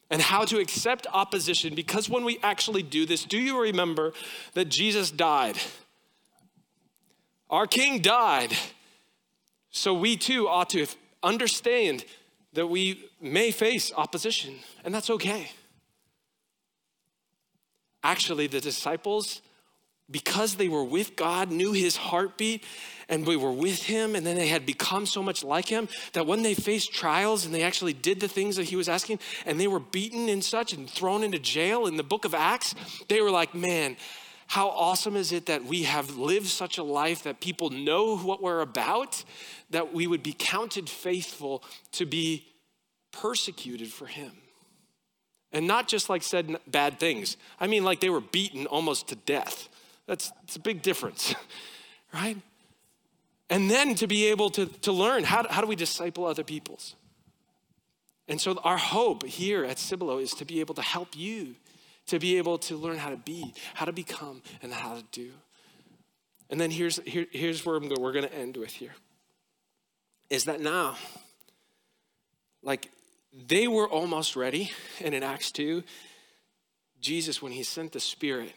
and 0.09 0.21
how 0.21 0.45
to 0.45 0.59
accept 0.59 1.05
opposition. 1.13 1.75
Because 1.75 2.09
when 2.09 2.23
we 2.23 2.39
actually 2.41 2.83
do 2.83 3.05
this, 3.05 3.23
do 3.23 3.37
you 3.37 3.61
remember 3.61 4.13
that 4.53 4.65
Jesus 4.65 5.11
died? 5.11 5.57
Our 7.49 7.67
King 7.67 8.01
died. 8.01 8.53
So 9.69 9.93
we 9.93 10.17
too 10.17 10.47
ought 10.47 10.69
to 10.71 10.87
understand 11.21 12.03
that 12.53 12.67
we 12.67 13.09
may 13.21 13.51
face 13.51 13.91
opposition, 13.95 14.55
and 14.83 14.93
that's 14.93 15.09
okay. 15.11 15.51
Actually, 18.03 18.47
the 18.47 18.61
disciples 18.61 19.41
because 20.09 20.55
they 20.55 20.69
were 20.69 20.83
with 20.83 21.15
God, 21.15 21.51
knew 21.51 21.73
his 21.73 21.97
heartbeat, 21.97 22.63
and 23.09 23.25
we 23.25 23.35
were 23.35 23.51
with 23.51 23.83
him, 23.83 24.15
and 24.15 24.25
then 24.25 24.37
they 24.37 24.47
had 24.47 24.65
become 24.65 25.05
so 25.05 25.21
much 25.21 25.43
like 25.43 25.67
him 25.67 25.89
that 26.13 26.25
when 26.25 26.43
they 26.43 26.53
faced 26.53 26.93
trials 26.93 27.45
and 27.45 27.53
they 27.53 27.63
actually 27.63 27.93
did 27.93 28.19
the 28.19 28.27
things 28.27 28.55
that 28.55 28.63
he 28.63 28.75
was 28.75 28.87
asking, 28.87 29.19
and 29.45 29.59
they 29.59 29.67
were 29.67 29.79
beaten 29.79 30.29
and 30.29 30.43
such 30.43 30.71
and 30.73 30.89
thrown 30.89 31.23
into 31.23 31.39
jail 31.39 31.87
in 31.87 31.97
the 31.97 32.03
book 32.03 32.23
of 32.23 32.33
Acts, 32.33 32.73
they 33.09 33.21
were 33.21 33.31
like, 33.31 33.53
man, 33.53 33.97
how 34.47 34.69
awesome 34.69 35.17
is 35.17 35.33
it 35.33 35.47
that 35.47 35.65
we 35.65 35.83
have 35.83 36.15
lived 36.15 36.47
such 36.47 36.77
a 36.77 36.83
life 36.83 37.23
that 37.23 37.41
people 37.41 37.69
know 37.69 38.17
what 38.17 38.41
we're 38.41 38.61
about, 38.61 39.25
that 39.71 39.93
we 39.93 40.07
would 40.07 40.23
be 40.23 40.33
counted 40.37 40.89
faithful 40.89 41.63
to 41.91 42.05
be 42.05 42.47
persecuted 43.11 43.89
for 43.89 44.05
him. 44.05 44.31
And 45.53 45.65
not 45.65 45.87
just 45.87 46.09
like 46.09 46.23
said 46.23 46.57
bad 46.67 46.99
things. 46.99 47.37
I 47.59 47.67
mean, 47.67 47.83
like 47.83 48.01
they 48.01 48.09
were 48.09 48.21
beaten 48.21 48.65
almost 48.65 49.07
to 49.09 49.15
death. 49.15 49.69
That's, 50.05 50.29
that's 50.41 50.55
a 50.55 50.59
big 50.59 50.81
difference, 50.81 51.35
right? 52.13 52.37
And 53.49 53.71
then 53.71 53.95
to 53.95 54.07
be 54.07 54.25
able 54.25 54.49
to, 54.51 54.65
to 54.65 54.91
learn 54.91 55.23
how, 55.23 55.47
how 55.49 55.61
do 55.61 55.67
we 55.67 55.75
disciple 55.75 56.25
other 56.25 56.43
peoples? 56.43 56.95
And 58.27 58.41
so 58.41 58.59
our 58.63 58.77
hope 58.77 59.23
here 59.23 59.63
at 59.63 59.79
Cibolo 59.79 60.17
is 60.17 60.31
to 60.31 60.45
be 60.45 60.59
able 60.59 60.75
to 60.75 60.81
help 60.81 61.15
you 61.15 61.55
to 62.07 62.19
be 62.19 62.37
able 62.37 62.57
to 62.57 62.75
learn 62.75 62.97
how 62.97 63.09
to 63.09 63.17
be, 63.17 63.53
how 63.73 63.85
to 63.85 63.91
become, 63.91 64.41
and 64.61 64.73
how 64.73 64.95
to 64.95 65.03
do. 65.11 65.31
And 66.49 66.59
then 66.59 66.71
here's, 66.71 66.99
here, 67.05 67.25
here's 67.31 67.65
where 67.65 67.79
we're 67.79 68.13
going 68.13 68.27
to 68.27 68.33
end 68.33 68.57
with 68.57 68.71
here 68.71 68.95
is 70.29 70.45
that 70.45 70.59
now, 70.59 70.97
like 72.61 72.89
they 73.33 73.67
were 73.67 73.87
almost 73.87 74.35
ready, 74.35 74.71
and 75.03 75.13
in 75.13 75.23
Acts 75.23 75.51
2, 75.51 75.83
Jesus, 76.99 77.41
when 77.41 77.51
he 77.51 77.63
sent 77.63 77.91
the 77.91 77.99
Spirit, 77.99 78.53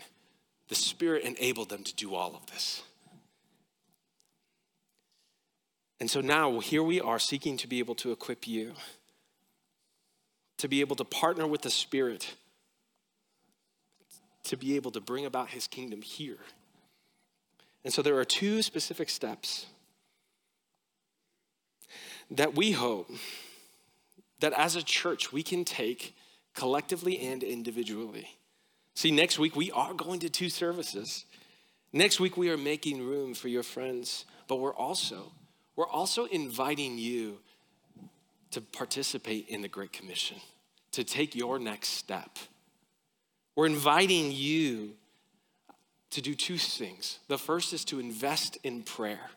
the 0.68 0.74
Spirit 0.74 1.24
enabled 1.24 1.68
them 1.68 1.84
to 1.84 1.94
do 1.94 2.14
all 2.14 2.34
of 2.34 2.46
this. 2.46 2.82
And 5.98 6.10
so 6.10 6.20
now 6.20 6.60
here 6.60 6.82
we 6.82 7.00
are 7.00 7.18
seeking 7.18 7.58
to 7.58 7.66
be 7.66 7.78
able 7.78 7.94
to 7.96 8.10
equip 8.10 8.48
you, 8.48 8.72
to 10.56 10.68
be 10.68 10.80
able 10.80 10.96
to 10.96 11.04
partner 11.04 11.46
with 11.46 11.62
the 11.62 11.70
Spirit, 11.70 12.36
to 14.44 14.56
be 14.56 14.76
able 14.76 14.90
to 14.92 15.00
bring 15.00 15.26
about 15.26 15.50
His 15.50 15.66
kingdom 15.66 16.00
here. 16.00 16.38
And 17.84 17.92
so 17.92 18.00
there 18.00 18.16
are 18.18 18.24
two 18.24 18.62
specific 18.62 19.10
steps 19.10 19.66
that 22.30 22.54
we 22.54 22.72
hope 22.72 23.10
that 24.40 24.52
as 24.54 24.76
a 24.76 24.82
church 24.82 25.32
we 25.32 25.42
can 25.42 25.64
take 25.64 26.16
collectively 26.54 27.18
and 27.20 27.42
individually. 27.42 28.28
See, 28.94 29.10
next 29.10 29.38
week 29.38 29.56
we 29.56 29.70
are 29.70 29.94
going 29.94 30.20
to 30.20 30.28
two 30.28 30.48
services. 30.48 31.24
Next 31.92 32.20
week 32.20 32.36
we 32.36 32.50
are 32.50 32.56
making 32.56 33.06
room 33.06 33.34
for 33.34 33.48
your 33.48 33.62
friends, 33.62 34.24
but 34.48 34.56
we're 34.56 34.74
also 34.74 35.32
we're 35.76 35.88
also 35.88 36.24
inviting 36.26 36.98
you 36.98 37.38
to 38.50 38.60
participate 38.60 39.48
in 39.48 39.62
the 39.62 39.68
Great 39.68 39.92
Commission, 39.92 40.36
to 40.92 41.04
take 41.04 41.34
your 41.34 41.58
next 41.58 41.90
step. 41.90 42.38
We're 43.56 43.66
inviting 43.66 44.32
you 44.32 44.94
to 46.10 46.20
do 46.20 46.34
two 46.34 46.58
things. 46.58 47.20
The 47.28 47.38
first 47.38 47.72
is 47.72 47.84
to 47.86 48.00
invest 48.00 48.58
in 48.64 48.82
prayer. 48.82 49.30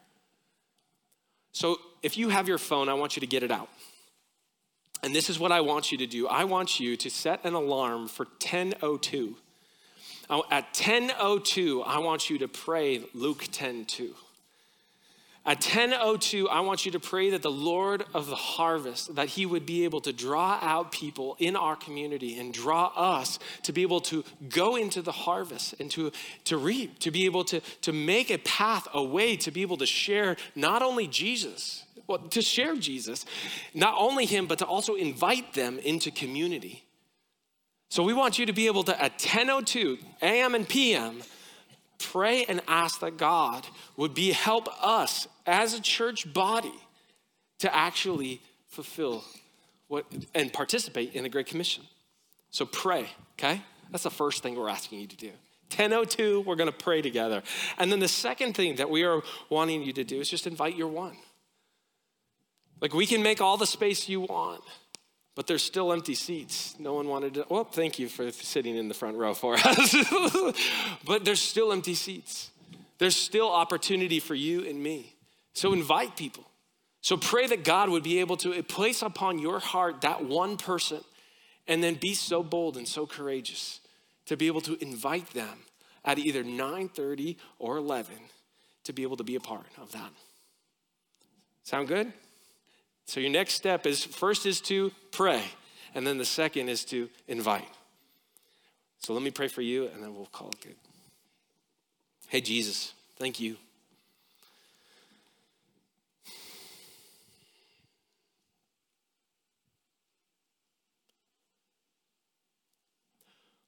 So 1.52 1.78
if 2.02 2.18
you 2.18 2.30
have 2.30 2.48
your 2.48 2.58
phone, 2.58 2.90
I 2.90 2.96
want 2.96 3.16
you 3.16 3.20
to 3.22 3.28
get 3.28 3.44
it 3.44 3.52
out. 3.52 3.70
And 5.04 5.14
this 5.14 5.30
is 5.30 5.38
what 5.38 5.52
I 5.52 5.60
want 5.60 5.92
you 5.92 5.98
to 5.98 6.08
do. 6.08 6.28
I 6.28 6.46
want 6.46 6.80
you 6.80 6.96
to 6.96 7.10
set 7.10 7.44
an 7.44 7.54
alarm 7.54 8.08
for 8.08 8.24
1002. 8.24 9.36
At 10.30 10.64
1002, 10.74 11.84
I 11.84 12.00
want 12.00 12.30
you 12.30 12.40
to 12.40 12.48
pray 12.48 13.04
Luke 13.14 13.50
10:2. 13.52 14.16
At 15.46 15.60
10:02, 15.60 16.48
I 16.48 16.62
want 16.62 16.86
you 16.86 16.94
to 16.94 17.02
pray 17.02 17.32
that 17.32 17.42
the 17.42 17.52
Lord 17.52 18.06
of 18.14 18.28
the 18.28 18.36
harvest 18.36 19.16
that 19.16 19.28
he 19.28 19.46
would 19.46 19.66
be 19.66 19.84
able 19.84 20.00
to 20.02 20.14
draw 20.14 20.58
out 20.62 20.94
people 20.94 21.36
in 21.38 21.58
our 21.58 21.76
community 21.76 22.40
and 22.40 22.54
draw 22.54 22.94
us 22.96 23.40
to 23.64 23.74
be 23.74 23.82
able 23.82 24.00
to 24.02 24.24
go 24.48 24.78
into 24.78 25.02
the 25.02 25.12
harvest 25.12 25.76
and 25.82 25.92
to, 25.92 26.14
to 26.46 26.56
reap, 26.56 27.00
to 27.00 27.12
be 27.12 27.26
able 27.26 27.44
to, 27.44 27.60
to 27.82 27.92
make 27.92 28.32
a 28.32 28.38
path, 28.38 28.88
a 28.94 29.04
way 29.04 29.36
to 29.36 29.52
be 29.52 29.62
able 29.62 29.78
to 29.78 29.86
share 29.86 30.38
not 30.56 30.82
only 30.82 31.08
Jesus, 31.08 31.84
well, 32.08 32.20
to 32.20 32.42
share 32.42 32.76
Jesus, 32.76 33.26
not 33.74 33.96
only 33.98 34.26
him, 34.26 34.46
but 34.46 34.60
to 34.60 34.66
also 34.66 34.96
invite 34.96 35.54
them 35.54 35.80
into 35.80 36.12
community. 36.12 36.84
So 37.90 38.04
we 38.04 38.14
want 38.14 38.40
you 38.40 38.46
to 38.48 38.54
be 38.54 38.68
able 38.68 38.84
to, 38.86 39.02
at 39.02 39.20
10.02 39.20 40.00
a.m. 40.22 40.56
and 40.56 40.68
p.m., 40.68 41.22
pray 42.00 42.44
and 42.46 42.62
ask 42.68 43.00
that 43.00 43.18
God 43.18 43.66
would 43.96 44.14
be 44.14 44.32
help 44.32 44.68
us 44.84 45.28
as 45.46 45.74
a 45.74 45.82
church 45.82 46.32
body 46.34 46.74
to 47.60 47.74
actually 47.74 48.42
fulfill 48.68 49.24
what 49.88 50.06
and 50.34 50.52
participate 50.52 51.14
in 51.14 51.24
the 51.24 51.30
Great 51.30 51.46
Commission. 51.46 51.84
So 52.52 52.66
pray, 52.66 53.08
okay? 53.38 53.62
That's 53.92 54.04
the 54.04 54.10
first 54.10 54.44
thing 54.44 54.56
we're 54.56 54.70
asking 54.70 55.00
you 55.00 55.08
to 55.08 55.16
do. 55.16 55.32
1002, 55.76 56.42
we're 56.42 56.56
gonna 56.56 56.72
pray 56.72 57.02
together. 57.02 57.42
And 57.78 57.92
then 57.92 58.00
the 58.00 58.08
second 58.08 58.54
thing 58.54 58.76
that 58.76 58.90
we 58.90 59.04
are 59.04 59.22
wanting 59.50 59.84
you 59.84 59.94
to 59.94 60.04
do 60.04 60.20
is 60.20 60.30
just 60.30 60.46
invite 60.46 60.76
your 60.76 60.88
one. 60.88 61.16
Like 62.82 62.94
we 62.94 63.06
can 63.06 63.24
make 63.24 63.42
all 63.42 63.58
the 63.58 63.66
space 63.66 64.10
you 64.10 64.22
want, 64.22 64.62
but 65.36 65.48
there's 65.48 65.64
still 65.64 65.94
empty 65.94 66.16
seats. 66.16 66.76
No 66.80 66.94
one 66.94 67.08
wanted 67.08 67.36
to. 67.36 67.46
Well, 67.50 67.64
thank 67.64 67.98
you 67.98 68.10
for 68.10 68.32
sitting 68.32 68.76
in 68.76 68.88
the 68.88 68.94
front 68.94 69.18
row 69.18 69.34
for 69.34 69.56
us. 69.64 69.96
but 71.06 71.26
there's 71.26 71.42
still 71.42 71.72
empty 71.72 71.96
seats. 71.96 72.52
There's 72.98 73.16
still 73.16 73.50
opportunity 73.50 74.20
for 74.20 74.36
you 74.36 74.66
and 74.66 74.82
me. 74.82 75.16
So 75.54 75.74
invite 75.74 76.16
people. 76.16 76.46
So 77.02 77.18
pray 77.18 77.48
that 77.48 77.64
God 77.64 77.90
would 77.90 78.04
be 78.04 78.20
able 78.20 78.38
to 78.38 78.62
place 78.64 79.02
upon 79.02 79.40
your 79.40 79.60
heart 79.60 80.02
that 80.02 80.24
one 80.24 80.58
person 80.58 81.02
and 81.68 81.84
then 81.84 81.96
be 81.96 82.14
so 82.14 82.44
bold 82.44 82.78
and 82.78 82.88
so 82.88 83.06
courageous 83.06 83.80
to 84.26 84.38
be 84.38 84.48
able 84.48 84.62
to 84.62 84.82
invite 84.82 85.30
them 85.32 85.66
at 86.06 86.18
either 86.18 86.44
9:30 86.44 87.38
or 87.60 87.78
11 87.78 88.16
to 88.86 88.94
be 88.94 89.04
able 89.04 89.18
to 89.18 89.24
be 89.24 89.36
a 89.36 89.40
part 89.40 89.68
of 89.82 89.92
that. 89.92 90.12
Sound 91.64 91.88
good? 91.88 92.12
So 93.06 93.20
your 93.20 93.30
next 93.30 93.54
step 93.54 93.86
is 93.86 94.04
first 94.04 94.46
is 94.46 94.62
to 94.62 94.92
pray, 95.12 95.44
and 95.94 96.06
then 96.08 96.18
the 96.18 96.26
second 96.26 96.70
is 96.70 96.84
to 96.86 97.10
invite. 97.28 97.68
So 99.00 99.14
let 99.14 99.22
me 99.22 99.32
pray 99.32 99.48
for 99.48 99.62
you, 99.62 99.88
and 99.88 100.02
then 100.02 100.16
we'll 100.16 100.26
call 100.28 100.50
it 100.50 100.62
good. 100.62 100.76
Hey, 102.28 102.42
Jesus, 102.42 102.94
thank 103.18 103.40
you. 103.40 103.58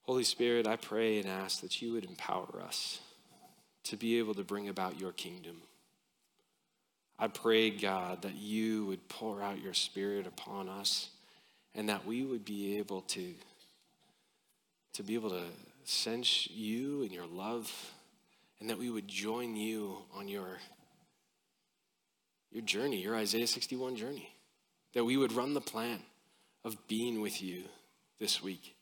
Holy 0.03 0.23
Spirit, 0.23 0.67
I 0.67 0.75
pray 0.75 1.19
and 1.19 1.27
ask 1.27 1.61
that 1.61 1.81
you 1.81 1.93
would 1.93 2.05
empower 2.05 2.61
us 2.63 2.99
to 3.86 3.97
be 3.97 4.19
able 4.19 4.36
to 4.36 4.43
bring 4.43 4.69
about 4.69 4.99
your 4.99 5.11
kingdom. 5.11 5.61
I 7.18 7.28
pray, 7.28 7.70
God, 7.70 8.24
that 8.24 8.36
you 8.36 8.86
would 8.88 9.07
pour 9.07 9.41
out 9.41 9.61
your 9.61 9.74
spirit 9.74 10.28
upon 10.28 10.68
us 10.68 11.09
and 11.74 11.89
that 11.89 12.05
we 12.05 12.24
would 12.24 12.43
be 12.43 12.78
able 12.78 13.01
to, 13.01 13.34
to 14.93 15.03
be 15.03 15.13
able 15.16 15.30
to 15.30 15.43
sense 15.86 16.47
you 16.49 17.03
and 17.03 17.11
your 17.11 17.26
love 17.26 17.72
and 18.59 18.70
that 18.70 18.78
we 18.78 18.89
would 18.89 19.07
join 19.07 19.55
you 19.55 19.97
on 20.16 20.28
your, 20.28 20.57
your 22.51 22.63
journey, 22.63 23.01
your 23.01 23.16
Isaiah 23.16 23.47
61 23.47 23.95
journey. 23.95 24.30
That 24.93 25.05
we 25.05 25.18
would 25.18 25.34
run 25.34 25.53
the 25.53 25.61
plan 25.61 25.99
of 26.63 26.88
being 26.88 27.22
with 27.22 27.41
you 27.41 27.63
this 28.20 28.41
week. 28.41 28.76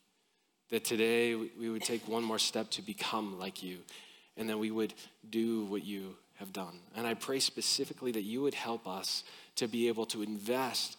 That 0.70 0.84
today 0.84 1.34
we 1.34 1.68
would 1.68 1.82
take 1.82 2.08
one 2.08 2.24
more 2.24 2.38
step 2.38 2.70
to 2.72 2.82
become 2.82 3.38
like 3.38 3.62
you 3.62 3.78
and 4.36 4.48
that 4.48 4.58
we 4.58 4.70
would 4.70 4.94
do 5.28 5.64
what 5.66 5.84
you 5.84 6.16
have 6.38 6.52
done. 6.52 6.80
And 6.96 7.06
I 7.06 7.14
pray 7.14 7.40
specifically 7.40 8.12
that 8.12 8.22
you 8.22 8.42
would 8.42 8.54
help 8.54 8.86
us 8.86 9.24
to 9.56 9.68
be 9.68 9.88
able 9.88 10.06
to 10.06 10.22
invest 10.22 10.96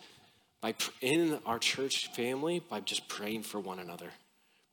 by, 0.62 0.74
in 1.02 1.40
our 1.46 1.60
church 1.60 2.10
family 2.16 2.60
by 2.60 2.80
just 2.80 3.08
praying 3.08 3.44
for 3.44 3.60
one 3.60 3.80
another. 3.80 4.10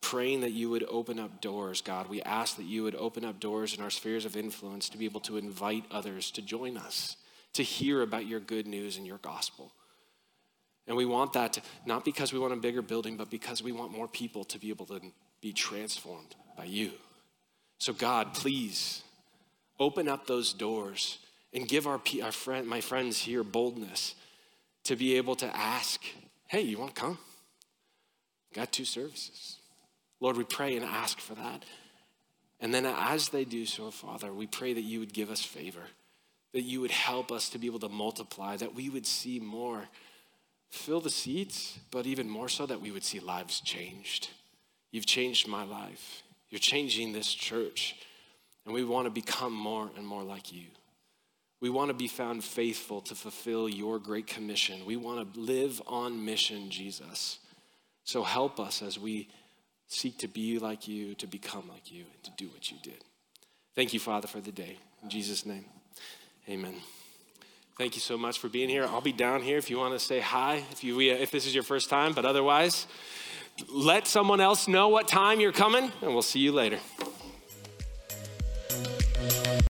Praying 0.00 0.40
that 0.40 0.52
you 0.52 0.70
would 0.70 0.84
open 0.88 1.18
up 1.18 1.40
doors, 1.40 1.80
God. 1.80 2.08
We 2.08 2.22
ask 2.22 2.56
that 2.56 2.64
you 2.64 2.82
would 2.82 2.94
open 2.94 3.24
up 3.24 3.40
doors 3.40 3.74
in 3.74 3.82
our 3.82 3.90
spheres 3.90 4.24
of 4.24 4.36
influence 4.36 4.88
to 4.90 4.98
be 4.98 5.04
able 5.04 5.20
to 5.20 5.36
invite 5.36 5.84
others 5.90 6.30
to 6.32 6.42
join 6.42 6.76
us, 6.76 7.16
to 7.54 7.62
hear 7.62 8.02
about 8.02 8.26
your 8.26 8.40
good 8.40 8.66
news 8.66 8.96
and 8.96 9.06
your 9.06 9.18
gospel. 9.18 9.72
And 10.86 10.96
we 10.96 11.06
want 11.06 11.34
that 11.34 11.52
to, 11.54 11.62
not 11.86 12.04
because 12.04 12.32
we 12.32 12.38
want 12.38 12.52
a 12.52 12.56
bigger 12.56 12.82
building, 12.82 13.16
but 13.16 13.30
because 13.30 13.62
we 13.62 13.70
want 13.70 13.92
more 13.92 14.08
people 14.08 14.44
to 14.44 14.58
be 14.58 14.70
able 14.70 14.86
to 14.86 15.00
be 15.40 15.52
transformed 15.52 16.34
by 16.56 16.64
you. 16.64 16.92
So, 17.78 17.92
God, 17.92 18.34
please 18.34 19.02
open 19.82 20.08
up 20.08 20.26
those 20.26 20.52
doors 20.52 21.18
and 21.52 21.68
give 21.68 21.86
our, 21.86 22.00
our 22.22 22.32
friend, 22.32 22.66
my 22.66 22.80
friends 22.80 23.18
here 23.18 23.44
boldness 23.44 24.14
to 24.84 24.96
be 24.96 25.16
able 25.16 25.34
to 25.36 25.56
ask, 25.56 26.02
hey, 26.48 26.62
you 26.62 26.78
want 26.78 26.94
to 26.94 27.00
come? 27.00 27.18
Got 28.54 28.72
two 28.72 28.84
services. 28.84 29.58
Lord, 30.20 30.36
we 30.36 30.44
pray 30.44 30.76
and 30.76 30.84
ask 30.84 31.18
for 31.18 31.34
that. 31.34 31.64
And 32.60 32.72
then 32.72 32.86
as 32.86 33.30
they 33.30 33.44
do 33.44 33.66
so, 33.66 33.90
Father, 33.90 34.32
we 34.32 34.46
pray 34.46 34.72
that 34.72 34.82
you 34.82 35.00
would 35.00 35.12
give 35.12 35.30
us 35.30 35.44
favor, 35.44 35.82
that 36.52 36.62
you 36.62 36.80
would 36.80 36.92
help 36.92 37.32
us 37.32 37.48
to 37.50 37.58
be 37.58 37.66
able 37.66 37.80
to 37.80 37.88
multiply, 37.88 38.56
that 38.56 38.74
we 38.74 38.88
would 38.88 39.06
see 39.06 39.40
more. 39.40 39.88
Fill 40.70 41.00
the 41.00 41.10
seats, 41.10 41.78
but 41.90 42.06
even 42.06 42.30
more 42.30 42.48
so 42.48 42.64
that 42.66 42.80
we 42.80 42.90
would 42.90 43.04
see 43.04 43.20
lives 43.20 43.60
changed. 43.60 44.30
You've 44.90 45.06
changed 45.06 45.48
my 45.48 45.64
life. 45.64 46.22
You're 46.50 46.60
changing 46.60 47.12
this 47.12 47.32
church. 47.32 47.96
And 48.64 48.74
we 48.74 48.84
want 48.84 49.06
to 49.06 49.10
become 49.10 49.52
more 49.52 49.90
and 49.96 50.06
more 50.06 50.22
like 50.22 50.52
you. 50.52 50.66
We 51.60 51.70
want 51.70 51.90
to 51.90 51.94
be 51.94 52.08
found 52.08 52.42
faithful 52.42 53.00
to 53.02 53.14
fulfill 53.14 53.68
your 53.68 53.98
great 53.98 54.26
commission. 54.26 54.84
We 54.84 54.96
want 54.96 55.32
to 55.32 55.40
live 55.40 55.80
on 55.86 56.24
mission, 56.24 56.70
Jesus. 56.70 57.38
So 58.04 58.24
help 58.24 58.58
us 58.58 58.82
as 58.82 58.98
we 58.98 59.28
seek 59.86 60.18
to 60.18 60.28
be 60.28 60.58
like 60.58 60.88
you, 60.88 61.14
to 61.14 61.26
become 61.26 61.68
like 61.68 61.92
you, 61.92 62.04
and 62.12 62.22
to 62.24 62.30
do 62.36 62.48
what 62.50 62.70
you 62.70 62.78
did. 62.82 63.04
Thank 63.74 63.94
you, 63.94 64.00
Father, 64.00 64.26
for 64.26 64.40
the 64.40 64.52
day. 64.52 64.76
In 65.02 65.10
Jesus' 65.10 65.46
name, 65.46 65.64
amen. 66.48 66.74
Thank 67.78 67.94
you 67.94 68.00
so 68.00 68.18
much 68.18 68.38
for 68.38 68.48
being 68.48 68.68
here. 68.68 68.84
I'll 68.84 69.00
be 69.00 69.12
down 69.12 69.42
here 69.42 69.56
if 69.56 69.70
you 69.70 69.78
want 69.78 69.94
to 69.94 69.98
say 69.98 70.20
hi, 70.20 70.64
if, 70.72 70.84
you, 70.84 71.00
if 71.00 71.30
this 71.30 71.46
is 71.46 71.54
your 71.54 71.64
first 71.64 71.88
time, 71.88 72.12
but 72.12 72.24
otherwise, 72.24 72.86
let 73.70 74.06
someone 74.06 74.40
else 74.40 74.68
know 74.68 74.88
what 74.88 75.08
time 75.08 75.40
you're 75.40 75.52
coming, 75.52 75.92
and 76.02 76.12
we'll 76.12 76.22
see 76.22 76.40
you 76.40 76.52
later. 76.52 76.78